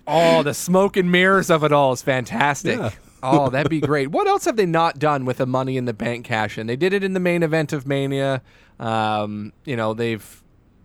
Oh, 0.05 0.43
the 0.43 0.53
smoke 0.53 0.97
and 0.97 1.09
mirrors 1.09 1.49
of 1.49 1.64
it 1.64 1.72
all 1.72 1.93
is 1.93 2.01
fantastic. 2.01 2.78
Yeah. 2.78 2.91
Oh, 3.24 3.49
that'd 3.49 3.70
be 3.70 3.80
great. 3.80 4.07
What 4.07 4.28
else 4.28 4.43
have 4.43 4.57
they 4.57 4.66
not 4.66 4.99
done 4.99 5.24
with 5.24 5.38
the 5.38 5.45
Money 5.45 5.78
in 5.78 5.86
the 5.86 5.93
Bank 5.93 6.26
cash 6.26 6.57
And 6.57 6.68
They 6.70 6.76
did 6.76 6.91
it 6.91 7.05
in 7.05 7.14
the 7.14 7.22
main 7.22 7.41
event 7.41 7.72
of 7.72 7.88
Mania. 7.88 8.41
Um, 8.82 9.53
you 9.64 9.78
know, 9.78 9.93
they've 9.93 10.43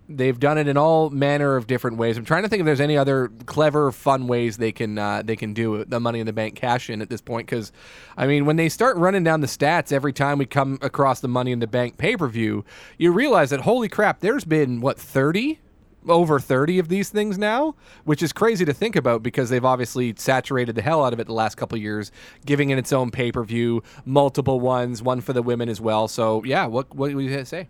they've 0.09 0.39
done 0.39 0.57
it 0.57 0.67
in 0.67 0.77
all 0.77 1.11
manner 1.11 1.57
of 1.57 1.67
different 1.67 1.99
ways. 1.99 2.17
I'm 2.17 2.25
trying 2.25 2.43
to 2.43 2.49
think 2.49 2.61
if 2.61 2.67
there's 2.67 2.81
any 2.81 2.97
other 2.97 3.29
clever, 3.47 3.93
fun 3.93 4.27
ways 4.27 4.57
they 4.57 4.73
can 4.73 4.99
uh, 4.99 5.23
they 5.23 5.37
can 5.37 5.53
do 5.53 5.85
the 5.85 6.01
Money 6.01 6.21
in 6.21 6.27
the 6.27 6.33
Bank 6.33 6.57
cash 6.57 6.89
in 6.89 7.03
at 7.03 7.11
this 7.11 7.21
point. 7.21 7.47
Because, 7.47 7.73
I 8.17 8.27
mean, 8.27 8.47
when 8.47 8.57
they 8.57 8.69
start 8.69 8.97
running 8.97 9.25
down 9.25 9.41
the 9.41 9.47
stats 9.47 9.93
every 9.93 10.13
time 10.13 10.39
we 10.39 10.47
come 10.47 10.79
across 10.83 11.21
the 11.21 11.29
Money 11.29 11.53
in 11.53 11.59
the 11.59 11.67
Bank 11.67 11.99
pay 11.99 12.17
per 12.17 12.29
view, 12.29 12.65
you 12.97 13.13
realize 13.13 13.51
that 13.51 13.61
holy 13.61 13.89
crap, 13.89 14.21
there's 14.21 14.45
been 14.45 14.81
what 14.81 14.99
30 14.99 15.61
over 16.09 16.39
30 16.39 16.79
of 16.79 16.89
these 16.89 17.11
things 17.11 17.37
now, 17.37 17.75
which 18.05 18.23
is 18.23 18.33
crazy 18.33 18.65
to 18.65 18.73
think 18.73 18.97
about 18.97 19.23
because 19.23 19.51
they've 19.51 19.65
obviously 19.65 20.15
saturated 20.17 20.75
the 20.75 20.81
hell 20.81 21.05
out 21.05 21.13
of 21.13 21.21
it 21.21 21.27
the 21.27 21.33
last 21.33 21.57
couple 21.57 21.77
years, 21.77 22.11
giving 22.47 22.71
it 22.71 22.79
its 22.79 22.93
own 22.93 23.11
pay 23.11 23.31
per 23.31 23.45
view, 23.45 23.83
multiple 24.05 24.61
ones, 24.61 25.03
one 25.03 25.21
for 25.21 25.33
the 25.33 25.43
women 25.43 25.69
as 25.69 25.81
well. 25.81 26.09
So, 26.09 26.43
yeah, 26.45 26.67
what, 26.67 26.95
what 26.95 27.13
would 27.13 27.25
you 27.25 27.45
say? 27.45 27.69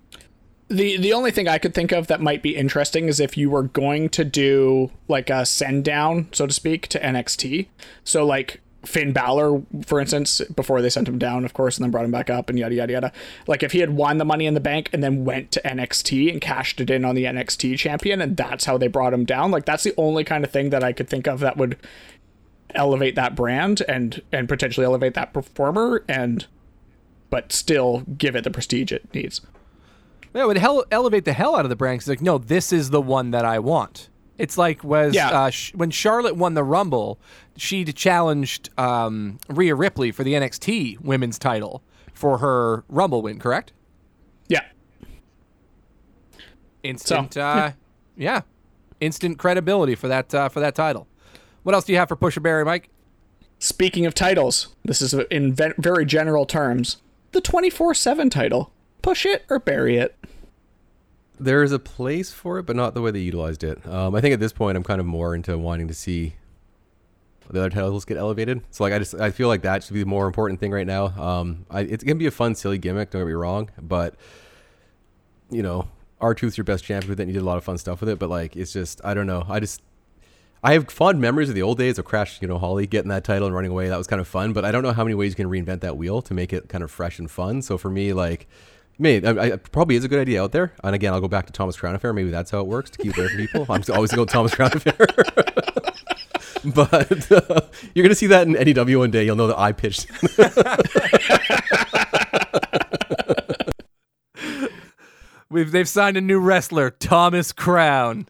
The 0.68 0.98
the 0.98 1.14
only 1.14 1.30
thing 1.30 1.48
I 1.48 1.58
could 1.58 1.74
think 1.74 1.92
of 1.92 2.08
that 2.08 2.20
might 2.20 2.42
be 2.42 2.54
interesting 2.54 3.08
is 3.08 3.20
if 3.20 3.36
you 3.38 3.48
were 3.48 3.62
going 3.62 4.10
to 4.10 4.24
do 4.24 4.90
like 5.08 5.30
a 5.30 5.46
send 5.46 5.84
down, 5.84 6.28
so 6.32 6.46
to 6.46 6.52
speak, 6.52 6.88
to 6.88 7.00
NXT. 7.00 7.68
So 8.04 8.26
like 8.26 8.60
Finn 8.84 9.12
Balor, 9.12 9.62
for 9.86 9.98
instance, 9.98 10.42
before 10.54 10.82
they 10.82 10.90
sent 10.90 11.08
him 11.08 11.18
down, 11.18 11.44
of 11.46 11.54
course, 11.54 11.76
and 11.76 11.84
then 11.84 11.90
brought 11.90 12.04
him 12.04 12.10
back 12.10 12.28
up 12.28 12.50
and 12.50 12.58
yada 12.58 12.74
yada 12.74 12.92
yada. 12.92 13.12
Like 13.46 13.62
if 13.62 13.72
he 13.72 13.78
had 13.78 13.96
won 13.96 14.18
the 14.18 14.26
money 14.26 14.44
in 14.44 14.52
the 14.52 14.60
bank 14.60 14.90
and 14.92 15.02
then 15.02 15.24
went 15.24 15.50
to 15.52 15.62
NXT 15.62 16.30
and 16.30 16.40
cashed 16.40 16.80
it 16.80 16.90
in 16.90 17.04
on 17.04 17.14
the 17.14 17.24
NXT 17.24 17.78
champion 17.78 18.20
and 18.20 18.36
that's 18.36 18.66
how 18.66 18.76
they 18.76 18.88
brought 18.88 19.14
him 19.14 19.24
down, 19.24 19.50
like 19.50 19.64
that's 19.64 19.84
the 19.84 19.94
only 19.96 20.22
kind 20.22 20.44
of 20.44 20.50
thing 20.50 20.68
that 20.70 20.84
I 20.84 20.92
could 20.92 21.08
think 21.08 21.26
of 21.26 21.40
that 21.40 21.56
would 21.56 21.78
elevate 22.74 23.14
that 23.14 23.34
brand 23.34 23.82
and 23.88 24.22
and 24.32 24.48
potentially 24.48 24.84
elevate 24.84 25.14
that 25.14 25.32
performer 25.32 26.04
and 26.06 26.46
but 27.30 27.52
still 27.52 28.04
give 28.18 28.36
it 28.36 28.44
the 28.44 28.50
prestige 28.50 28.92
it 28.92 29.12
needs. 29.14 29.40
Yeah, 30.38 30.44
it 30.44 30.46
would 30.46 30.58
hell, 30.58 30.84
elevate 30.92 31.24
the 31.24 31.32
hell 31.32 31.56
out 31.56 31.64
of 31.64 31.68
the 31.68 31.74
brand. 31.74 31.98
'cause 32.00 32.06
like, 32.08 32.22
no, 32.22 32.38
this 32.38 32.72
is 32.72 32.90
the 32.90 33.00
one 33.00 33.32
that 33.32 33.44
I 33.44 33.58
want. 33.58 34.08
It's 34.38 34.56
like 34.56 34.84
was 34.84 35.12
Yeah. 35.14 35.30
uh, 35.30 35.50
sh- 35.50 35.74
when 35.74 35.90
Charlotte 35.90 36.36
won 36.36 36.54
the 36.54 36.62
Rumble, 36.62 37.18
she 37.56 37.84
challenged 37.84 38.70
um, 38.78 39.38
Rhea 39.48 39.74
Ripley 39.74 40.12
for 40.12 40.22
the 40.22 40.34
NXT 40.34 41.00
Women's 41.00 41.40
Title 41.40 41.82
for 42.14 42.38
her 42.38 42.84
Rumble 42.88 43.20
win. 43.20 43.40
Correct? 43.40 43.72
Yeah. 44.46 44.62
Instant, 46.84 47.34
So, 47.34 47.40
uh, 47.40 47.72
yeah, 48.16 48.42
instant 49.00 49.38
credibility 49.38 49.96
for 49.96 50.06
that 50.06 50.32
uh, 50.32 50.48
for 50.48 50.60
that 50.60 50.76
title. 50.76 51.08
What 51.64 51.74
else 51.74 51.84
do 51.84 51.92
you 51.92 51.98
have 51.98 52.08
for 52.08 52.14
Pusher 52.16 52.40
Barry, 52.40 52.64
Mike? 52.64 52.88
Speaking 53.58 54.06
of 54.06 54.14
titles, 54.14 54.68
this 54.84 55.02
is 55.02 55.12
in 55.32 55.52
ve- 55.52 55.72
very 55.78 56.06
general 56.06 56.46
terms. 56.46 56.98
The 57.32 57.40
24/7 57.42 58.30
title. 58.30 58.72
Push 59.02 59.26
it 59.26 59.44
or 59.50 59.58
bury 59.58 59.96
it. 59.96 60.16
There's 61.40 61.72
a 61.72 61.78
place 61.78 62.32
for 62.32 62.58
it, 62.58 62.64
but 62.64 62.76
not 62.76 62.94
the 62.94 63.02
way 63.02 63.10
they 63.10 63.20
utilized 63.20 63.62
it. 63.62 63.86
Um, 63.86 64.14
I 64.14 64.20
think 64.20 64.34
at 64.34 64.40
this 64.40 64.52
point, 64.52 64.76
I'm 64.76 64.84
kind 64.84 65.00
of 65.00 65.06
more 65.06 65.34
into 65.34 65.56
wanting 65.56 65.88
to 65.88 65.94
see 65.94 66.34
the 67.50 67.60
other 67.60 67.70
titles 67.70 68.04
get 68.04 68.16
elevated. 68.16 68.62
So 68.70 68.84
like, 68.84 68.92
I 68.92 68.98
just 68.98 69.14
I 69.14 69.30
feel 69.30 69.48
like 69.48 69.62
that 69.62 69.82
should 69.82 69.94
be 69.94 70.00
the 70.00 70.06
more 70.06 70.26
important 70.26 70.60
thing 70.60 70.72
right 70.72 70.86
now. 70.86 71.06
Um, 71.06 71.64
I, 71.70 71.80
it's 71.80 72.04
gonna 72.04 72.16
be 72.16 72.26
a 72.26 72.30
fun, 72.30 72.54
silly 72.54 72.78
gimmick. 72.78 73.10
Don't 73.10 73.22
get 73.22 73.26
me 73.28 73.32
wrong, 73.32 73.70
but 73.80 74.16
you 75.50 75.62
know, 75.62 75.88
R 76.20 76.34
Truth's 76.34 76.58
your 76.58 76.64
best 76.64 76.84
champion 76.84 77.08
with 77.08 77.20
it. 77.20 77.22
And 77.22 77.30
you 77.30 77.34
did 77.34 77.42
a 77.42 77.46
lot 77.46 77.56
of 77.56 77.64
fun 77.64 77.78
stuff 77.78 78.00
with 78.00 78.08
it, 78.10 78.18
but 78.18 78.28
like, 78.28 78.56
it's 78.56 78.72
just 78.72 79.00
I 79.04 79.14
don't 79.14 79.26
know. 79.26 79.46
I 79.48 79.60
just 79.60 79.80
I 80.62 80.72
have 80.72 80.90
fond 80.90 81.20
memories 81.20 81.48
of 81.48 81.54
the 81.54 81.62
old 81.62 81.78
days 81.78 81.98
of 81.98 82.04
Crash, 82.04 82.42
you 82.42 82.48
know, 82.48 82.58
Holly 82.58 82.86
getting 82.86 83.10
that 83.10 83.24
title 83.24 83.46
and 83.46 83.54
running 83.54 83.70
away. 83.70 83.88
That 83.88 83.96
was 83.96 84.08
kind 84.08 84.20
of 84.20 84.26
fun, 84.26 84.52
but 84.52 84.64
I 84.64 84.72
don't 84.72 84.82
know 84.82 84.92
how 84.92 85.04
many 85.04 85.14
ways 85.14 85.32
you 85.32 85.36
can 85.36 85.48
reinvent 85.48 85.80
that 85.80 85.96
wheel 85.96 86.20
to 86.22 86.34
make 86.34 86.52
it 86.52 86.68
kind 86.68 86.82
of 86.82 86.90
fresh 86.90 87.18
and 87.18 87.30
fun. 87.30 87.62
So 87.62 87.78
for 87.78 87.90
me, 87.90 88.12
like, 88.12 88.48
maybe 88.98 89.26
I, 89.26 89.30
I, 89.30 89.56
probably 89.56 89.96
is 89.96 90.04
a 90.04 90.08
good 90.08 90.20
idea 90.20 90.42
out 90.42 90.52
there. 90.52 90.72
And 90.82 90.94
again, 90.94 91.12
I'll 91.12 91.20
go 91.20 91.28
back 91.28 91.46
to 91.46 91.52
Thomas 91.52 91.76
Crown 91.76 91.94
Affair. 91.94 92.12
Maybe 92.12 92.30
that's 92.30 92.50
how 92.50 92.60
it 92.60 92.66
works 92.66 92.90
to 92.90 92.98
keep 92.98 93.16
away 93.16 93.28
from 93.28 93.38
people. 93.38 93.66
I'm 93.68 93.82
always 93.92 94.12
going 94.12 94.26
to 94.26 94.32
Thomas 94.32 94.54
Crown 94.54 94.72
Affair. 94.74 94.94
but 96.64 97.32
uh, 97.32 97.60
you're 97.94 98.02
going 98.02 98.10
to 98.10 98.14
see 98.14 98.26
that 98.26 98.46
in 98.46 98.52
NEW 98.52 98.98
one 98.98 99.10
day. 99.10 99.24
You'll 99.24 99.36
know 99.36 99.46
that 99.46 99.58
I 99.58 99.72
pitched. 99.72 100.10
We've 105.50 105.72
they've 105.72 105.88
signed 105.88 106.18
a 106.18 106.20
new 106.20 106.40
wrestler, 106.40 106.90
Thomas 106.90 107.52
Crown. 107.52 108.28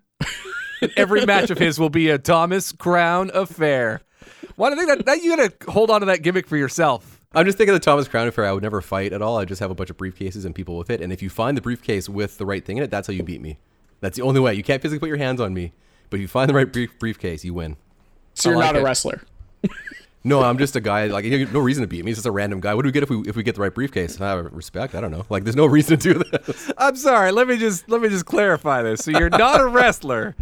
Every 0.96 1.26
match 1.26 1.50
of 1.50 1.58
his 1.58 1.78
will 1.78 1.90
be 1.90 2.10
a 2.10 2.18
Thomas 2.18 2.70
Crown 2.70 3.32
affair. 3.34 4.02
Why 4.54 4.70
do 4.70 4.76
you 4.76 4.86
think 4.86 4.98
that, 4.98 5.06
that 5.06 5.22
you 5.22 5.36
gotta 5.36 5.52
hold 5.70 5.90
on 5.90 6.00
to 6.00 6.06
that 6.06 6.22
gimmick 6.22 6.46
for 6.46 6.56
yourself? 6.56 7.17
I'm 7.35 7.45
just 7.45 7.59
thinking 7.59 7.74
of 7.74 7.81
the 7.81 7.85
Thomas 7.85 8.09
Crown 8.09 8.26
Affair. 8.26 8.47
I 8.47 8.53
would 8.53 8.62
never 8.62 8.81
fight 8.81 9.12
at 9.12 9.20
all. 9.20 9.37
I 9.39 9.45
just 9.45 9.61
have 9.61 9.70
a 9.70 9.74
bunch 9.74 9.91
of 9.91 9.99
briefcases 9.99 10.47
and 10.47 10.55
people 10.55 10.79
with 10.79 10.89
it. 10.89 11.03
And 11.03 11.12
if 11.12 11.22
you 11.22 11.29
find 11.29 11.57
the 11.57 11.61
briefcase 11.61 12.09
with 12.09 12.39
the 12.39 12.47
right 12.47 12.64
thing 12.64 12.79
in 12.79 12.83
it, 12.83 12.91
that's 12.91 13.07
how 13.07 13.12
you 13.12 13.22
beat 13.22 13.43
me. 13.43 13.59
That's 14.01 14.16
the 14.16 14.22
only 14.22 14.41
way. 14.41 14.55
You 14.55 14.62
can't 14.62 14.81
physically 14.81 15.01
put 15.01 15.09
your 15.09 15.18
hands 15.18 15.41
on 15.41 15.53
me, 15.53 15.72
but 16.09 16.16
if 16.16 16.20
you 16.22 16.29
find 16.29 16.49
the 16.49 16.55
right 16.55 16.72
brief- 16.72 16.99
briefcase, 16.99 17.45
you 17.45 17.53
win. 17.53 17.76
So 18.33 18.49
I 18.49 18.53
you're 18.53 18.59
like 18.61 18.66
not 18.68 18.76
a 18.76 18.81
it. 18.81 18.85
wrestler. 18.85 19.22
No, 20.24 20.43
I'm 20.43 20.59
just 20.59 20.74
a 20.74 20.81
guy. 20.81 21.07
Like, 21.07 21.24
you 21.24 21.39
have 21.39 21.53
no 21.53 21.61
reason 21.61 21.83
to 21.83 21.87
beat 21.87 22.05
me. 22.05 22.11
He's 22.11 22.16
just 22.18 22.26
a 22.26 22.31
random 22.31 22.61
guy. 22.61 22.74
What 22.74 22.83
do 22.83 22.89
we 22.89 22.93
get 22.93 23.03
if 23.03 23.11
we 23.11 23.20
if 23.20 23.37
we 23.37 23.43
get 23.43 23.55
the 23.55 23.61
right 23.61 23.72
briefcase? 23.74 24.20
Uh, 24.20 24.49
respect. 24.51 24.95
I 24.95 25.01
don't 25.01 25.11
know. 25.11 25.24
Like, 25.31 25.45
there's 25.45 25.57
no 25.57 25.64
reason 25.66 25.99
to 25.99 26.14
do 26.14 26.22
this. 26.33 26.72
I'm 26.76 26.97
sorry. 26.97 27.31
Let 27.31 27.47
me 27.47 27.57
just 27.57 27.89
let 27.89 28.01
me 28.01 28.09
just 28.09 28.26
clarify 28.26 28.83
this. 28.83 29.05
So 29.05 29.11
you're 29.12 29.31
not 29.31 29.61
a 29.61 29.66
wrestler. 29.66 30.35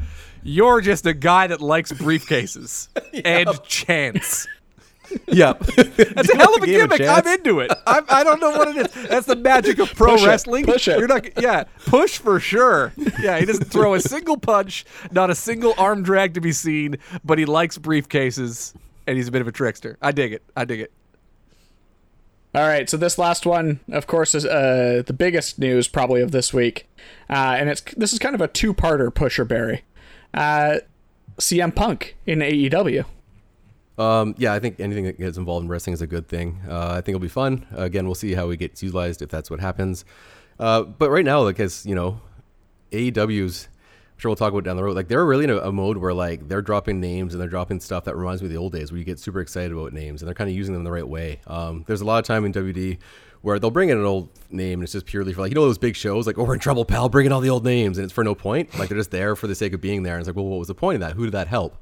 You're 0.42 0.80
just 0.80 1.06
a 1.06 1.12
guy 1.14 1.46
that 1.48 1.60
likes 1.60 1.92
briefcases 1.92 2.88
and 3.24 3.62
chance. 3.64 4.46
yeah, 5.28 5.52
That's 5.54 6.28
a 6.30 6.36
hell 6.36 6.54
of 6.56 6.62
a 6.62 6.66
gimmick. 6.66 7.00
I'm 7.00 7.26
into 7.26 7.60
it. 7.60 7.70
I'm, 7.86 8.04
I 8.08 8.24
don't 8.24 8.40
know 8.40 8.50
what 8.50 8.68
it 8.76 8.86
is. 8.96 9.08
That's 9.08 9.26
the 9.26 9.36
magic 9.36 9.78
of 9.78 9.94
pro 9.94 10.12
Push 10.12 10.22
it. 10.22 10.26
wrestling. 10.26 10.64
Push 10.64 10.88
it. 10.88 10.98
You're 10.98 11.08
not. 11.08 11.26
Yeah, 11.40 11.64
push 11.86 12.18
for 12.18 12.40
sure. 12.40 12.92
Yeah, 13.20 13.38
he 13.38 13.46
doesn't 13.46 13.70
throw 13.70 13.94
a 13.94 14.00
single 14.00 14.36
punch, 14.36 14.84
not 15.10 15.30
a 15.30 15.34
single 15.34 15.74
arm 15.78 16.02
drag 16.02 16.34
to 16.34 16.40
be 16.40 16.52
seen, 16.52 16.96
but 17.24 17.38
he 17.38 17.44
likes 17.44 17.78
briefcases, 17.78 18.74
and 19.06 19.16
he's 19.16 19.28
a 19.28 19.32
bit 19.32 19.40
of 19.40 19.48
a 19.48 19.52
trickster. 19.52 19.98
I 20.00 20.12
dig 20.12 20.32
it. 20.32 20.42
I 20.56 20.64
dig 20.64 20.80
it. 20.80 20.92
All 22.54 22.66
right, 22.66 22.88
so 22.88 22.96
this 22.96 23.18
last 23.18 23.44
one, 23.44 23.80
of 23.92 24.06
course, 24.06 24.34
is 24.34 24.46
uh, 24.46 25.02
the 25.06 25.12
biggest 25.12 25.58
news 25.58 25.88
probably 25.88 26.22
of 26.22 26.30
this 26.30 26.54
week, 26.54 26.88
uh, 27.28 27.54
and 27.58 27.68
it's 27.68 27.82
this 27.96 28.14
is 28.14 28.18
kind 28.18 28.34
of 28.34 28.40
a 28.40 28.48
two-parter 28.48 29.14
pusher 29.14 29.44
Barry. 29.44 29.84
Uh, 30.32 30.78
CM 31.38 31.74
Punk 31.74 32.16
in 32.24 32.38
AEW. 32.38 33.04
Um, 33.98 34.34
yeah, 34.36 34.52
I 34.52 34.60
think 34.60 34.78
anything 34.78 35.04
that 35.04 35.18
gets 35.18 35.38
involved 35.38 35.64
in 35.64 35.68
wrestling 35.68 35.94
is 35.94 36.02
a 36.02 36.06
good 36.06 36.28
thing. 36.28 36.60
Uh, 36.68 36.90
I 36.90 36.94
think 36.96 37.08
it'll 37.10 37.20
be 37.20 37.28
fun. 37.28 37.66
again, 37.72 38.06
we'll 38.06 38.14
see 38.14 38.34
how 38.34 38.50
it 38.50 38.58
gets 38.58 38.82
utilized 38.82 39.22
if 39.22 39.30
that's 39.30 39.50
what 39.50 39.60
happens. 39.60 40.04
Uh, 40.58 40.82
but 40.82 41.10
right 41.10 41.24
now, 41.24 41.42
like 41.42 41.60
as 41.60 41.86
you 41.86 41.94
know, 41.94 42.20
AEW's, 42.92 43.68
I'm 43.68 44.18
sure 44.18 44.30
we'll 44.30 44.36
talk 44.36 44.52
about 44.52 44.64
down 44.64 44.76
the 44.76 44.84
road. 44.84 44.96
Like 44.96 45.08
they're 45.08 45.24
really 45.24 45.44
in 45.44 45.50
a, 45.50 45.58
a 45.58 45.72
mode 45.72 45.98
where 45.98 46.14
like 46.14 46.48
they're 46.48 46.62
dropping 46.62 47.00
names 47.00 47.34
and 47.34 47.40
they're 47.40 47.48
dropping 47.48 47.80
stuff 47.80 48.04
that 48.04 48.16
reminds 48.16 48.42
me 48.42 48.46
of 48.46 48.52
the 48.52 48.58
old 48.58 48.72
days 48.72 48.90
where 48.90 48.98
you 48.98 49.04
get 49.04 49.18
super 49.18 49.40
excited 49.40 49.72
about 49.72 49.92
names 49.92 50.22
and 50.22 50.26
they're 50.26 50.34
kind 50.34 50.48
of 50.48 50.56
using 50.56 50.74
them 50.74 50.84
the 50.84 50.92
right 50.92 51.06
way. 51.06 51.40
Um, 51.46 51.84
there's 51.86 52.00
a 52.00 52.04
lot 52.04 52.18
of 52.18 52.24
time 52.24 52.44
in 52.44 52.52
WD 52.52 52.98
where 53.42 53.58
they'll 53.58 53.70
bring 53.70 53.90
in 53.90 53.98
an 53.98 54.04
old 54.04 54.28
name 54.50 54.80
and 54.80 54.82
it's 54.82 54.92
just 54.92 55.06
purely 55.06 55.32
for 55.32 55.42
like 55.42 55.50
you 55.50 55.54
know 55.54 55.62
those 55.62 55.78
big 55.78 55.94
shows 55.94 56.26
like 56.26 56.36
oh 56.36 56.42
we're 56.42 56.54
in 56.54 56.58
trouble 56.58 56.84
pal 56.84 57.08
bring 57.08 57.26
in 57.26 57.32
all 57.32 57.40
the 57.40 57.50
old 57.50 57.64
names 57.64 57.96
and 57.96 58.04
it's 58.04 58.12
for 58.12 58.24
no 58.24 58.34
point 58.34 58.76
like 58.76 58.88
they're 58.88 58.98
just 58.98 59.12
there 59.12 59.36
for 59.36 59.46
the 59.46 59.54
sake 59.54 59.72
of 59.72 59.80
being 59.80 60.02
there 60.02 60.14
and 60.14 60.20
it's 60.20 60.26
like 60.26 60.34
well 60.34 60.46
what 60.46 60.58
was 60.58 60.66
the 60.66 60.74
point 60.74 60.96
of 60.96 61.00
that 61.00 61.14
who 61.14 61.24
did 61.24 61.32
that 61.32 61.46
help 61.46 61.76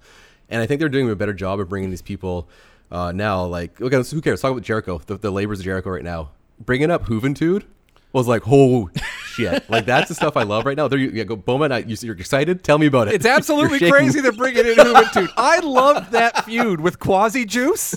and 0.48 0.62
I 0.62 0.66
think 0.66 0.80
they're 0.80 0.88
doing 0.88 1.10
a 1.10 1.16
better 1.16 1.32
job 1.32 1.60
of 1.60 1.68
bringing 1.68 1.90
these 1.90 2.02
people 2.02 2.48
uh, 2.90 3.12
now. 3.12 3.44
Like, 3.44 3.80
okay, 3.80 3.96
who 3.96 4.20
cares? 4.20 4.40
Talk 4.40 4.52
about 4.52 4.62
Jericho, 4.62 5.00
the, 5.06 5.16
the 5.16 5.30
labors 5.30 5.60
of 5.60 5.64
Jericho 5.64 5.90
right 5.90 6.04
now. 6.04 6.30
Bringing 6.60 6.90
up 6.90 7.06
Juventud 7.06 7.64
was 8.12 8.28
like, 8.28 8.42
oh 8.46 8.90
shit! 9.26 9.64
Like 9.68 9.84
that's 9.86 10.08
the 10.08 10.14
stuff 10.14 10.36
I 10.36 10.44
love 10.44 10.64
right 10.64 10.76
now. 10.76 10.86
There 10.86 10.98
you 10.98 11.10
yeah, 11.10 11.24
go, 11.24 11.34
Bowman. 11.36 11.72
I, 11.72 11.78
you, 11.78 11.96
you're 12.00 12.14
excited? 12.14 12.62
Tell 12.62 12.78
me 12.78 12.86
about 12.86 13.08
it. 13.08 13.14
It's 13.14 13.26
absolutely 13.26 13.90
crazy 13.90 14.20
they're 14.20 14.32
bringing 14.32 14.64
in 14.66 14.74
Juventud. 14.76 15.28
I 15.36 15.58
love 15.60 16.12
that 16.12 16.44
feud 16.44 16.80
with 16.80 17.00
Quasi 17.00 17.44
Juice 17.44 17.96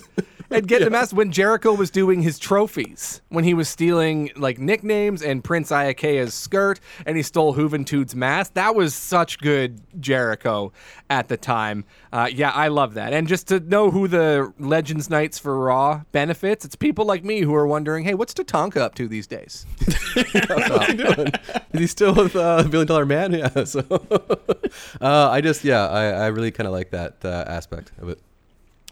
and 0.49 0.67
getting 0.67 0.91
the 0.91 0.97
asked 0.97 1.13
when 1.13 1.31
Jericho 1.31 1.73
was 1.73 1.89
doing 1.89 2.21
his 2.21 2.39
trophies, 2.39 3.21
when 3.29 3.43
he 3.43 3.53
was 3.53 3.69
stealing 3.69 4.31
like 4.35 4.59
nicknames 4.59 5.21
and 5.21 5.43
Prince 5.43 5.71
Iaukea's 5.71 6.33
skirt, 6.33 6.79
and 7.05 7.17
he 7.17 7.23
stole 7.23 7.55
Juventud's 7.55 8.15
mask. 8.15 8.53
That 8.53 8.75
was 8.75 8.93
such 8.93 9.39
good 9.39 9.81
Jericho 10.01 10.71
at 11.09 11.27
the 11.27 11.37
time. 11.37 11.85
Uh, 12.11 12.29
yeah, 12.31 12.51
I 12.51 12.69
love 12.69 12.95
that. 12.95 13.13
And 13.13 13.27
just 13.27 13.47
to 13.49 13.59
know 13.59 13.91
who 13.91 14.07
the 14.07 14.53
Legends 14.59 15.09
Nights 15.09 15.39
for 15.39 15.57
Raw 15.59 16.01
benefits, 16.11 16.65
it's 16.65 16.75
people 16.75 17.05
like 17.05 17.23
me 17.23 17.41
who 17.41 17.53
are 17.55 17.67
wondering, 17.67 18.03
hey, 18.05 18.13
what's 18.13 18.33
Tatanka 18.33 18.77
up 18.77 18.95
to 18.95 19.07
these 19.07 19.27
days? 19.27 19.65
What's 20.17 20.87
he 20.87 20.93
doing? 20.95 21.31
Is 21.73 21.79
he 21.79 21.87
still 21.87 22.13
with 22.13 22.35
uh, 22.35 22.63
Billion 22.63 22.87
Dollar 22.87 23.05
Man? 23.05 23.27
Yeah. 23.37 23.65
So 23.65 23.81
uh, 25.01 25.29
I 25.29 25.41
just 25.41 25.63
yeah, 25.63 25.87
I, 25.87 26.05
I 26.05 26.27
really 26.27 26.49
kind 26.49 26.65
of 26.65 26.73
like 26.73 26.89
that 26.91 27.17
uh, 27.23 27.43
aspect 27.47 27.91
of 27.99 28.09
it. 28.09 28.19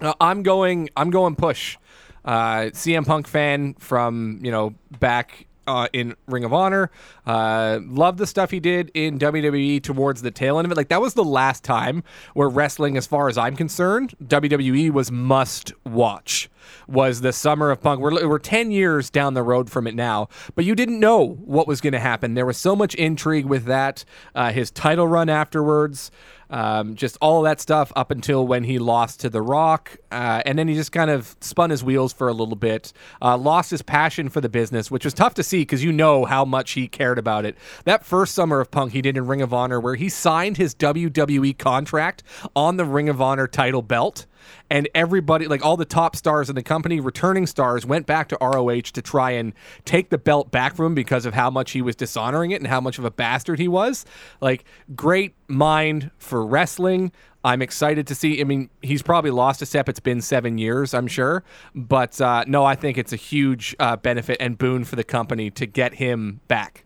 Uh, 0.01 0.13
I'm 0.19 0.43
going. 0.43 0.89
I'm 0.97 1.09
going 1.09 1.35
push. 1.35 1.77
Uh, 2.23 2.71
CM 2.73 3.05
Punk 3.05 3.27
fan 3.27 3.75
from 3.75 4.39
you 4.43 4.51
know 4.51 4.73
back 4.99 5.47
uh, 5.67 5.87
in 5.93 6.15
Ring 6.27 6.43
of 6.43 6.53
Honor. 6.53 6.91
Uh, 7.25 7.79
love 7.83 8.17
the 8.17 8.27
stuff 8.27 8.51
he 8.51 8.59
did 8.59 8.91
in 8.93 9.19
WWE 9.19 9.81
towards 9.81 10.21
the 10.21 10.31
tail 10.31 10.57
end 10.57 10.65
of 10.65 10.71
it. 10.71 10.77
Like 10.77 10.89
that 10.89 11.01
was 11.01 11.13
the 11.13 11.23
last 11.23 11.63
time 11.63 12.03
where 12.33 12.49
wrestling, 12.49 12.97
as 12.97 13.07
far 13.07 13.29
as 13.29 13.37
I'm 13.37 13.55
concerned, 13.55 14.15
WWE 14.23 14.91
was 14.91 15.11
must 15.11 15.73
watch. 15.85 16.49
Was 16.87 17.21
the 17.21 17.33
summer 17.33 17.71
of 17.71 17.81
punk? 17.81 18.01
We're, 18.01 18.27
we're 18.27 18.39
10 18.39 18.71
years 18.71 19.09
down 19.09 19.33
the 19.33 19.43
road 19.43 19.69
from 19.69 19.87
it 19.87 19.95
now, 19.95 20.29
but 20.55 20.65
you 20.65 20.75
didn't 20.75 20.99
know 20.99 21.25
what 21.25 21.67
was 21.67 21.81
going 21.81 21.93
to 21.93 21.99
happen. 21.99 22.33
There 22.33 22.45
was 22.45 22.57
so 22.57 22.75
much 22.75 22.95
intrigue 22.95 23.45
with 23.45 23.65
that. 23.65 24.05
Uh, 24.33 24.51
his 24.51 24.71
title 24.71 25.07
run 25.07 25.29
afterwards, 25.29 26.11
um, 26.49 26.95
just 26.95 27.17
all 27.21 27.41
that 27.43 27.59
stuff 27.59 27.91
up 27.95 28.11
until 28.11 28.45
when 28.45 28.63
he 28.63 28.79
lost 28.79 29.19
to 29.21 29.29
The 29.29 29.41
Rock. 29.41 29.97
Uh, 30.11 30.41
and 30.45 30.57
then 30.57 30.67
he 30.67 30.75
just 30.75 30.91
kind 30.91 31.09
of 31.09 31.35
spun 31.41 31.69
his 31.69 31.83
wheels 31.83 32.13
for 32.13 32.27
a 32.27 32.33
little 32.33 32.55
bit, 32.55 32.93
uh, 33.21 33.37
lost 33.37 33.71
his 33.71 33.81
passion 33.81 34.29
for 34.29 34.41
the 34.41 34.49
business, 34.49 34.91
which 34.91 35.05
was 35.05 35.13
tough 35.13 35.33
to 35.35 35.43
see 35.43 35.61
because 35.61 35.83
you 35.83 35.91
know 35.91 36.25
how 36.25 36.45
much 36.45 36.71
he 36.71 36.87
cared 36.87 37.17
about 37.17 37.45
it. 37.45 37.57
That 37.85 38.05
first 38.05 38.35
summer 38.35 38.59
of 38.59 38.71
Punk 38.71 38.91
he 38.93 39.01
did 39.01 39.17
in 39.17 39.27
Ring 39.27 39.41
of 39.41 39.53
Honor, 39.53 39.79
where 39.79 39.95
he 39.95 40.09
signed 40.09 40.57
his 40.57 40.75
WWE 40.75 41.57
contract 41.57 42.23
on 42.55 42.77
the 42.77 42.85
Ring 42.85 43.09
of 43.09 43.21
Honor 43.21 43.47
title 43.47 43.81
belt 43.81 44.25
and 44.69 44.89
everybody 44.95 45.47
like 45.47 45.63
all 45.65 45.77
the 45.77 45.85
top 45.85 46.15
stars 46.15 46.49
in 46.49 46.55
the 46.55 46.63
company 46.63 46.99
returning 46.99 47.45
stars 47.45 47.85
went 47.85 48.05
back 48.05 48.27
to 48.29 48.37
ROH 48.41 48.81
to 48.81 49.01
try 49.01 49.31
and 49.31 49.53
take 49.85 50.09
the 50.09 50.17
belt 50.17 50.51
back 50.51 50.75
from 50.75 50.87
him 50.87 50.95
because 50.95 51.25
of 51.25 51.33
how 51.33 51.49
much 51.49 51.71
he 51.71 51.81
was 51.81 51.95
dishonoring 51.95 52.51
it 52.51 52.61
and 52.61 52.67
how 52.67 52.81
much 52.81 52.97
of 52.97 53.05
a 53.05 53.11
bastard 53.11 53.59
he 53.59 53.67
was 53.67 54.05
like 54.41 54.65
great 54.95 55.33
mind 55.47 56.11
for 56.17 56.45
wrestling 56.45 57.11
I'm 57.45 57.61
excited 57.61 58.07
to 58.07 58.15
see. 58.15 58.41
I 58.41 58.43
mean, 58.43 58.71
he's 58.81 59.03
probably 59.03 59.29
lost 59.29 59.61
a 59.61 59.67
step. 59.67 59.87
It's 59.87 59.99
been 59.99 60.19
seven 60.19 60.57
years, 60.57 60.95
I'm 60.95 61.05
sure. 61.05 61.43
But 61.75 62.19
uh, 62.19 62.43
no, 62.47 62.65
I 62.65 62.73
think 62.73 62.97
it's 62.97 63.13
a 63.13 63.17
huge 63.17 63.75
uh, 63.79 63.97
benefit 63.97 64.37
and 64.39 64.57
boon 64.57 64.83
for 64.83 64.95
the 64.95 65.03
company 65.03 65.51
to 65.51 65.67
get 65.67 65.93
him 65.93 66.41
back. 66.47 66.85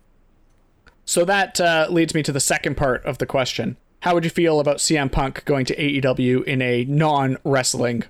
So 1.06 1.24
that 1.24 1.62
uh, 1.62 1.88
leads 1.90 2.14
me 2.14 2.24
to 2.24 2.34
the 2.34 2.42
second 2.42 2.76
part 2.76 3.06
of 3.06 3.20
the 3.20 3.26
question. 3.26 3.78
How 4.02 4.14
would 4.14 4.24
you 4.24 4.30
feel 4.30 4.60
about 4.60 4.78
CM 4.78 5.12
Punk 5.12 5.44
going 5.46 5.66
to 5.66 5.76
AEW 5.76 6.44
in 6.46 6.62
a 6.62 6.86
non 6.86 7.38
wrestling 7.44 8.04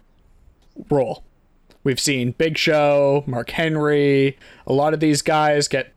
role? 0.89 1.23
We've 1.83 1.99
seen 1.99 2.31
Big 2.31 2.57
Show, 2.57 3.23
Mark 3.25 3.49
Henry, 3.51 4.37
a 4.67 4.73
lot 4.73 4.93
of 4.93 4.99
these 4.99 5.21
guys 5.21 5.67
get 5.67 5.93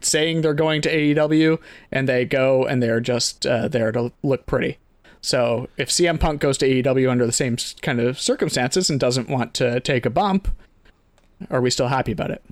saying 0.00 0.40
they're 0.40 0.54
going 0.54 0.82
to 0.82 0.92
AEW 0.92 1.58
and 1.92 2.08
they 2.08 2.24
go 2.24 2.66
and 2.66 2.82
they're 2.82 3.00
just 3.00 3.46
uh, 3.46 3.68
there 3.68 3.92
to 3.92 4.12
look 4.22 4.46
pretty. 4.46 4.78
So 5.20 5.68
if 5.76 5.88
CM 5.88 6.18
Punk 6.18 6.40
goes 6.40 6.58
to 6.58 6.68
AEW 6.68 7.10
under 7.10 7.26
the 7.26 7.32
same 7.32 7.56
kind 7.82 8.00
of 8.00 8.20
circumstances 8.20 8.90
and 8.90 8.98
doesn't 8.98 9.28
want 9.28 9.54
to 9.54 9.80
take 9.80 10.06
a 10.06 10.10
bump, 10.10 10.48
are 11.50 11.60
we 11.60 11.70
still 11.70 11.88
happy 11.88 12.12
about 12.12 12.30
it? 12.30 12.44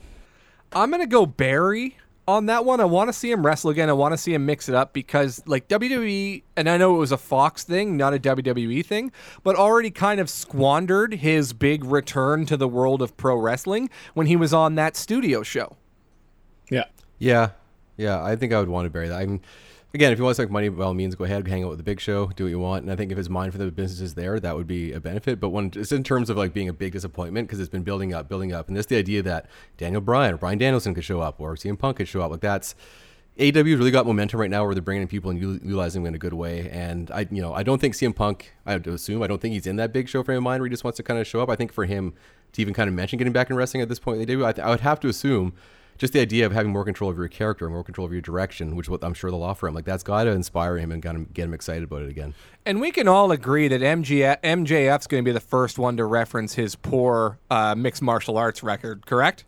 I'm 0.72 0.90
gonna 0.90 1.06
go 1.06 1.26
Barry 1.26 1.96
on 2.26 2.46
that 2.46 2.64
one. 2.64 2.80
I 2.80 2.84
want 2.84 3.08
to 3.08 3.12
see 3.12 3.30
him 3.30 3.44
wrestle 3.44 3.70
again. 3.70 3.88
I 3.88 3.92
want 3.92 4.12
to 4.12 4.18
see 4.18 4.34
him 4.34 4.46
mix 4.46 4.68
it 4.68 4.74
up 4.74 4.92
because 4.92 5.42
like 5.46 5.68
WWE, 5.68 6.42
and 6.56 6.68
I 6.68 6.76
know 6.76 6.94
it 6.94 6.98
was 6.98 7.12
a 7.12 7.18
Fox 7.18 7.64
thing, 7.64 7.96
not 7.96 8.14
a 8.14 8.18
WWE 8.18 8.84
thing, 8.84 9.12
but 9.42 9.56
already 9.56 9.90
kind 9.90 10.20
of 10.20 10.30
squandered 10.30 11.14
his 11.14 11.52
big 11.52 11.84
return 11.84 12.46
to 12.46 12.56
the 12.56 12.68
world 12.68 13.02
of 13.02 13.16
pro 13.16 13.36
wrestling 13.36 13.90
when 14.14 14.26
he 14.26 14.36
was 14.36 14.52
on 14.54 14.74
that 14.76 14.96
studio 14.96 15.42
show. 15.42 15.76
Yeah. 16.70 16.84
Yeah, 17.18 17.50
yeah. 17.96 18.22
I 18.22 18.36
think 18.36 18.52
I 18.52 18.60
would 18.60 18.68
want 18.68 18.86
to 18.86 18.90
bury 18.90 19.08
that. 19.08 19.20
I 19.20 19.26
mean, 19.26 19.40
again, 19.94 20.12
if 20.12 20.18
you 20.18 20.24
want 20.24 20.36
to 20.36 20.42
make 20.42 20.50
money, 20.50 20.68
by 20.68 20.84
all 20.84 20.92
means, 20.92 21.14
go 21.14 21.24
ahead, 21.24 21.46
hang 21.46 21.62
out 21.62 21.70
with 21.70 21.78
the 21.78 21.84
big 21.84 22.00
show, 22.00 22.26
do 22.34 22.44
what 22.44 22.50
you 22.50 22.58
want. 22.58 22.82
And 22.82 22.92
I 22.92 22.96
think 22.96 23.12
if 23.12 23.16
his 23.16 23.30
mind 23.30 23.52
for 23.52 23.58
the 23.58 23.70
business 23.70 24.00
is 24.00 24.14
there, 24.14 24.40
that 24.40 24.56
would 24.56 24.66
be 24.66 24.92
a 24.92 25.00
benefit. 25.00 25.38
But 25.38 25.50
when 25.50 25.70
it's 25.74 25.92
in 25.92 26.02
terms 26.02 26.28
of 26.28 26.36
like 26.36 26.52
being 26.52 26.68
a 26.68 26.72
big 26.72 26.92
disappointment 26.92 27.46
because 27.46 27.60
it's 27.60 27.70
been 27.70 27.84
building 27.84 28.12
up, 28.12 28.28
building 28.28 28.52
up, 28.52 28.66
and 28.66 28.76
just 28.76 28.88
the 28.88 28.96
idea 28.96 29.22
that 29.22 29.46
Daniel 29.76 30.00
Bryan 30.00 30.34
or 30.34 30.36
Bryan 30.36 30.58
Danielson 30.58 30.94
could 30.94 31.04
show 31.04 31.20
up 31.20 31.40
or 31.40 31.54
CM 31.54 31.78
Punk 31.78 31.98
could 31.98 32.08
show 32.08 32.20
up, 32.20 32.30
like 32.30 32.40
that's. 32.40 32.74
AEW's 33.36 33.78
really 33.78 33.90
got 33.90 34.06
momentum 34.06 34.38
right 34.38 34.48
now 34.48 34.64
where 34.64 34.76
they're 34.76 34.80
bringing 34.80 35.02
in 35.02 35.08
people 35.08 35.28
and 35.28 35.40
utilizing 35.40 36.04
them 36.04 36.10
in 36.10 36.14
a 36.14 36.18
good 36.18 36.34
way. 36.34 36.70
And 36.70 37.10
I, 37.10 37.26
you 37.32 37.42
know, 37.42 37.52
I 37.52 37.64
don't 37.64 37.80
think 37.80 37.94
CM 37.94 38.14
Punk. 38.14 38.54
I 38.64 38.74
assume 38.74 39.24
I 39.24 39.26
don't 39.26 39.40
think 39.40 39.54
he's 39.54 39.66
in 39.66 39.74
that 39.74 39.92
big 39.92 40.08
show 40.08 40.22
frame 40.22 40.36
of 40.36 40.44
mind 40.44 40.60
where 40.60 40.68
he 40.68 40.70
just 40.70 40.84
wants 40.84 40.98
to 40.98 41.02
kind 41.02 41.18
of 41.18 41.26
show 41.26 41.40
up. 41.40 41.50
I 41.50 41.56
think 41.56 41.72
for 41.72 41.84
him 41.84 42.14
to 42.52 42.62
even 42.62 42.74
kind 42.74 42.86
of 42.86 42.94
mention 42.94 43.18
getting 43.18 43.32
back 43.32 43.50
in 43.50 43.56
wrestling 43.56 43.82
at 43.82 43.88
this 43.88 43.98
point 43.98 44.20
in 44.20 44.28
AEW, 44.28 44.46
I, 44.46 44.52
th- 44.52 44.64
I 44.64 44.70
would 44.70 44.82
have 44.82 45.00
to 45.00 45.08
assume 45.08 45.52
just 46.04 46.12
the 46.12 46.20
idea 46.20 46.44
of 46.44 46.52
having 46.52 46.70
more 46.70 46.84
control 46.84 47.08
over 47.08 47.22
your 47.22 47.28
character, 47.28 47.68
more 47.70 47.82
control 47.82 48.04
over 48.04 48.14
your 48.14 48.20
direction, 48.20 48.76
which 48.76 48.86
is 48.86 48.90
what 48.90 49.02
I'm 49.02 49.14
sure 49.14 49.30
they'll 49.30 49.42
offer 49.42 49.66
him. 49.66 49.74
Like 49.74 49.86
that's 49.86 50.02
got 50.02 50.24
to 50.24 50.30
inspire 50.30 50.76
him 50.76 50.92
and 50.92 51.02
kind 51.02 51.16
of 51.16 51.32
get 51.32 51.44
him 51.44 51.54
excited 51.54 51.84
about 51.84 52.02
it 52.02 52.10
again. 52.10 52.34
And 52.66 52.78
we 52.78 52.90
can 52.90 53.08
all 53.08 53.32
agree 53.32 53.68
that 53.68 53.80
MG- 53.80 54.38
MJF's 54.42 55.06
going 55.06 55.24
to 55.24 55.28
be 55.28 55.32
the 55.32 55.40
first 55.40 55.78
one 55.78 55.96
to 55.96 56.04
reference 56.04 56.54
his 56.54 56.76
poor 56.76 57.38
uh, 57.50 57.74
mixed 57.74 58.02
martial 58.02 58.36
arts 58.36 58.62
record, 58.62 59.06
correct? 59.06 59.44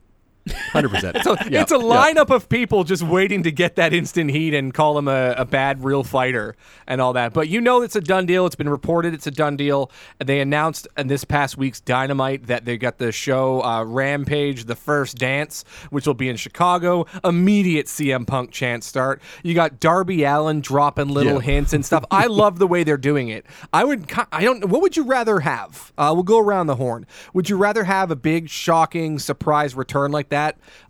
Hundred 0.73 0.91
percent. 0.91 1.19
So 1.25 1.37
it's 1.41 1.73
a 1.73 1.77
lineup 1.79 2.31
of 2.31 2.49
people 2.49 2.85
just 2.85 3.03
waiting 3.03 3.43
to 3.43 3.51
get 3.51 3.77
that 3.77 3.93
instant 3.93 4.31
heat 4.31 4.55
and 4.55 4.73
call 4.73 4.97
him 4.97 5.09
a, 5.09 5.33
a 5.33 5.45
bad 5.45 5.83
real 5.83 6.05
fighter 6.05 6.55
and 6.87 7.01
all 7.01 7.13
that. 7.15 7.33
But 7.33 7.49
you 7.49 7.61
know 7.61 7.83
it's 7.83 7.97
a 7.97 8.01
done 8.01 8.27
deal. 8.27 8.47
It's 8.47 8.55
been 8.55 8.69
reported 8.69 9.13
it's 9.13 9.27
a 9.27 9.31
done 9.33 9.57
deal. 9.57 9.91
They 10.25 10.39
announced 10.41 10.87
in 10.97 11.09
this 11.09 11.25
past 11.25 11.57
week's 11.59 11.81
Dynamite 11.81 12.47
that 12.47 12.65
they 12.65 12.77
got 12.79 12.99
the 12.99 13.11
show 13.11 13.61
uh, 13.65 13.83
Rampage, 13.85 14.67
the 14.67 14.77
first 14.77 15.17
dance, 15.19 15.65
which 15.91 16.07
will 16.07 16.15
be 16.15 16.29
in 16.29 16.37
Chicago. 16.37 17.07
Immediate 17.25 17.87
CM 17.87 18.25
Punk 18.25 18.53
chance 18.53 18.87
start. 18.87 19.21
You 19.43 19.55
got 19.55 19.81
Darby 19.81 20.23
Allin 20.25 20.61
dropping 20.61 21.09
little 21.09 21.35
Yeah. 21.35 21.41
hints 21.55 21.73
and 21.73 21.85
stuff. 21.85 22.05
I 22.11 22.27
love 22.29 22.61
the 22.61 22.69
way 22.69 22.85
they're 22.85 22.97
doing 22.97 23.29
it. 23.31 23.47
I 23.73 23.83
would. 23.83 24.09
I 24.31 24.45
don't. 24.45 24.69
What 24.69 24.81
would 24.83 24.97
you 24.97 25.05
rather 25.05 25.41
have? 25.41 25.93
Uh, 25.99 26.13
we'll 26.15 26.23
go 26.23 26.39
around 26.39 26.69
the 26.69 26.77
horn. 26.77 27.05
Would 27.35 27.51
you 27.51 27.57
rather 27.57 27.83
have 27.85 28.13
a 28.13 28.17
big, 28.17 28.49
shocking 28.49 29.19
surprise 29.19 29.75
return 29.75 30.13
like 30.13 30.29
that? 30.29 30.36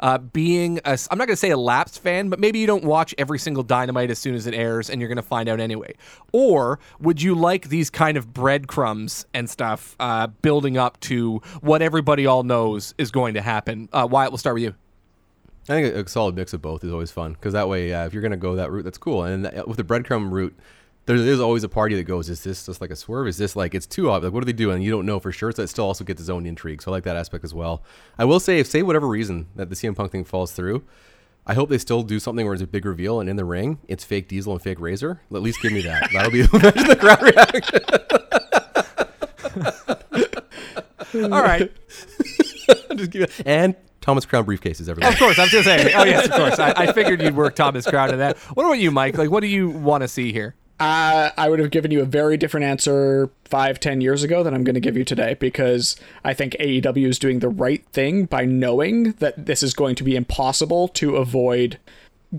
Uh, 0.01 0.19
being 0.19 0.81
a, 0.85 0.99
I'm 1.11 1.19
not 1.19 1.27
going 1.27 1.35
to 1.35 1.37
say 1.37 1.51
a 1.51 1.57
lapsed 1.57 2.03
fan, 2.03 2.29
but 2.29 2.39
maybe 2.39 2.59
you 2.59 2.67
don't 2.67 2.85
watch 2.85 3.15
every 3.19 3.39
single 3.39 3.63
Dynamite 3.63 4.11
as 4.11 4.19
soon 4.19 4.35
as 4.35 4.47
it 4.47 4.55
airs, 4.55 4.91
and 4.91 5.01
you're 5.01 5.09
going 5.09 5.17
to 5.17 5.23
find 5.23 5.49
out 5.49 5.61
anyway. 5.61 5.95
Or 6.33 6.79
would 7.01 7.23
you 7.23 7.35
like 7.35 7.69
these 7.69 7.91
kind 7.91 8.17
of 8.17 8.33
breadcrumbs 8.33 9.27
and 9.35 9.49
stuff 9.49 9.97
uh, 10.01 10.27
building 10.27 10.77
up 10.77 10.99
to 11.01 11.39
what 11.61 11.83
everybody 11.83 12.27
all 12.27 12.43
knows 12.43 12.95
is 12.99 13.11
going 13.11 13.35
to 13.35 13.43
happen? 13.43 13.89
Uh, 13.93 14.07
Wyatt, 14.11 14.31
we'll 14.31 14.39
start 14.39 14.55
with 14.55 14.65
you. 14.65 14.75
I 15.69 15.83
think 15.83 15.95
a, 15.95 16.09
solid 16.09 16.37
mix 16.37 16.53
of 16.53 16.63
both 16.63 16.85
is 16.85 16.93
always 16.93 17.11
fun 17.11 17.33
because 17.33 17.53
that 17.55 17.69
way, 17.69 17.93
uh, 17.93 18.07
if 18.07 18.13
you're 18.13 18.23
going 18.23 18.31
to 18.31 18.37
go 18.37 18.55
that 18.55 18.71
route, 18.71 18.85
that's 18.85 18.99
cool. 18.99 19.25
And 19.25 19.51
with 19.67 19.77
the 19.77 19.85
breadcrumb 19.85 20.31
route, 20.31 20.57
there 21.07 21.17
is 21.17 21.41
always 21.41 21.63
a 21.65 21.69
party 21.69 21.95
that 21.95 22.05
goes, 22.05 22.29
is 22.29 22.43
this 22.43 22.67
just 22.67 22.81
like 22.81 22.91
a 22.91 22.97
swerve? 22.97 23.29
Is 23.29 23.39
this 23.39 23.55
like 23.57 23.75
it's 23.75 23.87
too 23.87 24.11
obvious? 24.11 24.29
Like, 24.29 24.35
what 24.35 24.43
are 24.43 24.47
they 24.47 24.53
doing? 24.53 24.83
You 24.83 24.91
don't 24.91 25.07
know 25.07 25.21
for 25.21 25.31
sure. 25.33 25.53
So 25.53 25.63
it 25.63 25.69
still 25.69 25.85
also 25.87 26.05
gets 26.05 26.21
its 26.21 26.29
own 26.29 26.47
intrigue. 26.47 26.83
So 26.83 26.91
I 26.91 26.97
like 26.97 27.05
that 27.05 27.17
aspect 27.17 27.45
as 27.45 27.55
well. 27.55 27.83
I 28.19 28.25
will 28.25 28.41
say, 28.41 28.59
if 28.59 28.67
say 28.67 28.83
whatever 28.83 29.07
reason 29.07 29.47
that 29.55 29.71
the 29.71 29.77
CM 29.77 29.95
Punk 29.95 30.11
thing 30.11 30.25
falls 30.25 30.51
through, 30.53 30.85
I 31.47 31.55
hope 31.55 31.69
they 31.69 31.79
still 31.79 32.03
do 32.03 32.19
something 32.19 32.45
where 32.45 32.55
it's 32.55 32.63
a 32.63 32.67
big 32.67 32.85
reveal 32.85 33.21
and 33.21 33.31
in 33.31 33.37
the 33.37 33.45
ring 33.45 33.79
it's 33.87 34.03
fake 34.03 34.27
Diesel 34.27 34.53
and 34.53 34.61
fake 34.61 34.81
Razor. 34.81 35.21
At 35.33 35.43
least 35.43 35.63
give 35.63 35.73
me 35.73 35.83
that. 35.83 36.11
That'll 36.13 36.33
be 36.33 36.41
imagine 36.53 36.89
the 36.89 36.97
crowd 36.97 37.23
reaction. 37.23 37.81
All 41.33 41.43
right. 41.43 41.73
Just 42.97 43.11
give 43.13 43.23
it, 43.23 43.31
and 43.47 43.77
Thomas 44.01 44.27
Crown 44.27 44.45
briefcases. 44.45 44.89
Everybody. 44.89 45.13
Of 45.13 45.19
course, 45.19 45.39
I 45.39 45.43
was 45.43 45.51
just 45.51 45.65
saying. 45.67 45.95
Oh 45.95 46.05
yes, 46.05 46.27
of 46.27 46.33
course. 46.33 46.59
I, 46.59 46.73
I 46.73 46.93
figured 46.93 47.23
you'd 47.23 47.37
work 47.37 47.55
Thomas 47.55 47.87
Crown 47.87 48.11
in 48.11 48.19
that. 48.19 48.37
What 48.55 48.65
about 48.65 48.79
you, 48.79 48.91
Mike? 48.91 49.17
Like, 49.17 49.31
what 49.31 49.41
do 49.41 49.47
you 49.47 49.69
want 49.71 50.03
to 50.03 50.09
see 50.09 50.33
here? 50.33 50.57
Uh, 50.79 51.31
I 51.39 51.49
would 51.49 51.59
have 51.59 51.71
given 51.71 51.91
you 51.91 52.03
a 52.03 52.07
very 52.07 52.37
different 52.37 52.67
answer 52.67 53.31
five, 53.45 53.81
ten 53.81 54.01
years 54.01 54.23
ago 54.23 54.43
than 54.43 54.53
I'm 54.53 54.65
going 54.65 54.75
to 54.75 54.81
give 54.81 54.97
you 54.97 55.05
today 55.05 55.35
because 55.35 55.97
I 56.23 56.35
think 56.35 56.55
AEW 56.61 57.09
is 57.09 57.19
doing 57.19 57.39
the 57.39 57.49
right 57.49 57.85
thing 57.93 58.27
by 58.27 58.45
knowing 58.45 59.13
that 59.13 59.47
this 59.47 59.63
is 59.63 59.73
going 59.73 59.95
to 59.97 60.05
be 60.05 60.17
impossible 60.17 60.89
to 60.89 61.17
avoid 61.17 61.79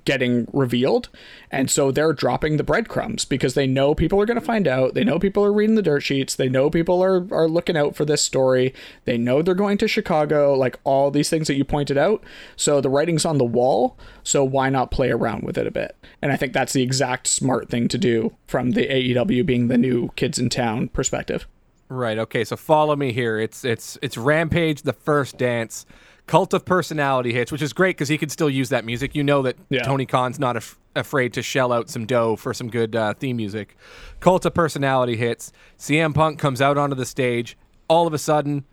getting 0.05 0.47
revealed. 0.53 1.09
And 1.51 1.71
so 1.71 1.91
they're 1.91 2.13
dropping 2.13 2.57
the 2.57 2.63
breadcrumbs 2.63 3.25
because 3.25 3.53
they 3.53 3.67
know 3.67 3.95
people 3.95 4.19
are 4.21 4.25
going 4.25 4.39
to 4.39 4.45
find 4.45 4.67
out. 4.67 4.93
They 4.93 5.03
know 5.03 5.19
people 5.19 5.43
are 5.45 5.53
reading 5.53 5.75
the 5.75 5.81
dirt 5.81 6.01
sheets. 6.01 6.35
They 6.35 6.49
know 6.49 6.69
people 6.69 7.03
are, 7.03 7.27
are 7.31 7.47
looking 7.47 7.77
out 7.77 7.95
for 7.95 8.05
this 8.05 8.23
story. 8.23 8.73
They 9.05 9.17
know 9.17 9.41
they're 9.41 9.55
going 9.55 9.77
to 9.79 9.87
Chicago, 9.87 10.53
like 10.53 10.79
all 10.83 11.11
these 11.11 11.29
things 11.29 11.47
that 11.47 11.55
you 11.55 11.63
pointed 11.63 11.97
out. 11.97 12.23
So 12.55 12.81
the 12.81 12.89
writing's 12.89 13.25
on 13.25 13.37
the 13.37 13.45
wall. 13.45 13.97
So 14.23 14.43
why 14.43 14.69
not 14.69 14.91
play 14.91 15.09
around 15.09 15.43
with 15.43 15.57
it 15.57 15.67
a 15.67 15.71
bit? 15.71 15.95
And 16.21 16.31
I 16.31 16.35
think 16.35 16.53
that's 16.53 16.73
the 16.73 16.83
exact 16.83 17.27
smart 17.27 17.69
thing 17.69 17.87
to 17.89 17.97
do 17.97 18.35
from 18.47 18.71
the 18.71 18.87
AEW 18.87 19.45
being 19.45 19.67
the 19.67 19.77
new 19.77 20.09
kids 20.15 20.37
in 20.39 20.49
town 20.49 20.89
perspective. 20.89 21.47
Right. 21.89 22.17
Okay. 22.17 22.43
So 22.43 22.57
follow 22.57 22.95
me 22.95 23.13
here. 23.13 23.39
It's 23.39 23.63
it's 23.63 23.97
it's 24.01 24.17
Rampage, 24.17 24.81
the 24.81 24.93
first 24.93 25.37
dance, 25.37 25.85
Cult 26.27 26.53
of 26.53 26.65
Personality 26.65 27.33
hits, 27.33 27.51
which 27.51 27.61
is 27.61 27.73
great 27.73 27.95
because 27.95 28.09
he 28.09 28.17
can 28.17 28.29
still 28.29 28.49
use 28.49 28.69
that 28.69 28.83
music. 28.85 29.15
You 29.15 29.23
know 29.23 29.41
that 29.43 29.55
Yeah. 29.69 29.81
Tony 29.83 30.05
Khan's 30.05 30.37
not 30.39 30.57
af- 30.57 30.77
afraid 30.95 31.33
to 31.33 31.41
shell 31.41 31.71
out 31.71 31.89
some 31.89 32.05
dough 32.05 32.35
for 32.35 32.53
some 32.53 32.69
good 32.69 32.95
uh, 32.95 33.13
theme 33.13 33.37
music. 33.37 33.75
Cult 34.19 34.45
of 34.45 34.53
Personality 34.53 35.15
hits. 35.15 35.51
CM 35.79 36.13
Punk 36.13 36.37
comes 36.37 36.61
out 36.61 36.77
onto 36.77 36.95
the 36.95 37.05
stage. 37.05 37.57
All 37.87 38.05
of 38.05 38.13
a 38.13 38.17
sudden, 38.17 38.65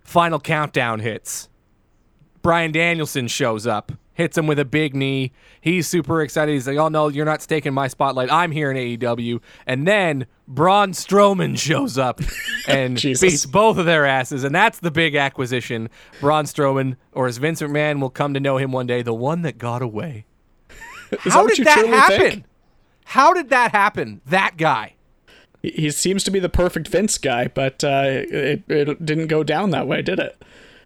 Final 0.00 0.40
Countdown 0.40 1.00
hits. 1.00 1.48
Bryan 2.42 2.72
Danielson 2.72 3.28
shows 3.28 3.66
up. 3.66 3.92
Hits 4.16 4.36
him 4.36 4.46
with 4.46 4.58
a 4.58 4.64
big 4.64 4.94
knee. 4.96 5.32
He's 5.60 5.86
super 5.86 6.22
excited. 6.22 6.52
He's 6.52 6.66
like, 6.66 6.78
"Oh 6.78 6.88
no, 6.88 7.08
you're 7.08 7.24
not 7.24 7.40
taking 7.40 7.72
my 7.74 7.86
spotlight. 7.86 8.32
I'm 8.32 8.50
here 8.50 8.70
in 8.70 8.76
AEW." 8.76 9.40
And 9.66 9.86
then 9.86 10.26
Braun 10.48 10.92
Strowman 10.92 11.56
shows 11.68 11.98
up 11.98 12.20
and 12.66 12.96
beats 13.02 13.46
both 13.46 13.78
of 13.78 13.86
their 13.86 14.06
asses, 14.06 14.42
and 14.42 14.54
that's 14.54 14.80
the 14.80 14.90
big 14.90 15.14
acquisition. 15.14 15.88
Braun 16.20 16.44
Strowman, 16.46 16.96
or 17.12 17.26
as 17.26 17.36
Vince 17.36 17.60
McMahon 17.62 18.00
will 18.00 18.10
come 18.10 18.34
to 18.34 18.40
know 18.40 18.56
him 18.56 18.72
one 18.72 18.86
day, 18.86 19.02
the 19.02 19.14
one 19.14 19.42
that 19.42 19.58
got 19.58 19.82
away. 19.82 20.24
Is 21.24 21.32
How 21.34 21.46
that 21.46 21.54
did 21.56 21.66
that 21.66 21.86
happen? 21.86 22.18
think? 22.18 22.44
How 23.04 23.32
did 23.32 23.50
that 23.50 23.70
happen? 23.72 24.20
That 24.26 24.56
guy. 24.56 24.94
He- 25.62 25.70
He 25.70 25.90
seems 25.90 26.24
to 26.24 26.30
be 26.32 26.40
the 26.40 26.48
perfect 26.48 26.88
Vince 26.88 27.18
guy, 27.18 27.46
but 27.48 27.84
uh, 27.84 28.02
it, 28.06 28.64
it 28.68 29.04
didn't 29.06 29.28
go 29.28 29.44
down 29.44 29.70
that 29.70 29.86
way, 29.86 30.02
did 30.02 30.18
it? 30.18 30.42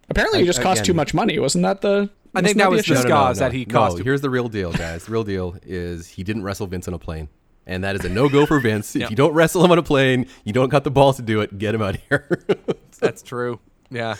Apparently, 0.09 0.39
he 0.41 0.45
just 0.45 0.61
cost 0.61 0.79
again- 0.81 0.85
too 0.87 0.93
much 0.93 1.13
money. 1.13 1.39
Wasn't 1.39 1.63
that 1.63 1.81
the? 1.81 2.09
I 2.33 2.41
think 2.41 2.57
that 2.57 2.65
the 2.65 2.69
was 2.69 2.79
issue? 2.81 2.93
the 2.95 3.01
scars 3.01 3.39
that 3.39 3.53
he 3.53 3.65
cost. 3.65 3.97
No, 3.97 4.03
here's 4.03 4.21
the 4.21 4.29
real 4.29 4.47
deal, 4.47 4.71
guys. 4.71 5.05
The 5.05 5.11
real 5.11 5.23
deal 5.23 5.57
is 5.63 6.07
he 6.07 6.23
didn't 6.23 6.43
wrestle 6.43 6.67
Vince 6.67 6.87
on 6.87 6.93
a 6.93 6.99
plane. 6.99 7.29
And 7.67 7.83
that 7.83 7.95
is 7.95 8.03
a 8.03 8.09
no 8.09 8.27
go 8.27 8.45
for 8.45 8.59
Vince. 8.59 8.95
If 8.95 9.09
you 9.09 9.15
don't 9.15 9.33
wrestle 9.33 9.63
him 9.63 9.71
on 9.71 9.77
a 9.77 9.83
plane, 9.83 10.25
you 10.43 10.51
don't 10.53 10.69
got 10.69 10.83
the 10.83 10.91
balls 10.91 11.17
to 11.17 11.21
do 11.21 11.41
it, 11.41 11.57
get 11.57 11.75
him 11.75 11.81
out 11.81 11.95
of 11.95 12.01
here. 12.09 12.43
That's 12.99 13.21
true. 13.21 13.59
Yeah. 13.93 14.15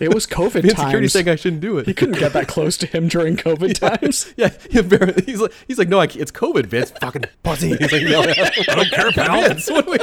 It 0.00 0.12
was 0.12 0.26
COVID 0.26 0.62
Vince 0.62 0.70
security 0.74 0.98
times. 1.06 1.12
saying 1.12 1.28
I 1.28 1.36
shouldn't 1.36 1.62
do 1.62 1.78
it. 1.78 1.86
He 1.86 1.94
couldn't 1.94 2.18
get 2.18 2.32
that 2.32 2.48
close 2.48 2.76
to 2.78 2.86
him 2.88 3.06
during 3.06 3.36
COVID 3.36 3.74
times. 4.00 4.34
Yeah, 4.36 4.48
he 4.68 4.80
he's 5.24 5.40
like, 5.40 5.52
he's 5.68 5.78
like, 5.78 5.88
no, 5.88 6.00
I 6.00 6.08
can't, 6.08 6.22
it's 6.22 6.32
COVID, 6.32 6.66
Vince. 6.66 6.90
Fucking 7.00 7.26
pussy. 7.44 7.76
He's 7.76 7.92
like, 7.92 8.02
yelling 8.02 8.30
at 8.30 8.52
him. 8.54 8.64
I 8.68 8.74
don't 8.74 8.90
care, 8.90 9.12
pal. 9.12 9.42
Vince, 9.48 9.70
what 9.70 9.86
we- 9.86 9.98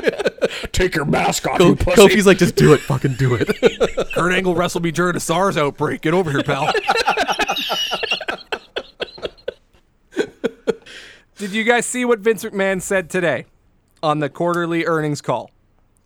Take 0.71 0.95
your 0.95 1.03
mask 1.05 1.45
off, 1.47 1.57
Ko- 1.57 1.67
you 1.67 1.75
pussy. 1.75 2.01
Kofi's 2.01 2.25
like, 2.25 2.37
just 2.37 2.55
do 2.55 2.71
it, 2.73 2.79
fucking 2.79 3.15
do 3.15 3.35
it. 3.37 3.49
Kurt 4.13 4.31
Angle 4.33 4.55
wrestled 4.55 4.85
me 4.85 4.91
during 4.91 5.17
a 5.17 5.19
SARS 5.19 5.57
outbreak. 5.57 5.99
Get 6.01 6.13
over 6.13 6.31
here, 6.31 6.41
pal. 6.41 6.71
Did 11.37 11.51
you 11.51 11.63
guys 11.63 11.85
see 11.85 12.03
what 12.03 12.19
Vince 12.19 12.43
McMahon 12.43 12.81
said 12.81 13.09
today 13.09 13.45
on 14.03 14.19
the 14.19 14.29
quarterly 14.29 14.85
earnings 14.85 15.21
call? 15.21 15.51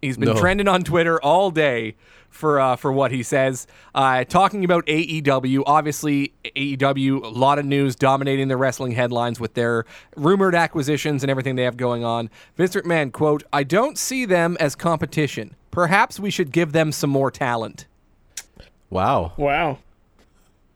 He's 0.01 0.17
been 0.17 0.29
No. 0.29 0.39
trending 0.39 0.67
on 0.67 0.83
Twitter 0.83 1.19
all 1.21 1.49
day 1.49 1.95
for 2.33 2.59
uh, 2.59 2.75
for 2.75 2.91
what 2.91 3.11
he 3.11 3.23
says, 3.23 3.67
uh, 3.95 4.23
talking 4.25 4.65
about 4.65 4.85
AEW. 4.87 5.63
Obviously, 5.65 6.33
AEW, 6.43 7.23
a 7.23 7.27
lot 7.27 7.59
of 7.59 7.65
news 7.65 7.95
dominating 7.95 8.47
the 8.47 8.57
wrestling 8.57 8.91
headlines 8.91 9.39
with 9.39 9.53
their 9.53 9.85
rumored 10.15 10.55
acquisitions 10.55 11.23
and 11.23 11.29
everything 11.29 11.55
they 11.55 11.63
have 11.63 11.77
going 11.77 12.03
on. 12.03 12.29
Vince 12.55 12.75
McMahon 12.75 13.11
quote: 13.11 13.43
"I 13.53 13.63
don't 13.63 13.97
see 13.97 14.25
them 14.25 14.57
as 14.59 14.75
competition. 14.75 15.55
Perhaps 15.71 16.19
we 16.19 16.29
should 16.29 16.51
give 16.51 16.71
them 16.71 16.91
some 16.91 17.09
more 17.09 17.31
talent." 17.31 17.85
wow. 18.89 19.33
wow. 19.37 19.79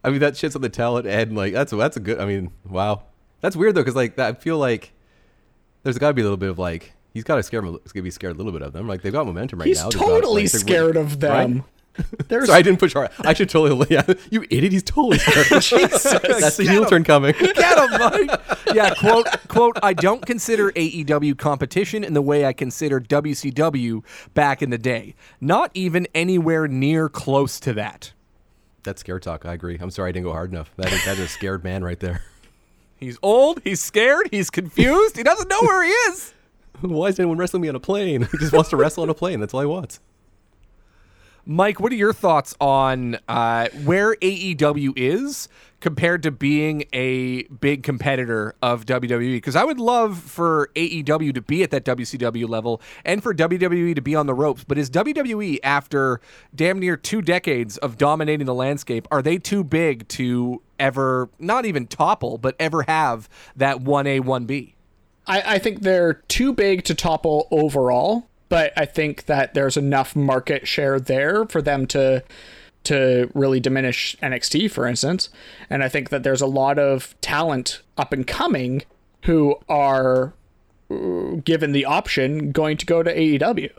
I 0.03 0.09
mean, 0.09 0.19
that 0.19 0.37
shit's 0.37 0.55
on 0.55 0.61
the 0.61 0.69
talent 0.69 1.05
and 1.05 1.35
like 1.35 1.53
that's 1.53 1.71
that's 1.71 1.97
a 1.97 1.99
good. 1.99 2.19
I 2.19 2.25
mean, 2.25 2.51
wow. 2.67 3.03
That's 3.41 3.55
weird 3.55 3.75
though, 3.75 3.81
because 3.81 3.95
like 3.95 4.15
that, 4.15 4.35
I 4.35 4.39
feel 4.39 4.57
like 4.57 4.93
there's 5.83 5.97
got 5.97 6.09
to 6.09 6.13
be 6.13 6.21
a 6.21 6.25
little 6.25 6.37
bit 6.37 6.49
of 6.49 6.59
like 6.59 6.93
he's 7.17 7.23
got 7.23 7.35
to 7.35 7.43
scare 7.43 7.61
him. 7.61 7.77
He's 7.83 7.91
gonna 7.91 8.03
be 8.03 8.11
scared 8.11 8.35
a 8.35 8.37
little 8.37 8.51
bit 8.51 8.61
of 8.61 8.73
them. 8.73 8.87
Like 8.87 9.01
they've 9.01 9.11
got 9.11 9.25
momentum 9.25 9.59
right 9.59 9.67
He's 9.67 9.79
now. 9.81 9.89
They've 9.89 9.99
totally 9.99 10.43
like, 10.43 10.51
they're- 10.51 10.59
scared 10.59 10.95
of 10.97 11.19
them. 11.19 11.63
There's 12.27 12.45
Sorry, 12.47 12.59
I 12.59 12.61
didn't 12.61 12.79
push 12.79 12.93
hard. 12.93 13.09
I 13.21 13.33
should 13.33 13.49
totally. 13.49 13.87
Yeah, 13.89 14.03
you 14.29 14.43
idiot. 14.51 14.71
He's 14.71 14.83
totally 14.83 15.17
scared. 15.17 15.47
That's 15.47 16.57
the 16.57 16.67
heel 16.69 16.85
turn 16.85 17.03
coming. 17.03 17.33
Get 17.33 17.55
him, 17.57 17.99
Mike. 17.99 18.39
Yeah, 18.71 18.93
quote, 18.93 19.25
quote, 19.47 19.77
I 19.81 19.93
don't 19.93 20.23
consider 20.23 20.71
AEW 20.73 21.37
competition 21.39 22.03
in 22.03 22.13
the 22.13 22.21
way 22.21 22.45
I 22.45 22.53
considered 22.53 23.09
WCW 23.09 24.03
back 24.35 24.61
in 24.61 24.69
the 24.69 24.77
day. 24.77 25.15
Not 25.41 25.71
even 25.73 26.07
anywhere 26.13 26.67
near 26.67 27.09
close 27.09 27.59
to 27.61 27.73
that. 27.73 28.13
That's 28.83 28.99
scare 28.99 29.19
talk. 29.19 29.45
I 29.45 29.53
agree. 29.53 29.77
I'm 29.81 29.89
sorry 29.89 30.09
I 30.09 30.11
didn't 30.11 30.25
go 30.25 30.33
hard 30.33 30.51
enough. 30.51 30.71
That 30.77 30.93
is 30.93 31.03
that 31.05 31.13
is 31.17 31.25
a 31.25 31.27
scared 31.27 31.63
man 31.63 31.83
right 31.83 31.99
there. 31.99 32.21
He's 32.97 33.17
old, 33.21 33.61
he's 33.63 33.81
scared, 33.81 34.29
he's 34.31 34.49
confused, 34.49 35.17
he 35.17 35.23
doesn't 35.23 35.47
know 35.49 35.61
where 35.61 35.83
he 35.83 35.89
is. 35.89 36.33
Why 36.81 37.07
is 37.07 37.19
anyone 37.19 37.37
wrestling 37.37 37.61
me 37.61 37.69
on 37.69 37.75
a 37.75 37.79
plane? 37.79 38.27
He 38.31 38.37
just 38.37 38.53
wants 38.53 38.69
to 38.69 38.77
wrestle 38.77 39.03
on 39.03 39.09
a 39.09 39.13
plane. 39.13 39.39
That's 39.39 39.53
all 39.53 39.61
he 39.61 39.67
wants. 39.67 39.99
Mike, 41.49 41.79
what 41.79 41.93
are 41.93 41.95
your 41.95 42.11
thoughts 42.11 42.53
on 42.59 43.17
uh, 43.29 43.69
where 43.85 44.15
AEW 44.15 44.91
is 44.97 45.47
compared 45.79 46.21
to 46.23 46.31
being 46.31 46.83
a 46.91 47.43
big 47.43 47.83
competitor 47.83 48.53
of 48.61 48.85
WWE? 48.85 49.37
Because 49.37 49.55
I 49.55 49.63
would 49.63 49.79
love 49.79 50.17
for 50.17 50.69
AEW 50.75 51.33
to 51.33 51.41
be 51.41 51.63
at 51.63 51.71
that 51.71 51.85
WCW 51.85 52.49
level 52.49 52.81
and 53.05 53.23
for 53.23 53.33
WWE 53.33 53.95
to 53.95 54.01
be 54.01 54.13
on 54.13 54.27
the 54.27 54.33
ropes. 54.33 54.65
But 54.65 54.77
is 54.77 54.89
WWE, 54.89 55.59
after 55.63 56.19
damn 56.53 56.79
near 56.79 56.97
two 56.97 57.21
decades 57.21 57.77
of 57.77 57.97
dominating 57.97 58.45
the 58.45 58.53
landscape, 58.53 59.07
are 59.09 59.21
they 59.21 59.37
too 59.37 59.63
big 59.63 60.05
to 60.09 60.61
ever, 60.77 61.29
not 61.39 61.65
even 61.65 61.87
topple, 61.87 62.37
but 62.37 62.57
ever 62.59 62.81
have 62.83 63.29
that 63.55 63.77
1A, 63.77 64.19
1B? 64.19 64.73
I, 65.27 65.55
I 65.55 65.59
think 65.59 65.81
they're 65.81 66.13
too 66.13 66.53
big 66.53 66.83
to 66.85 66.95
topple 66.95 67.47
overall, 67.51 68.27
but 68.49 68.73
I 68.77 68.85
think 68.85 69.25
that 69.25 69.53
there's 69.53 69.77
enough 69.77 70.15
market 70.15 70.67
share 70.67 70.99
there 70.99 71.45
for 71.45 71.61
them 71.61 71.85
to 71.87 72.23
to 72.85 73.29
really 73.33 73.59
diminish 73.59 74.15
NXT, 74.21 74.71
for 74.71 74.87
instance. 74.87 75.29
And 75.69 75.83
I 75.83 75.89
think 75.89 76.09
that 76.09 76.23
there's 76.23 76.39
a 76.39 76.47
lot 76.47 76.79
of 76.79 77.19
talent 77.19 77.81
up 77.97 78.13
and 78.13 78.25
coming 78.25 78.83
who 79.23 79.57
are 79.67 80.33
uh, 80.89 81.35
given 81.43 81.73
the 81.73 81.83
option 81.83 82.53
going 82.53 82.77
to 82.77 82.85
go 82.85 83.03
to 83.03 83.13
AEW. 83.13 83.71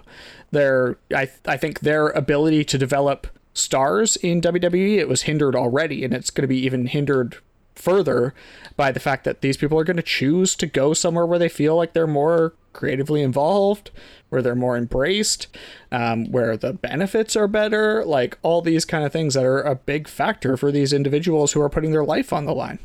Their 0.50 0.98
I 1.14 1.30
I 1.46 1.56
think 1.56 1.80
their 1.80 2.08
ability 2.08 2.64
to 2.64 2.78
develop 2.78 3.26
stars 3.54 4.16
in 4.16 4.40
WWE 4.40 4.98
it 4.98 5.08
was 5.08 5.22
hindered 5.22 5.56
already, 5.56 6.04
and 6.04 6.12
it's 6.12 6.30
going 6.30 6.42
to 6.42 6.48
be 6.48 6.58
even 6.58 6.86
hindered 6.86 7.38
further 7.78 8.34
by 8.76 8.92
the 8.92 9.00
fact 9.00 9.24
that 9.24 9.40
these 9.40 9.56
people 9.56 9.78
are 9.78 9.84
going 9.84 9.96
to 9.96 10.02
choose 10.02 10.54
to 10.56 10.66
go 10.66 10.92
somewhere 10.92 11.26
where 11.26 11.38
they 11.38 11.48
feel 11.48 11.76
like 11.76 11.92
they're 11.92 12.06
more 12.06 12.54
creatively 12.72 13.22
involved, 13.22 13.90
where 14.28 14.42
they're 14.42 14.54
more 14.54 14.76
embraced, 14.76 15.48
um, 15.90 16.30
where 16.30 16.56
the 16.56 16.72
benefits 16.72 17.34
are 17.34 17.48
better, 17.48 18.04
like 18.04 18.38
all 18.42 18.62
these 18.62 18.84
kind 18.84 19.04
of 19.04 19.12
things 19.12 19.34
that 19.34 19.44
are 19.44 19.62
a 19.62 19.74
big 19.74 20.06
factor 20.06 20.56
for 20.56 20.70
these 20.70 20.92
individuals 20.92 21.52
who 21.52 21.60
are 21.60 21.70
putting 21.70 21.92
their 21.92 22.04
life 22.04 22.32
on 22.32 22.44
the 22.44 22.54
line. 22.54 22.78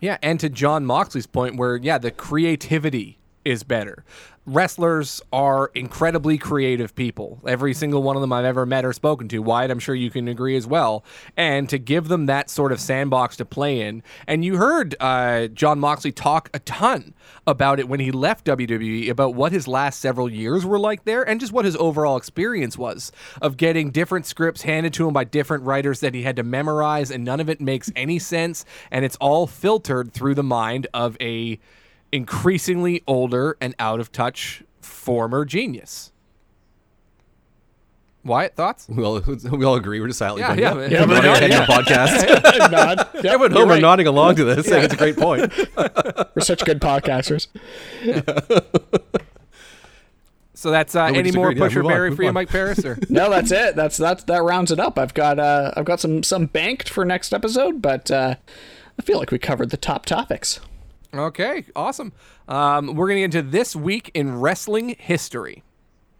Yeah, 0.00 0.18
and 0.22 0.38
to 0.40 0.48
Jon 0.48 0.84
Moxley's 0.84 1.26
point, 1.26 1.56
where 1.56 1.76
yeah, 1.76 1.98
the 1.98 2.10
creativity 2.10 3.18
is 3.44 3.62
better. 3.62 4.04
Wrestlers 4.48 5.20
are 5.32 5.72
incredibly 5.74 6.38
creative 6.38 6.94
people. 6.94 7.40
Every 7.44 7.74
single 7.74 8.04
one 8.04 8.14
of 8.14 8.22
them 8.22 8.32
I've 8.32 8.44
ever 8.44 8.64
met 8.64 8.84
or 8.84 8.92
spoken 8.92 9.26
to. 9.28 9.42
Wyatt, 9.42 9.72
I'm 9.72 9.80
sure 9.80 9.96
you 9.96 10.08
can 10.08 10.28
agree 10.28 10.56
as 10.56 10.68
well. 10.68 11.04
And 11.36 11.68
to 11.68 11.78
give 11.78 12.06
them 12.06 12.26
that 12.26 12.48
sort 12.48 12.70
of 12.70 12.78
sandbox 12.80 13.36
to 13.38 13.44
play 13.44 13.80
in, 13.80 14.04
and 14.24 14.44
you 14.44 14.56
heard 14.56 14.94
uh, 15.00 15.48
Jon 15.48 15.80
Moxley 15.80 16.12
talk 16.12 16.48
a 16.54 16.60
ton 16.60 17.12
about 17.44 17.80
it 17.80 17.88
when 17.88 17.98
he 17.98 18.12
left 18.12 18.46
WWE, 18.46 19.10
about 19.10 19.34
what 19.34 19.50
his 19.50 19.66
last 19.66 19.98
several 19.98 20.30
years 20.30 20.64
were 20.64 20.78
like 20.78 21.04
there, 21.04 21.28
and 21.28 21.40
just 21.40 21.52
what 21.52 21.64
his 21.64 21.74
overall 21.74 22.16
experience 22.16 22.78
was 22.78 23.10
of 23.42 23.56
getting 23.56 23.90
different 23.90 24.26
scripts 24.26 24.62
handed 24.62 24.94
to 24.94 25.08
him 25.08 25.12
by 25.12 25.24
different 25.24 25.64
writers 25.64 25.98
that 25.98 26.14
he 26.14 26.22
had 26.22 26.36
to 26.36 26.44
memorize, 26.44 27.10
and 27.10 27.24
none 27.24 27.40
of 27.40 27.50
it 27.50 27.60
makes 27.60 27.90
any 27.96 28.20
sense, 28.20 28.64
and 28.92 29.04
it's 29.04 29.16
all 29.16 29.48
filtered 29.48 30.12
through 30.12 30.36
the 30.36 30.44
mind 30.44 30.86
of 30.94 31.16
a 31.20 31.58
increasingly 32.12 33.02
older 33.06 33.56
and 33.60 33.74
out 33.78 34.00
of 34.00 34.12
touch 34.12 34.62
former 34.80 35.44
genius. 35.44 36.12
Wyatt, 38.24 38.56
thoughts? 38.56 38.88
We 38.88 39.04
all, 39.04 39.20
we 39.52 39.64
all 39.64 39.76
agree. 39.76 40.00
We're 40.00 40.08
just 40.08 40.18
silently 40.18 40.42
Yeah, 40.42 40.56
going, 40.72 40.90
yeah, 40.90 40.98
yep. 40.98 41.08
man. 41.08 41.22
Yeah, 41.22 41.22
but- 41.22 41.26
on 41.26 41.40
the 41.40 41.48
yeah. 41.48 41.66
podcast. 41.66 42.70
Nod. 42.72 43.08
Yep, 43.16 43.24
Everyone 43.24 43.50
you're 43.52 43.60
home 43.60 43.68
are 43.70 43.72
right. 43.74 43.82
nodding 43.82 44.06
along 44.08 44.36
to 44.36 44.44
this, 44.44 44.66
saying 44.66 44.84
it's 44.84 44.94
a 44.94 44.96
great 44.96 45.16
point. 45.16 45.52
We're 46.34 46.42
such 46.42 46.64
good 46.64 46.80
podcasters. 46.80 47.46
So 50.54 50.70
that's 50.70 50.94
uh, 50.94 51.08
we 51.12 51.18
any 51.18 51.32
more 51.32 51.52
disagreed. 51.52 51.56
Yeah, 51.58 51.64
pusher 51.68 51.82
move 51.82 51.92
on, 51.92 52.16
for 52.16 52.22
you, 52.22 52.28
on. 52.28 52.34
Mike 52.34 52.48
Paris? 52.48 52.84
Or 52.84 52.98
no, 53.10 53.28
that's 53.30 53.52
it. 53.52 53.76
That's 53.76 53.96
that's 53.98 54.24
that 54.24 54.42
rounds 54.42 54.72
it 54.72 54.80
up. 54.80 54.98
I've 54.98 55.12
got 55.14 55.38
uh 55.38 55.72
I've 55.76 55.84
got 55.84 56.00
some 56.00 56.22
some 56.22 56.46
banked 56.46 56.88
for 56.88 57.04
next 57.04 57.34
episode, 57.34 57.82
but 57.82 58.10
uh 58.10 58.36
I 58.98 59.02
feel 59.02 59.18
like 59.18 59.30
we 59.30 59.38
covered 59.38 59.70
the 59.70 59.76
top 59.76 60.06
topics. 60.06 60.60
Okay, 61.18 61.64
awesome. 61.74 62.12
Um, 62.48 62.94
we're 62.94 63.08
going 63.08 63.16
to 63.16 63.28
get 63.28 63.36
into 63.36 63.50
this 63.50 63.74
week 63.74 64.10
in 64.14 64.40
wrestling 64.40 64.96
history. 64.98 65.62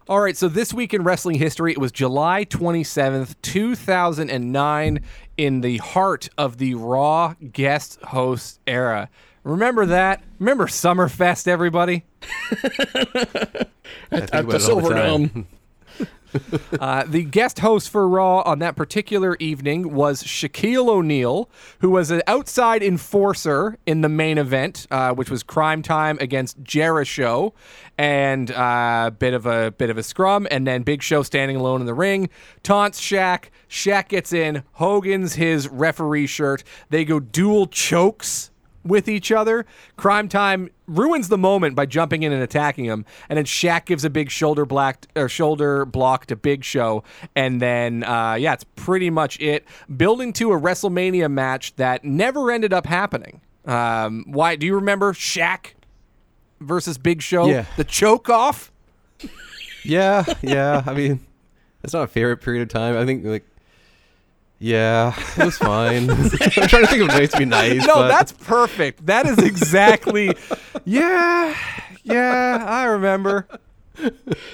All 0.09 0.21
right, 0.21 0.37
so 0.37 0.49
this 0.49 0.73
week 0.73 0.95
in 0.95 1.03
wrestling 1.03 1.37
history, 1.37 1.73
it 1.73 1.79
was 1.79 1.91
July 1.91 2.45
27th, 2.45 3.35
2009, 3.43 5.01
in 5.37 5.61
the 5.63 5.79
heart 5.79 6.29
of 6.39 6.59
the 6.59 6.75
Raw 6.75 7.35
guest 7.53 8.01
host 8.03 8.61
era. 8.69 9.09
Remember 9.43 9.85
that? 9.87 10.23
Remember 10.39 10.67
Summerfest, 10.69 11.49
everybody? 11.49 12.05
At, 14.11 14.31
think 14.31 14.35
at 14.35 14.45
about 14.45 14.61
the 14.61 15.37
it 15.37 15.45
Uh, 16.81 17.05
the 17.07 17.25
guest 17.25 17.61
host 17.61 17.89
for 17.89 18.09
Raw 18.09 18.41
on 18.41 18.59
that 18.59 18.77
particular 18.77 19.37
evening 19.41 19.95
was 19.95 20.23
Shaquille 20.23 20.89
O'Neal, 20.89 21.49
who 21.81 21.91
was 21.91 22.11
an 22.11 22.23
outside 22.27 22.83
enforcer 22.83 23.79
in 23.87 24.03
the 24.03 24.09
main 24.09 24.37
event, 24.37 24.87
uh, 24.91 25.15
which 25.15 25.31
was 25.31 25.43
Cryme 25.43 25.83
Tyme 25.83 26.19
against 26.21 26.63
Jericho, 26.63 27.55
and 27.97 28.51
a 28.51 28.61
uh, 28.61 29.11
bit 29.11 29.33
of 29.33 29.47
a 29.47 29.71
bit 29.73 29.91
of 29.91 29.97
a 29.97 30.03
scrum, 30.03 30.47
and 30.51 30.67
then 30.67 30.83
Big 30.83 31.03
Show 31.03 31.23
standing 31.23 31.57
alone 31.57 31.81
in 31.81 31.87
the 31.87 31.95
ring, 31.95 32.29
taunts 32.63 33.01
Shaq. 33.01 33.47
Shaq 33.69 34.09
gets 34.09 34.33
in. 34.33 34.63
Hogan's 34.73 35.35
his 35.35 35.69
referee 35.69 36.27
shirt. 36.27 36.63
They 36.91 37.05
go 37.05 37.21
dual 37.21 37.67
chokes 37.67 38.51
with 38.87 39.09
each 39.09 39.33
other. 39.33 39.67
Cryme 39.97 40.29
Tyme 40.29 40.71
ruins 40.87 41.29
the 41.29 41.39
moment 41.39 41.75
by 41.75 41.87
jumping 41.87 42.23
in 42.23 42.33
and 42.33 42.43
attacking 42.43 42.85
him, 42.85 43.05
and 43.29 43.37
then 43.37 43.45
Shaq 43.45 43.87
gives 43.87 44.05
a 44.05 44.11
big 44.11 44.31
shoulder 44.31 44.65
block 44.65 45.07
or 45.17 45.29
shoulder 45.29 45.85
block 45.85 46.27
to 46.27 46.37
Big 46.37 46.65
Show, 46.65 47.05
and 47.35 47.61
then 47.61 48.05
uh, 48.05 48.35
yeah, 48.35 48.53
it's 48.53 48.65
pretty 48.77 49.11
much 49.11 49.41
it. 49.41 49.67
Building 49.97 50.33
to 50.35 50.53
a 50.53 50.61
WrestleMania 50.61 51.31
match 51.31 51.75
that 51.77 52.05
never 52.05 52.51
ended 52.51 52.73
up 52.73 52.87
happening. 52.87 53.41
Um, 53.65 54.25
why? 54.29 54.57
Do 54.57 54.67
you 54.67 54.75
remember 54.77 55.13
Shaq 55.13 55.73
versus 56.61 56.99
Big 56.99 57.23
Show? 57.23 57.47
Yeah. 57.47 57.65
the 57.77 57.85
choke 57.85 58.31
off. 58.31 58.73
Yeah, 59.85 60.25
yeah. 60.43 60.83
I 60.87 60.95
mean, 60.95 61.21
it's 61.83 61.93
not 61.93 62.03
a 62.03 62.09
favorite 62.09 62.39
period 62.39 62.63
of 62.63 62.69
time. 62.69 62.97
I 62.97 63.05
think 63.05 63.25
like. 63.25 63.45
Yeah, 64.59 65.15
it 65.37 65.45
was 65.45 65.59
fine. 65.59 66.09
I'm 66.11 66.29
trying 66.31 66.83
to 66.83 66.87
think 66.87 67.03
of 67.03 67.15
ways 67.17 67.31
to 67.33 67.39
be 67.39 67.45
nice. 67.45 67.87
No, 67.87 67.95
but- 67.97 68.09
that's 68.09 68.33
perfect. 68.33 69.05
That 69.07 69.27
is 69.27 69.39
exactly. 69.39 70.35
yeah, 70.85 71.55
yeah, 72.05 72.65
I 72.67 72.85
remember. 72.85 73.47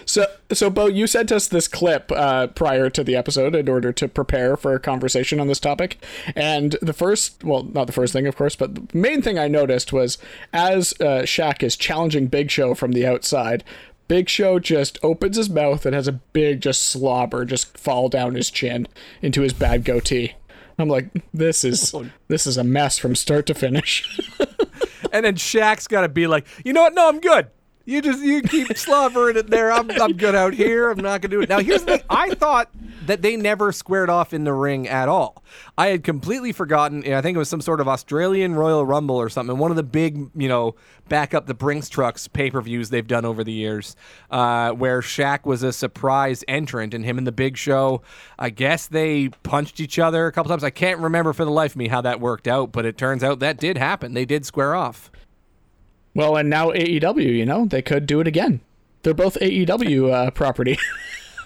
So, 0.05 0.27
so 0.53 0.71
Bo, 0.71 0.87
you 0.87 1.07
sent 1.09 1.33
us 1.33 1.49
this 1.49 1.67
clip 1.67 2.13
uh, 2.13 2.47
prior 2.49 2.89
to 2.91 3.03
the 3.03 3.17
episode 3.17 3.55
in 3.57 3.69
order 3.69 3.93
to 3.93 4.07
prepare 4.07 4.57
for 4.57 4.75
a 4.75 4.79
conversation 4.81 5.41
on 5.41 5.49
this 5.49 5.59
topic. 5.59 6.03
And 6.37 6.77
the 6.81 6.93
first, 6.93 7.43
well, 7.43 7.65
not 7.65 7.87
the 7.89 7.93
first 7.93 8.13
thing, 8.13 8.27
of 8.29 8.37
course, 8.37 8.55
but 8.55 8.75
the 8.75 8.87
main 8.97 9.21
thing 9.21 9.39
I 9.39 9.49
noticed 9.49 9.93
was 9.93 10.19
as 10.53 10.95
uh, 11.01 11.23
Shaq 11.25 11.63
is 11.65 11.77
challenging 11.77 12.29
Big 12.29 12.51
Show 12.53 12.75
from 12.75 12.93
the 12.93 13.05
outside, 13.07 13.65
Big 14.13 14.29
Show 14.29 14.59
just 14.59 14.99
opens 15.03 15.39
his 15.39 15.49
mouth 15.49 15.87
and 15.87 15.95
has 15.95 16.07
a 16.07 16.13
big, 16.13 16.61
just 16.61 16.85
slobber 16.85 17.47
just 17.47 17.79
fall 17.79 18.11
down 18.11 18.35
his 18.35 18.51
chin 18.51 18.87
into 19.23 19.41
his 19.41 19.55
bad 19.55 19.87
goatee. 19.87 20.35
I'm 20.79 20.91
like, 20.91 21.09
this 21.33 21.65
is 21.65 21.95
oh. 21.95 22.11
this 22.29 22.47
is 22.47 22.59
a 22.59 22.65
mess 22.65 22.99
from 22.99 23.17
start 23.17 23.47
to 23.47 23.55
finish. 23.55 24.21
And 25.13 25.27
then 25.27 25.35
Shaq's 25.35 25.87
got 25.87 26.01
to 26.01 26.09
be 26.09 26.27
like, 26.27 26.47
you 26.65 26.73
know 26.73 26.83
what? 26.83 26.95
No, 26.95 27.07
I'm 27.07 27.21
good. 27.21 27.49
You 27.85 28.01
just 28.01 28.23
you 28.23 28.43
keep 28.43 28.77
slobbering 28.77 29.37
it 29.37 29.49
there. 29.49 29.73
I'm 29.73 29.91
I'm 29.91 30.13
good 30.13 30.35
out 30.35 30.55
here. 30.55 30.91
I'm 30.91 30.99
not 30.99 31.21
gonna 31.21 31.31
do 31.31 31.41
it. 31.41 31.49
Now 31.49 31.59
here's 31.59 31.83
the 31.83 31.99
thing. 31.99 32.07
I 32.09 32.35
thought 32.35 32.71
that 33.07 33.23
they 33.23 33.37
never 33.37 33.73
squared 33.73 34.09
off 34.09 34.33
in 34.33 34.45
the 34.45 34.53
ring 34.53 34.89
at 34.89 35.09
all. 35.09 35.43
I 35.77 35.89
had 35.89 36.05
completely 36.05 36.53
forgotten. 36.53 37.01
I 37.13 37.21
think 37.21 37.35
it 37.35 37.39
was 37.39 37.49
some 37.49 37.61
sort 37.61 37.81
of 37.81 37.89
Australian 37.89 38.55
Royal 38.55 38.87
Rumble 38.87 39.17
or 39.17 39.29
something. 39.29 39.59
One 39.59 39.71
of 39.71 39.77
the 39.77 39.83
big, 39.83 40.31
you 40.37 40.49
know, 40.49 40.77
back 41.09 41.35
up 41.35 41.47
the 41.47 41.55
Brinks 41.55 41.89
trucks 41.89 42.29
pay 42.29 42.51
per 42.51 42.61
views 42.61 42.91
they've 42.91 43.07
done 43.07 43.25
over 43.25 43.43
the 43.43 43.53
years, 43.53 43.97
uh, 44.31 44.71
where 44.73 45.01
Shaq 45.01 45.45
was 45.45 45.63
a 45.63 45.73
surprise 45.73 46.45
entrant, 46.47 46.95
and 46.95 47.05
him 47.05 47.19
and 47.19 47.27
the 47.27 47.33
Big 47.33 47.57
Show. 47.57 48.03
I 48.39 48.51
guess 48.51 48.87
they 48.87 49.29
punched 49.43 49.81
each 49.81 49.99
other 49.99 50.27
a 50.27 50.33
couple 50.33 50.51
times. 50.51 50.65
I 50.65 50.71
can't 50.71 51.01
remember 51.01 51.33
for 51.33 51.45
the 51.45 51.51
life 51.51 51.73
of 51.73 51.77
me 51.77 51.89
how 51.89 52.01
that 52.03 52.21
worked 52.21 52.47
out, 52.47 52.71
but 52.71 52.85
it 52.87 52.97
turns 52.97 53.25
out 53.25 53.41
that 53.41 53.59
did 53.59 53.77
happen. 53.77 54.15
They 54.15 54.25
did 54.25 54.47
square 54.47 54.75
off. 54.75 55.11
Well, 56.15 56.37
and 56.37 56.49
now 56.51 56.71
AEW, 56.71 57.23
you 57.37 57.47
know, 57.47 57.65
they 57.67 57.83
could 57.83 58.07
do 58.07 58.21
it 58.21 58.27
again. 58.27 58.61
They're 59.03 59.15
both 59.15 59.37
AEW 59.41 60.13
uh, 60.13 60.31
property. 60.31 60.79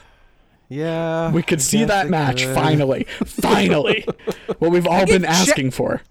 yeah. 0.68 1.30
We 1.32 1.42
could 1.42 1.60
I 1.60 1.62
see 1.62 1.84
that 1.84 2.08
match 2.08 2.44
could. 2.44 2.54
finally. 2.54 3.04
Finally. 3.24 4.06
what 4.58 4.70
we've 4.70 4.86
all 4.86 5.06
been 5.06 5.22
Sha- 5.22 5.28
asking 5.28 5.70
for. 5.70 6.02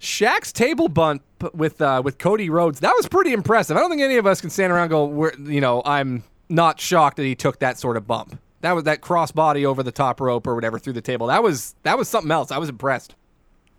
Shaq's 0.00 0.52
table 0.52 0.88
bump 0.88 1.22
with 1.54 1.80
uh, 1.80 2.02
with 2.04 2.18
Cody 2.18 2.50
Rhodes 2.50 2.80
that 2.80 2.92
was 2.96 3.08
pretty 3.08 3.32
impressive. 3.32 3.76
I 3.76 3.80
don't 3.80 3.88
think 3.90 4.02
any 4.02 4.16
of 4.16 4.26
us 4.26 4.40
can 4.40 4.50
stand 4.50 4.72
around 4.72 4.84
and 4.84 4.90
go, 4.90 5.06
We're, 5.06 5.32
you 5.38 5.60
know, 5.60 5.82
I'm 5.86 6.22
not 6.48 6.80
shocked 6.80 7.16
that 7.16 7.24
he 7.24 7.34
took 7.34 7.60
that 7.60 7.78
sort 7.78 7.96
of 7.96 8.06
bump. 8.06 8.38
That 8.60 8.72
was 8.72 8.84
that 8.84 9.00
crossbody 9.00 9.64
over 9.64 9.82
the 9.82 9.92
top 9.92 10.20
rope 10.20 10.46
or 10.46 10.54
whatever 10.54 10.78
through 10.78 10.92
the 10.94 11.00
table. 11.00 11.28
That 11.28 11.42
was 11.42 11.74
that 11.84 11.96
was 11.96 12.08
something 12.08 12.30
else. 12.30 12.50
I 12.50 12.58
was 12.58 12.68
impressed. 12.68 13.14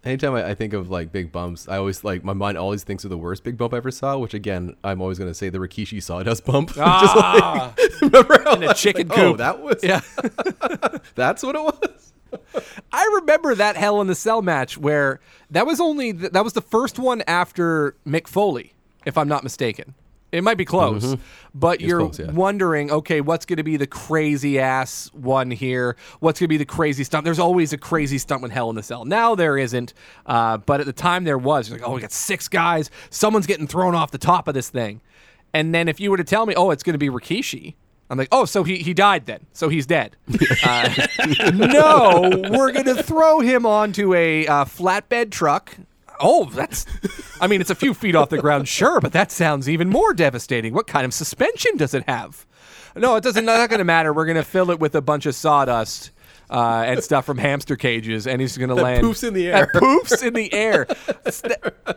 Anytime 0.07 0.35
I, 0.35 0.51
I 0.51 0.55
think 0.55 0.71
of 0.71 0.89
like 0.89 1.11
big 1.11 1.33
bumps, 1.33 1.67
I 1.67 1.75
always 1.75 2.01
like 2.01 2.23
my 2.23 2.31
mind 2.31 2.57
always 2.57 2.85
thinks 2.85 3.03
of 3.03 3.09
the 3.09 3.17
worst 3.17 3.43
big 3.43 3.57
bump 3.57 3.73
I 3.73 3.77
ever 3.77 3.91
saw, 3.91 4.17
which 4.17 4.33
again 4.33 4.77
I'm 4.81 5.01
always 5.01 5.19
gonna 5.19 5.33
say 5.33 5.49
the 5.49 5.57
Rikishi 5.57 6.01
Sawdust 6.01 6.45
bump. 6.45 6.71
Ah, 6.77 7.73
Remember 8.01 8.41
how 8.41 8.53
in 8.53 8.63
a 8.63 8.73
chicken 8.73 9.11
oh, 9.11 9.15
coop. 9.15 9.37
that 9.37 9.59
was 9.61 9.83
yeah. 9.83 9.99
that's 11.15 11.43
what 11.43 11.55
it 11.55 11.61
was. 11.61 12.13
I 12.93 13.19
remember 13.19 13.53
that 13.55 13.75
Hell 13.75 13.99
in 13.99 14.07
the 14.07 14.15
Cell 14.15 14.41
match 14.41 14.77
where 14.77 15.19
that 15.51 15.65
was 15.65 15.81
only 15.81 16.13
th- 16.13 16.31
that 16.31 16.43
was 16.45 16.53
the 16.53 16.61
first 16.61 16.97
one 16.97 17.21
after 17.27 17.97
Mick 18.07 18.27
Foley, 18.27 18.73
if 19.05 19.17
I'm 19.17 19.27
not 19.27 19.43
mistaken. 19.43 19.93
It 20.37 20.43
might 20.43 20.57
be 20.57 20.65
close, 20.65 21.15
but 21.53 21.81
you're 21.81 21.99
close, 21.99 22.19
yeah. 22.19 22.31
wondering, 22.31 22.91
okay, 22.91 23.21
what's 23.21 23.45
going 23.45 23.57
to 23.57 23.63
be 23.63 23.77
the 23.77 23.87
crazy 23.87 24.59
ass 24.59 25.11
one 25.13 25.51
here? 25.51 25.95
What's 26.19 26.39
going 26.39 26.45
to 26.45 26.49
be 26.49 26.57
the 26.57 26.65
crazy 26.65 27.03
stunt? 27.03 27.25
There's 27.25 27.39
always 27.39 27.73
a 27.73 27.77
crazy 27.77 28.17
stunt 28.17 28.41
with 28.41 28.51
Hell 28.51 28.69
in 28.69 28.75
the 28.75 28.83
Cell. 28.83 29.05
Now 29.05 29.35
there 29.35 29.57
isn't, 29.57 29.93
uh, 30.25 30.57
but 30.57 30.79
at 30.79 30.85
the 30.85 30.93
time 30.93 31.23
there 31.23 31.37
was. 31.37 31.69
You're 31.69 31.79
like, 31.79 31.87
oh, 31.87 31.93
we 31.93 32.01
got 32.01 32.11
six 32.11 32.47
guys. 32.47 32.89
Someone's 33.09 33.47
getting 33.47 33.67
thrown 33.67 33.95
off 33.95 34.11
the 34.11 34.17
top 34.17 34.47
of 34.47 34.53
this 34.53 34.69
thing. 34.69 35.01
And 35.53 35.73
then 35.73 35.87
if 35.87 35.99
you 35.99 36.11
were 36.11 36.17
to 36.17 36.23
tell 36.23 36.45
me, 36.45 36.53
oh, 36.55 36.71
it's 36.71 36.83
going 36.83 36.93
to 36.93 36.99
be 36.99 37.09
Rikishi, 37.09 37.75
I'm 38.09 38.17
like, 38.17 38.29
oh, 38.31 38.45
so 38.45 38.63
he, 38.63 38.77
he 38.77 38.93
died 38.93 39.25
then. 39.25 39.45
So 39.53 39.69
he's 39.69 39.85
dead. 39.85 40.15
Uh, 40.63 41.07
no, 41.53 42.31
we're 42.49 42.71
going 42.71 42.85
to 42.85 43.01
throw 43.03 43.39
him 43.39 43.65
onto 43.65 44.13
a 44.13 44.47
uh, 44.47 44.65
flatbed 44.65 45.29
truck. 45.29 45.77
Oh, 46.19 46.45
that's. 46.45 46.85
I 47.39 47.47
mean, 47.47 47.61
it's 47.61 47.69
a 47.69 47.75
few 47.75 47.93
feet 47.93 48.15
off 48.15 48.29
the 48.29 48.37
ground, 48.37 48.67
sure, 48.67 48.99
but 48.99 49.13
that 49.13 49.31
sounds 49.31 49.69
even 49.69 49.89
more 49.89 50.13
devastating. 50.13 50.73
What 50.73 50.87
kind 50.87 51.05
of 51.05 51.13
suspension 51.13 51.77
does 51.77 51.93
it 51.93 52.03
have? 52.07 52.45
No, 52.95 53.15
it 53.15 53.23
doesn't. 53.23 53.45
Not 53.45 53.69
going 53.69 53.79
to 53.79 53.85
matter. 53.85 54.11
We're 54.11 54.25
going 54.25 54.37
to 54.37 54.43
fill 54.43 54.71
it 54.71 54.79
with 54.79 54.95
a 54.95 55.01
bunch 55.01 55.25
of 55.25 55.35
sawdust 55.35 56.11
uh, 56.49 56.83
and 56.85 57.03
stuff 57.03 57.25
from 57.25 57.37
hamster 57.37 57.75
cages, 57.75 58.27
and 58.27 58.39
he's 58.41 58.57
going 58.57 58.69
to 58.69 58.75
land. 58.75 59.03
poofs 59.03 59.27
in 59.27 59.33
the 59.33 59.47
air. 59.47 59.67
poofs 59.73 60.25
in 60.25 60.33
the 60.33 60.51
air. 60.53 60.87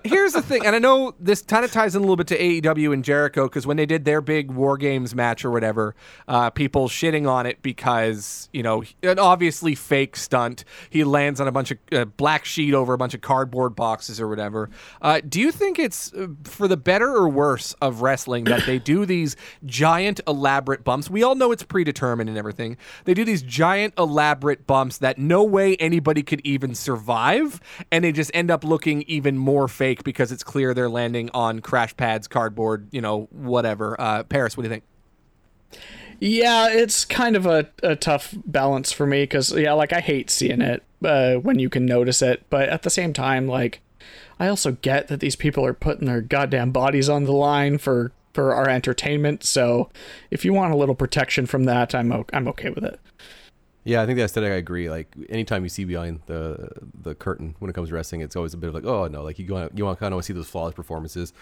Here's 0.04 0.32
the 0.32 0.42
thing, 0.42 0.66
and 0.66 0.74
I 0.74 0.78
know 0.78 1.14
this 1.20 1.42
kind 1.42 1.64
of 1.64 1.72
ties 1.72 1.94
in 1.94 2.00
a 2.00 2.02
little 2.02 2.16
bit 2.16 2.26
to 2.28 2.38
AEW 2.38 2.92
and 2.92 3.04
Jericho 3.04 3.44
because 3.44 3.66
when 3.66 3.76
they 3.76 3.86
did 3.86 4.04
their 4.04 4.20
big 4.20 4.50
War 4.50 4.76
Games 4.76 5.14
match 5.14 5.44
or 5.44 5.50
whatever, 5.50 5.94
uh, 6.26 6.50
people 6.50 6.88
shitting 6.88 7.28
on 7.28 7.46
it 7.46 7.62
because 7.62 8.48
you 8.52 8.62
know 8.62 8.82
an 9.02 9.18
obviously 9.18 9.74
fake 9.74 10.16
stunt. 10.16 10.64
He 10.88 11.04
lands 11.04 11.40
on 11.40 11.46
a 11.46 11.52
bunch 11.52 11.70
of 11.70 11.78
uh, 11.92 12.04
black 12.06 12.44
sheet 12.44 12.74
over 12.74 12.92
a 12.92 12.98
bunch 12.98 13.14
of 13.14 13.20
cardboard 13.20 13.76
boxes 13.76 14.20
or 14.20 14.28
whatever. 14.28 14.70
Uh, 15.00 15.20
do 15.26 15.40
you 15.40 15.52
think 15.52 15.78
it's 15.78 16.12
uh, 16.12 16.26
for 16.44 16.66
the 16.66 16.76
better 16.76 17.10
or 17.14 17.28
worse 17.28 17.74
of 17.80 18.02
wrestling 18.02 18.44
that 18.44 18.66
they 18.66 18.78
do 18.78 19.06
these 19.06 19.36
giant 19.64 20.20
elaborate 20.26 20.82
bumps? 20.82 21.08
We 21.08 21.22
all 21.22 21.34
know 21.34 21.52
it's 21.52 21.62
predetermined 21.62 22.28
and 22.28 22.38
everything. 22.38 22.76
They 23.04 23.14
do 23.14 23.24
these 23.24 23.42
giant 23.42 23.94
elaborate 23.96 24.39
bumps 24.66 24.98
that 24.98 25.18
no 25.18 25.44
way 25.44 25.76
anybody 25.76 26.22
could 26.22 26.40
even 26.44 26.74
survive, 26.74 27.60
and 27.90 28.04
they 28.04 28.12
just 28.12 28.30
end 28.34 28.50
up 28.50 28.64
looking 28.64 29.02
even 29.02 29.38
more 29.38 29.68
fake 29.68 30.04
because 30.04 30.32
it's 30.32 30.42
clear 30.42 30.74
they're 30.74 30.88
landing 30.88 31.30
on 31.34 31.60
crash 31.60 31.96
pads, 31.96 32.26
cardboard, 32.26 32.88
you 32.90 33.00
know, 33.00 33.28
whatever. 33.30 34.00
Uh, 34.00 34.22
Paris, 34.24 34.56
what 34.56 34.64
do 34.64 34.68
you 34.68 34.74
think? 34.74 34.84
Yeah, 36.22 36.68
it's 36.68 37.06
kind 37.06 37.34
of 37.34 37.46
a, 37.46 37.68
a 37.82 37.96
tough 37.96 38.34
balance 38.44 38.92
for 38.92 39.06
me 39.06 39.22
because, 39.22 39.52
yeah, 39.52 39.72
like 39.72 39.92
I 39.94 40.00
hate 40.00 40.28
seeing 40.28 40.60
it 40.60 40.82
uh, 41.02 41.36
when 41.36 41.58
you 41.58 41.70
can 41.70 41.86
notice 41.86 42.20
it. 42.20 42.44
But 42.50 42.68
at 42.68 42.82
the 42.82 42.90
same 42.90 43.14
time, 43.14 43.48
like, 43.48 43.80
I 44.38 44.48
also 44.48 44.72
get 44.72 45.08
that 45.08 45.20
these 45.20 45.36
people 45.36 45.64
are 45.64 45.72
putting 45.72 46.06
their 46.06 46.20
goddamn 46.20 46.72
bodies 46.72 47.08
on 47.08 47.24
the 47.24 47.32
line 47.32 47.78
for, 47.78 48.12
for 48.34 48.54
our 48.54 48.68
entertainment. 48.68 49.44
So 49.44 49.88
if 50.30 50.44
you 50.44 50.52
want 50.52 50.74
a 50.74 50.76
little 50.76 50.94
protection 50.94 51.46
from 51.46 51.64
that, 51.64 51.94
I'm, 51.94 52.12
o- 52.12 52.26
I'm 52.34 52.48
okay 52.48 52.68
with 52.68 52.84
it. 52.84 53.00
Yeah, 53.84 54.02
I 54.02 54.06
think 54.06 54.16
the 54.18 54.24
aesthetic 54.24 54.50
I 54.50 54.56
agree. 54.56 54.90
Like 54.90 55.14
anytime 55.28 55.62
you 55.62 55.68
see 55.68 55.84
behind 55.84 56.20
the 56.26 56.70
the 57.02 57.14
curtain 57.14 57.56
when 57.58 57.70
it 57.70 57.74
comes 57.74 57.88
to 57.88 57.94
wrestling, 57.94 58.20
it's 58.20 58.36
always 58.36 58.54
a 58.54 58.56
bit 58.56 58.68
of 58.68 58.74
like, 58.74 58.84
oh 58.84 59.06
no, 59.06 59.22
like 59.22 59.38
you 59.38 59.52
want 59.52 59.76
you 59.76 59.84
want 59.84 59.98
kind 59.98 60.14
of 60.14 60.24
see 60.24 60.32
those 60.32 60.48
flawless 60.48 60.74
performances. 60.74 61.32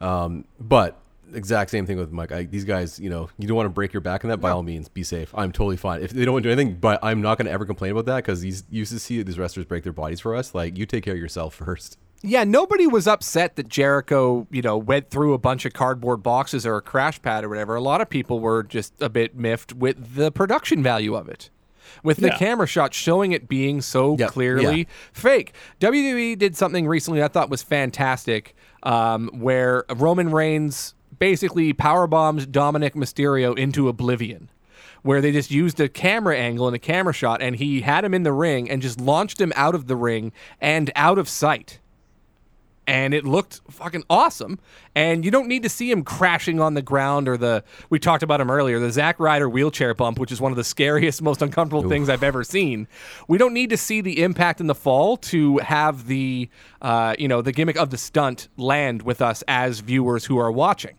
Um, 0.00 0.44
but 0.58 0.98
exact 1.34 1.70
same 1.70 1.86
thing 1.86 1.98
with 1.98 2.10
Mike. 2.10 2.32
I, 2.32 2.44
these 2.44 2.64
guys, 2.64 2.98
you 2.98 3.10
know, 3.10 3.28
you 3.38 3.46
don't 3.46 3.56
want 3.56 3.66
to 3.66 3.70
break 3.70 3.92
your 3.92 4.00
back 4.00 4.24
in 4.24 4.30
that. 4.30 4.38
By 4.38 4.50
all 4.50 4.62
means, 4.62 4.88
be 4.88 5.02
safe. 5.02 5.32
I'm 5.34 5.52
totally 5.52 5.76
fine 5.76 6.02
if 6.02 6.10
they 6.10 6.24
don't 6.24 6.42
do 6.42 6.50
anything. 6.50 6.76
But 6.76 6.98
I'm 7.02 7.20
not 7.20 7.38
going 7.38 7.46
to 7.46 7.52
ever 7.52 7.66
complain 7.66 7.92
about 7.92 8.06
that 8.06 8.16
because 8.16 8.40
these 8.40 8.64
used 8.70 8.92
to 8.92 8.98
see 8.98 9.22
these 9.22 9.38
wrestlers 9.38 9.66
break 9.66 9.84
their 9.84 9.92
bodies 9.92 10.20
for 10.20 10.34
us. 10.34 10.54
Like 10.54 10.78
you 10.78 10.86
take 10.86 11.04
care 11.04 11.14
of 11.14 11.20
yourself 11.20 11.54
first. 11.54 11.98
Yeah, 12.24 12.44
nobody 12.44 12.86
was 12.86 13.08
upset 13.08 13.56
that 13.56 13.68
Jericho, 13.68 14.46
you 14.50 14.62
know, 14.62 14.78
went 14.78 15.10
through 15.10 15.34
a 15.34 15.38
bunch 15.38 15.64
of 15.64 15.72
cardboard 15.72 16.22
boxes 16.22 16.64
or 16.64 16.76
a 16.76 16.82
crash 16.82 17.20
pad 17.20 17.42
or 17.42 17.48
whatever. 17.48 17.74
A 17.74 17.80
lot 17.80 18.00
of 18.00 18.08
people 18.08 18.38
were 18.38 18.62
just 18.62 18.94
a 19.02 19.08
bit 19.08 19.34
miffed 19.34 19.72
with 19.72 20.14
the 20.14 20.30
production 20.30 20.84
value 20.84 21.16
of 21.16 21.28
it. 21.28 21.50
With 22.02 22.18
the 22.18 22.28
Yeah. 22.28 22.36
camera 22.38 22.66
shot 22.66 22.94
showing 22.94 23.32
it 23.32 23.48
being 23.48 23.80
so 23.80 24.16
Yep, 24.18 24.30
clearly 24.30 24.78
yeah. 24.80 24.84
fake. 25.12 25.52
WWE 25.80 26.36
did 26.36 26.56
something 26.56 26.86
recently 26.86 27.22
I 27.22 27.28
thought 27.28 27.50
was 27.50 27.62
fantastic, 27.62 28.54
um, 28.82 29.30
where 29.34 29.84
Roman 29.94 30.30
Reigns 30.30 30.94
basically 31.18 31.72
power 31.72 32.06
bombed 32.06 32.50
Dominik 32.52 32.94
Mysterio 32.94 33.56
into 33.56 33.88
oblivion 33.88 34.48
where 35.02 35.20
they 35.20 35.32
just 35.32 35.50
used 35.50 35.80
a 35.80 35.88
camera 35.88 36.36
angle 36.36 36.68
and 36.68 36.76
a 36.76 36.78
camera 36.78 37.12
shot, 37.12 37.42
and 37.42 37.56
he 37.56 37.80
had 37.80 38.04
him 38.04 38.14
in 38.14 38.22
the 38.22 38.32
ring 38.32 38.70
and 38.70 38.80
just 38.80 39.00
launched 39.00 39.40
him 39.40 39.52
out 39.56 39.74
of 39.74 39.88
the 39.88 39.96
ring 39.96 40.30
and 40.60 40.92
out 40.94 41.18
of 41.18 41.28
sight 41.28 41.80
and 42.92 43.14
it 43.14 43.24
looked 43.24 43.62
fucking 43.70 44.04
awesome. 44.10 44.58
And 44.94 45.24
you 45.24 45.30
don't 45.30 45.48
need 45.48 45.62
to 45.62 45.70
see 45.70 45.90
him 45.90 46.04
crashing 46.04 46.60
on 46.60 46.74
the 46.74 46.82
ground 46.82 47.26
or 47.26 47.38
the 47.38 47.64
we 47.88 47.98
talked 47.98 48.22
about 48.22 48.38
him 48.38 48.50
earlier, 48.50 48.78
the 48.78 48.92
Zack 48.92 49.18
Ryder 49.18 49.48
wheelchair 49.48 49.94
bump, 49.94 50.18
which 50.18 50.30
is 50.30 50.42
one 50.42 50.52
of 50.52 50.56
the 50.56 50.64
scariest, 50.64 51.22
most 51.22 51.40
uncomfortable 51.40 51.88
things 51.88 52.10
I've 52.10 52.22
ever 52.22 52.44
seen. 52.44 52.86
We 53.28 53.38
don't 53.38 53.54
need 53.54 53.70
to 53.70 53.78
see 53.78 54.02
the 54.02 54.22
impact 54.22 54.60
in 54.60 54.66
the 54.66 54.74
fall 54.74 55.16
to 55.16 55.56
have 55.58 56.06
the 56.06 56.50
uh, 56.82 57.14
you 57.18 57.28
know 57.28 57.40
the 57.40 57.52
gimmick 57.52 57.76
of 57.76 57.88
the 57.88 57.96
stunt 57.96 58.48
land 58.58 59.00
with 59.00 59.22
us 59.22 59.42
as 59.48 59.80
viewers 59.80 60.26
who 60.26 60.36
are 60.36 60.52
watching. 60.52 60.94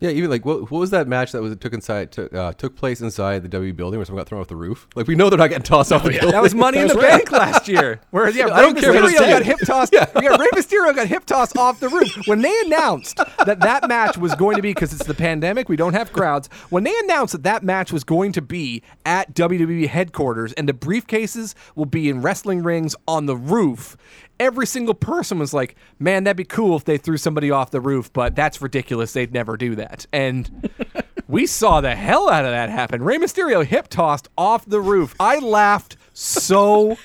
Yeah, 0.00 0.10
even 0.10 0.28
like 0.28 0.44
what, 0.44 0.70
what 0.70 0.78
was 0.78 0.90
that 0.90 1.08
match 1.08 1.32
that 1.32 1.40
was 1.40 1.56
took 1.56 1.72
inside 1.72 2.12
took, 2.12 2.32
uh, 2.34 2.52
took 2.52 2.76
place 2.76 3.00
inside 3.00 3.42
the 3.42 3.48
W 3.48 3.72
building 3.72 3.98
where 3.98 4.04
someone 4.04 4.20
got 4.20 4.28
thrown 4.28 4.40
off 4.40 4.48
the 4.48 4.56
roof? 4.56 4.86
Like 4.94 5.06
we 5.06 5.14
know 5.14 5.30
they're 5.30 5.38
not 5.38 5.48
getting 5.48 5.62
tossed 5.64 5.92
off 5.92 6.04
the 6.04 6.10
building. 6.10 6.30
That 6.30 6.42
was 6.42 6.54
Money 6.54 6.78
in 6.78 6.88
the 6.88 6.94
Bank 7.04 7.30
last 7.30 7.68
year, 7.68 8.00
where 8.10 8.28
yeah, 8.30 8.46
I 8.52 8.60
don't 8.60 8.78
care 8.78 8.92
Mysterio 8.92 9.18
got 9.18 9.42
hip 9.42 9.58
tossed. 9.64 9.92
yeah. 9.92 10.06
Rey 10.14 10.48
Mysterio 10.54 10.94
got 10.94 11.06
hip 11.06 11.24
tossed 11.24 11.56
off 11.56 11.80
the 11.80 11.88
roof 11.88 12.26
when 12.26 12.42
they 12.42 12.54
announced 12.66 13.16
that 13.44 13.60
that 13.60 13.88
match 13.88 14.18
was 14.18 14.34
going 14.34 14.56
to 14.56 14.62
be 14.62 14.74
because 14.74 14.92
it's 14.92 15.06
the 15.06 15.14
pandemic, 15.14 15.68
we 15.68 15.76
don't 15.76 15.94
have 15.94 16.12
crowds. 16.12 16.48
When 16.70 16.84
they 16.84 16.94
announced 17.04 17.32
that 17.32 17.42
that 17.44 17.62
match 17.62 17.92
was 17.92 18.04
going 18.04 18.32
to 18.32 18.42
be 18.42 18.82
at 19.06 19.34
WWE 19.34 19.88
headquarters 19.88 20.52
and 20.54 20.68
the 20.68 20.72
briefcases 20.72 21.54
will 21.74 21.86
be 21.86 22.08
in 22.08 22.20
wrestling 22.20 22.62
rings 22.62 22.96
on 23.06 23.26
the 23.26 23.36
roof. 23.36 23.96
Every 24.40 24.66
single 24.66 24.94
person 24.94 25.38
was 25.38 25.54
like, 25.54 25.76
"Man, 25.98 26.24
that'd 26.24 26.36
be 26.36 26.44
cool 26.44 26.76
if 26.76 26.84
they 26.84 26.98
threw 26.98 27.16
somebody 27.16 27.50
off 27.50 27.70
the 27.70 27.80
roof, 27.80 28.12
but 28.12 28.34
that's 28.34 28.60
ridiculous. 28.60 29.12
They'd 29.12 29.32
never 29.32 29.56
do 29.56 29.74
that." 29.76 30.06
And 30.12 30.70
we 31.28 31.46
saw 31.46 31.80
the 31.80 31.94
hell 31.94 32.28
out 32.28 32.44
of 32.44 32.50
that 32.50 32.70
happen. 32.70 33.02
Rey 33.02 33.18
Mysterio 33.18 33.64
hip 33.64 33.88
tossed 33.88 34.28
off 34.36 34.66
the 34.66 34.80
roof. 34.80 35.14
I 35.20 35.38
laughed 35.38 35.96
so 36.12 36.96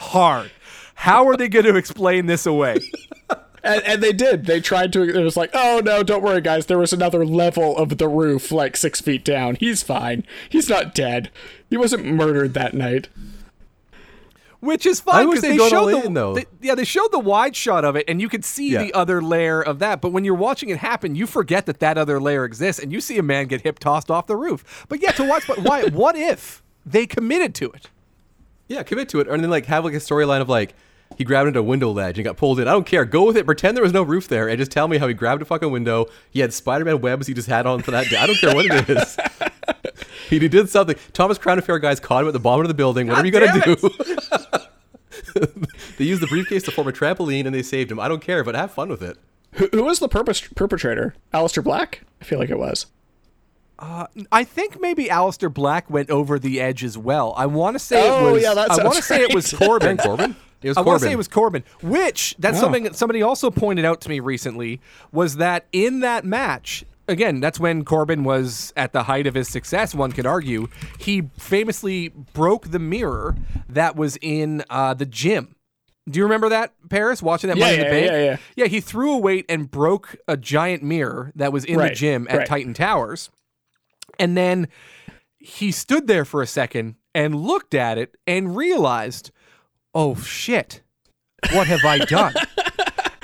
hard. 0.00 0.50
How 0.94 1.28
are 1.28 1.36
they 1.36 1.48
going 1.48 1.66
to 1.66 1.76
explain 1.76 2.26
this 2.26 2.46
away? 2.46 2.78
And, 3.66 3.82
and 3.82 4.02
they 4.02 4.12
did. 4.12 4.46
They 4.46 4.60
tried 4.60 4.92
to. 4.92 5.02
It 5.02 5.24
was 5.24 5.36
like, 5.36 5.50
oh 5.52 5.82
no, 5.84 6.04
don't 6.04 6.22
worry, 6.22 6.40
guys. 6.40 6.66
There 6.66 6.78
was 6.78 6.92
another 6.92 7.26
level 7.26 7.76
of 7.76 7.98
the 7.98 8.06
roof, 8.06 8.52
like 8.52 8.76
six 8.76 9.00
feet 9.00 9.24
down. 9.24 9.56
He's 9.56 9.82
fine. 9.82 10.24
He's 10.48 10.68
not 10.68 10.94
dead. 10.94 11.32
He 11.68 11.76
wasn't 11.76 12.06
murdered 12.06 12.54
that 12.54 12.74
night. 12.74 13.08
Which 14.60 14.86
is 14.86 15.00
fine 15.00 15.26
because 15.28 15.42
they'd 15.42 15.58
they 15.58 15.68
showed 15.68 15.90
the 15.92 16.06
in, 16.06 16.14
though. 16.14 16.34
they- 16.34 16.46
yeah 16.62 16.74
they 16.74 16.84
showed 16.84 17.12
the 17.12 17.18
wide 17.18 17.54
shot 17.54 17.84
of 17.84 17.94
it 17.96 18.04
and 18.08 18.20
you 18.20 18.28
could 18.28 18.44
see 18.44 18.70
Yeah. 18.70 18.82
the 18.84 18.94
other 18.94 19.20
layer 19.22 19.60
of 19.62 19.78
that. 19.80 20.00
But 20.00 20.10
when 20.12 20.24
you're 20.24 20.34
watching 20.34 20.70
it 20.70 20.78
happen, 20.78 21.14
you 21.14 21.26
forget 21.26 21.66
that 21.66 21.80
that 21.80 21.98
other 21.98 22.20
layer 22.20 22.44
exists 22.44 22.82
and 22.82 22.92
you 22.92 23.00
see 23.00 23.18
a 23.18 23.22
man 23.22 23.46
get 23.46 23.60
hip 23.60 23.78
tossed 23.78 24.10
off 24.10 24.26
the 24.26 24.36
roof. 24.36 24.86
But 24.88 25.02
yeah, 25.02 25.12
to 25.12 25.24
watch. 25.24 25.46
But 25.46 25.58
why? 25.58 25.84
What 25.92 26.16
if 26.16 26.62
they 26.84 27.06
committed 27.06 27.54
to 27.56 27.70
it? 27.72 27.90
Yeah, 28.68 28.82
commit 28.82 29.08
to 29.10 29.20
it, 29.20 29.28
and 29.28 29.42
then 29.42 29.50
like 29.50 29.66
have 29.66 29.84
like 29.84 29.94
a 29.94 29.98
storyline 29.98 30.40
of 30.40 30.48
like 30.48 30.74
he 31.16 31.22
grabbed 31.22 31.46
into 31.46 31.60
a 31.60 31.62
window 31.62 31.90
ledge 31.92 32.18
and 32.18 32.24
got 32.24 32.36
pulled 32.36 32.58
in. 32.58 32.66
I 32.66 32.72
don't 32.72 32.86
care. 32.86 33.04
Go 33.04 33.24
with 33.26 33.36
it. 33.36 33.46
Pretend 33.46 33.76
there 33.76 33.84
was 33.84 33.92
no 33.92 34.02
roof 34.02 34.26
there, 34.26 34.48
and 34.48 34.58
just 34.58 34.72
tell 34.72 34.88
me 34.88 34.98
how 34.98 35.06
he 35.06 35.14
grabbed 35.14 35.40
a 35.40 35.44
fucking 35.44 35.70
window. 35.70 36.06
He 36.30 36.40
had 36.40 36.52
Spider-Man 36.52 37.00
webs 37.00 37.28
he 37.28 37.34
just 37.34 37.48
had 37.48 37.64
on 37.66 37.82
for 37.82 37.92
that 37.92 38.08
day. 38.08 38.16
I 38.16 38.26
don't 38.26 38.38
care 38.38 38.54
what 38.54 38.66
it 38.66 38.88
is. 38.90 39.16
he, 40.28 40.38
he 40.40 40.48
did 40.48 40.68
something. 40.68 40.96
Thomas 41.12 41.38
Crown 41.38 41.58
Affair 41.58 41.78
guys 41.78 42.00
caught 42.00 42.22
him 42.22 42.28
at 42.28 42.32
the 42.32 42.40
bottom 42.40 42.62
of 42.64 42.68
the 42.68 42.74
building. 42.74 43.06
Whatever 43.08 43.26
you 43.26 43.32
gotta 43.32 43.46
damn 43.46 43.74
do. 43.74 44.60
they 45.98 46.04
used 46.04 46.22
the 46.22 46.26
briefcase 46.26 46.62
to 46.64 46.70
form 46.70 46.88
a 46.88 46.92
trampoline 46.92 47.46
and 47.46 47.54
they 47.54 47.62
saved 47.62 47.90
him. 47.90 47.98
I 48.00 48.08
don't 48.08 48.22
care, 48.22 48.44
but 48.44 48.54
have 48.54 48.70
fun 48.72 48.88
with 48.88 49.02
it. 49.02 49.18
Who, 49.52 49.68
who 49.72 49.84
was 49.84 49.98
the 49.98 50.08
purpos- 50.08 50.54
perpetrator? 50.54 51.14
Aleister 51.32 51.62
Black? 51.64 52.02
I 52.20 52.24
feel 52.24 52.38
like 52.38 52.50
it 52.50 52.58
was. 52.58 52.86
Uh, 53.78 54.06
I 54.32 54.44
think 54.44 54.80
maybe 54.80 55.06
Aleister 55.06 55.52
Black 55.52 55.90
went 55.90 56.10
over 56.10 56.38
the 56.38 56.60
edge 56.60 56.82
as 56.84 56.96
well. 56.96 57.34
I 57.36 57.46
want 57.46 57.74
to 57.74 57.78
say 57.78 58.08
Oh, 58.08 58.28
it 58.28 58.32
was. 58.32 58.42
yeah, 58.42 58.54
that 58.54 58.70
I 58.70 58.82
want 58.84 58.96
to 58.96 59.02
say 59.02 59.22
it 59.22 59.34
was. 59.34 59.52
Corbin. 59.58 59.96
Corbin? 59.98 60.36
It 60.62 60.68
was 60.68 60.76
I 60.78 60.80
want 60.80 61.00
to 61.00 61.06
say 61.06 61.12
it 61.12 61.18
was 61.18 61.28
Corbin. 61.28 61.62
Which 61.82 62.34
that's 62.38 62.56
Oh. 62.58 62.62
something 62.62 62.84
that 62.84 62.96
somebody 62.96 63.22
also 63.22 63.50
pointed 63.50 63.84
out 63.84 64.00
to 64.02 64.08
me 64.08 64.20
recently 64.20 64.80
was 65.12 65.36
that 65.36 65.66
in 65.72 66.00
that 66.00 66.24
match. 66.24 66.84
Again, 67.08 67.40
that's 67.40 67.60
when 67.60 67.84
Corbin 67.84 68.24
was 68.24 68.72
at 68.76 68.92
the 68.92 69.04
height 69.04 69.26
of 69.26 69.34
his 69.34 69.48
success. 69.48 69.94
One 69.94 70.10
could 70.12 70.26
argue 70.26 70.68
he 70.98 71.30
famously 71.38 72.08
broke 72.08 72.70
the 72.70 72.78
mirror 72.80 73.36
that 73.68 73.94
was 73.96 74.18
in 74.20 74.64
uh, 74.70 74.94
the 74.94 75.06
gym. 75.06 75.54
Do 76.08 76.18
you 76.18 76.24
remember 76.24 76.48
that, 76.50 76.72
Paris? 76.88 77.22
Watching 77.22 77.48
that 77.48 77.56
Yeah, 77.56 77.64
Money 77.64 77.74
in 77.74 77.80
the 77.80 77.86
yeah, 77.86 77.90
Bank? 77.92 78.10
yeah, 78.12 78.24
yeah. 78.24 78.36
Yeah, 78.56 78.66
he 78.66 78.80
threw 78.80 79.14
a 79.14 79.18
weight 79.18 79.44
and 79.48 79.70
broke 79.70 80.16
a 80.28 80.36
giant 80.36 80.82
mirror 80.82 81.32
that 81.34 81.52
was 81.52 81.64
in 81.64 81.78
the 81.78 81.90
gym 81.90 82.26
at 82.30 82.38
right. 82.38 82.46
Titan 82.46 82.74
Towers. 82.74 83.30
And 84.18 84.36
then 84.36 84.68
he 85.38 85.70
stood 85.72 86.06
there 86.06 86.24
for 86.24 86.42
a 86.42 86.46
second 86.46 86.96
and 87.14 87.34
looked 87.34 87.74
at 87.74 87.98
it 87.98 88.16
and 88.26 88.56
realized, 88.56 89.30
oh 89.94 90.14
shit, 90.16 90.82
what 91.52 91.66
have 91.66 91.84
I 91.84 91.98
done? 91.98 92.34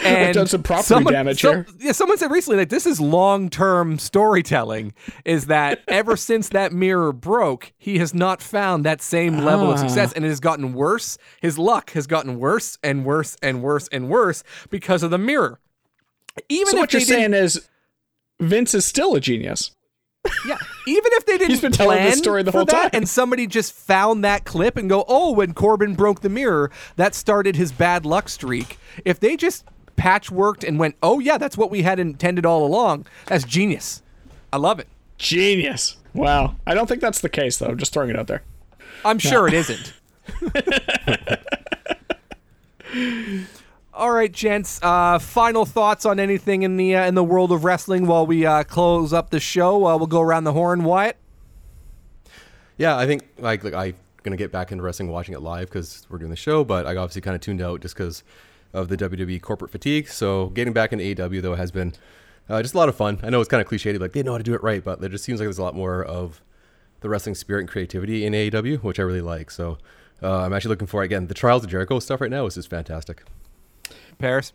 And 0.05 0.35
done 0.35 0.47
some 0.47 0.63
property 0.63 1.05
damage 1.05 1.41
here. 1.41 1.67
Yeah, 1.79 1.93
someone 1.93 2.19
said 2.19 2.31
recently 2.31 2.57
that 2.59 2.71
this 2.71 2.87
is 2.87 3.01
long-term 3.01 3.99
storytelling. 3.99 4.95
Is 5.25 5.47
that 5.47 5.81
ever 5.89 6.17
since 6.29 6.49
that 6.51 6.73
mirror 6.73 7.13
broke, 7.13 7.73
he 7.79 7.99
has 7.99 8.15
not 8.15 8.43
found 8.43 8.85
that 8.85 9.01
same 9.03 9.39
level 9.39 9.71
of 9.71 9.79
Ah. 9.79 9.83
success, 9.87 10.13
and 10.13 10.25
it 10.25 10.29
has 10.29 10.41
gotten 10.41 10.73
worse. 10.75 11.19
His 11.41 11.59
luck 11.59 11.91
has 11.93 12.07
gotten 12.07 12.39
worse 12.39 12.79
and 12.83 13.05
worse 13.05 13.37
and 13.43 13.63
worse 13.63 13.89
and 13.89 14.09
worse 14.09 14.43
because 14.71 15.03
of 15.03 15.11
the 15.11 15.19
mirror. 15.19 15.61
Even 16.49 16.69
So 16.73 16.79
what 16.79 16.93
you're 16.93 17.01
saying 17.03 17.35
is, 17.35 17.69
Vince 18.41 18.75
is 18.75 18.85
still 18.85 19.15
a 19.15 19.21
genius. 19.21 19.71
yeah, 20.47 20.57
even 20.87 21.11
if 21.15 21.27
they 21.27 21.37
didn't 21.37 21.51
He's 21.51 21.61
been 21.61 21.73
telling 21.73 22.03
this 22.03 22.19
story 22.19 22.43
the 22.43 22.53
whole 22.53 22.65
time. 22.65 22.91
and 22.93 23.09
somebody 23.09 23.47
just 23.47 23.73
found 23.73 24.25
that 24.25 24.45
clip 24.45 24.77
and 24.77 24.89
go, 24.89 25.05
"Oh, 25.09 25.33
when 25.33 25.53
Corbin 25.53 25.95
broke 25.95 26.21
the 26.21 26.29
mirror, 26.29 26.71
that 26.97 27.15
started 27.15 27.57
his 27.57 27.73
bad 27.73 28.07
luck 28.07 28.29
streak." 28.29 28.79
If 29.05 29.19
they 29.21 29.37
just 29.37 29.65
patchworked 29.97 30.67
and 30.67 30.79
went, 30.79 30.97
"Oh 31.03 31.19
yeah, 31.19 31.39
that's 31.39 31.57
what 31.57 31.71
we 31.71 31.83
had 31.83 31.99
intended 31.99 32.47
all 32.47 32.65
along," 32.65 33.07
that's 33.27 33.45
genius. 33.45 34.03
I 34.53 34.57
love 34.59 34.79
it. 34.79 34.89
Genius. 35.19 35.97
Wow. 36.15 36.57
I 36.67 36.75
don't 36.75 36.87
think 36.87 37.01
that's 37.01 37.21
the 37.21 37.29
case 37.29 37.59
though. 37.59 37.75
Just 37.75 37.93
throwing 37.93 38.11
it 38.11 38.19
out 38.19 38.27
there. 38.27 38.43
I'm 39.05 39.19
sure 39.19 39.49
it 39.49 39.55
isn't. 39.55 39.93
All 43.95 44.11
right, 44.11 44.33
gents. 44.33 44.81
Uh, 44.83 45.19
final 45.19 45.65
thoughts 45.67 46.07
on 46.07 46.19
anything 46.19 46.63
in 46.63 46.77
the 46.77 46.97
uh, 46.97 47.07
in 47.07 47.15
the 47.15 47.25
world 47.25 47.53
of 47.53 47.65
wrestling 47.65 48.07
while 48.07 48.27
we 48.27 48.47
uh, 48.47 48.65
close 48.65 49.13
up 49.13 49.31
the 49.31 49.41
show. 49.41 49.87
Uh, 49.87 49.97
we'll 49.97 50.07
go 50.07 50.21
around 50.21 50.45
the 50.45 50.53
horn. 50.53 50.83
Wyatt. 50.83 51.17
Yeah, 52.79 52.97
I 52.97 53.07
think 53.07 53.23
like, 53.39 53.63
like 53.65 53.75
I'm 53.75 53.95
gonna 54.23 54.37
get 54.37 54.51
back 54.51 54.73
into 54.73 54.83
wrestling, 54.83 55.11
watching 55.11 55.35
it 55.35 55.41
live 55.41 55.69
because 55.69 56.07
we're 56.09 56.19
doing 56.19 56.31
the 56.31 56.37
show. 56.37 56.65
But 56.65 56.87
I 56.87 56.97
obviously 56.97 57.21
kind 57.21 57.35
of 57.35 57.43
tuned 57.43 57.61
out 57.61 57.81
just 57.81 57.95
because 57.95 58.23
of 58.73 58.89
the 58.89 58.97
WWE 58.97 59.41
corporate 59.41 59.71
fatigue. 59.71 60.09
So 60.09 60.47
getting 60.49 60.73
back 60.73 60.93
into 60.93 61.05
AEW 61.05 61.43
though 61.43 61.55
has 61.55 61.71
been 61.71 61.95
uh, 62.49 62.63
just 62.63 62.75
a 62.75 62.79
lot 62.79 62.89
of 62.89 62.97
fun. 62.97 63.21
I 63.23 63.31
know 63.31 63.41
it's 63.41 63.49
kind 63.49 63.61
of 63.61 63.69
cliched, 63.69 63.99
like 64.01 64.13
they 64.13 64.23
know 64.23 64.33
how 64.33 64.39
to 64.39 64.45
do 64.45 64.55
it 64.55 64.63
right, 64.63 64.83
but 64.83 65.01
there 65.01 65.09
just 65.09 65.25
seems 65.25 65.41
like 65.41 65.47
there's 65.47 65.59
a 65.59 65.63
lot 65.63 65.75
more 65.75 66.05
of 66.05 66.43
the 67.01 67.09
wrestling 67.09 67.35
spirit 67.35 67.61
and 67.61 67.69
creativity 67.69 68.25
in 68.25 68.33
AEW, 68.33 68.83
which 68.83 68.99
I 68.99 69.03
really 69.03 69.21
like. 69.21 69.51
So 69.51 69.79
uh, 70.23 70.41
I'm 70.41 70.53
actually 70.53 70.71
looking 70.71 70.87
for 70.87 71.03
again 71.03 71.27
the 71.27 71.35
Trials 71.35 71.65
of 71.65 71.71
Jericho 71.71 71.99
stuff 71.99 72.21
right 72.21 72.31
now 72.31 72.47
is 72.47 72.55
just 72.55 72.71
fantastic. 72.71 73.23
Paris. 74.19 74.53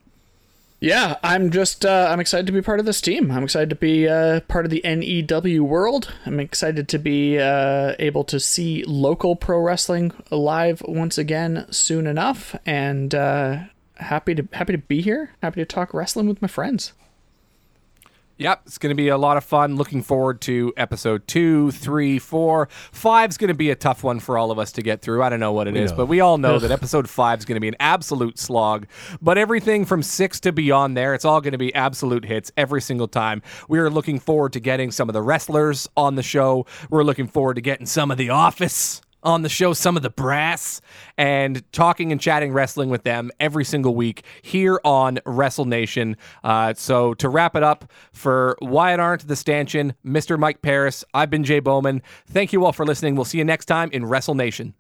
Yeah, 0.79 1.15
I'm 1.23 1.49
just 1.49 1.85
uh, 1.85 2.07
I'm 2.11 2.19
excited 2.19 2.45
to 2.45 2.51
be 2.51 2.61
part 2.61 2.79
of 2.79 2.85
this 2.85 3.01
team. 3.01 3.31
I'm 3.31 3.43
excited 3.43 3.69
to 3.71 3.75
be 3.75 4.07
uh, 4.07 4.41
part 4.41 4.63
of 4.63 4.69
the 4.69 4.81
NEW 4.83 5.63
world. 5.63 6.13
I'm 6.25 6.39
excited 6.39 6.87
to 6.89 6.99
be 6.99 7.39
uh, 7.39 7.95
able 7.97 8.23
to 8.25 8.39
see 8.39 8.83
local 8.83 9.35
pro 9.35 9.59
wrestling 9.59 10.13
live 10.29 10.83
once 10.87 11.17
again 11.17 11.65
soon 11.71 12.05
enough, 12.05 12.55
and 12.63 13.15
uh, 13.15 13.57
happy 13.99 14.35
to 14.35 14.47
happy 14.53 14.73
to 14.73 14.79
be 14.79 15.01
here. 15.01 15.31
Happy 15.41 15.61
to 15.61 15.65
talk 15.65 15.93
wrestling 15.93 16.27
with 16.27 16.41
my 16.41 16.47
friends. 16.47 16.93
Yep, 18.39 18.61
it's 18.67 18.77
going 18.77 18.91
to 18.91 18.95
be 18.95 19.07
a 19.07 19.17
lot 19.17 19.37
of 19.37 19.43
fun. 19.43 19.77
Looking 19.77 20.03
forward 20.03 20.41
to 20.41 20.71
episode 20.77 21.27
two, 21.27 21.71
three, 21.71 22.19
four. 22.19 22.69
Five's 22.91 23.35
going 23.35 23.47
to 23.47 23.55
be 23.55 23.71
a 23.71 23.75
tough 23.75 24.03
one 24.03 24.19
for 24.19 24.37
all 24.37 24.51
of 24.51 24.59
us 24.59 24.71
to 24.73 24.83
get 24.83 25.01
through. 25.01 25.23
I 25.23 25.29
don't 25.29 25.39
know 25.39 25.53
what 25.53 25.67
it 25.67 25.75
is, 25.75 25.89
know. 25.89 25.97
but 25.97 26.05
we 26.05 26.19
all 26.19 26.37
know 26.37 26.59
that 26.59 26.69
episode 26.79 27.09
five 27.09 27.39
is 27.39 27.45
going 27.45 27.55
to 27.55 27.61
be 27.61 27.67
an 27.67 27.75
absolute 27.79 28.37
slog. 28.37 28.85
But 29.23 29.39
everything 29.39 29.85
from 29.85 30.03
six 30.03 30.39
to 30.41 30.51
beyond 30.51 30.95
there, 30.95 31.15
it's 31.15 31.25
all 31.25 31.41
going 31.41 31.53
to 31.53 31.57
be 31.57 31.73
absolute 31.73 32.25
hits 32.25 32.51
every 32.55 32.81
single 32.81 33.07
time. 33.07 33.41
We 33.67 33.79
are 33.79 33.89
looking 33.89 34.19
forward 34.19 34.53
to 34.53 34.59
getting 34.59 34.91
some 34.91 35.09
of 35.09 35.13
the 35.13 35.21
wrestlers 35.23 35.89
on 35.97 36.13
the 36.13 36.23
show. 36.23 36.67
We're 36.91 37.03
looking 37.03 37.27
forward 37.27 37.55
to 37.55 37.61
getting 37.61 37.87
some 37.87 38.11
of 38.11 38.19
the 38.19 38.29
office 38.29 39.01
on 39.27 39.41
the 39.41 39.49
show, 39.49 39.73
some 39.73 39.97
of 39.97 40.03
the 40.03 40.09
brass, 40.09 40.79
and 41.17 41.69
talking 41.73 42.13
and 42.13 42.21
chatting 42.21 42.53
wrestling 42.53 42.89
with 42.89 43.03
them 43.03 43.29
every 43.41 43.65
single 43.65 43.93
week 43.93 44.23
here 44.41 44.79
on 44.85 45.19
Wrestle 45.25 45.65
Nation. 45.65 46.15
Uh, 46.45 46.73
so 46.73 47.13
to 47.15 47.27
wrap 47.27 47.55
it 47.55 47.61
up 47.61 47.91
for 48.13 48.57
Wyatt 48.61 49.01
Arndt, 49.01 49.27
the 49.27 49.35
stanchion, 49.35 49.93
Mr. 50.05 50.39
Mike 50.39 50.61
Paris, 50.61 51.03
I've 51.13 51.29
been 51.29 51.43
Jay 51.43 51.59
Bowman. 51.59 52.01
Thank 52.25 52.53
you 52.53 52.63
all 52.63 52.71
for 52.71 52.85
listening. 52.85 53.15
We'll 53.15 53.25
see 53.25 53.37
you 53.37 53.43
next 53.43 53.65
time 53.65 53.89
in 53.91 54.05
Wrestle 54.05 54.35
Nation. 54.35 54.73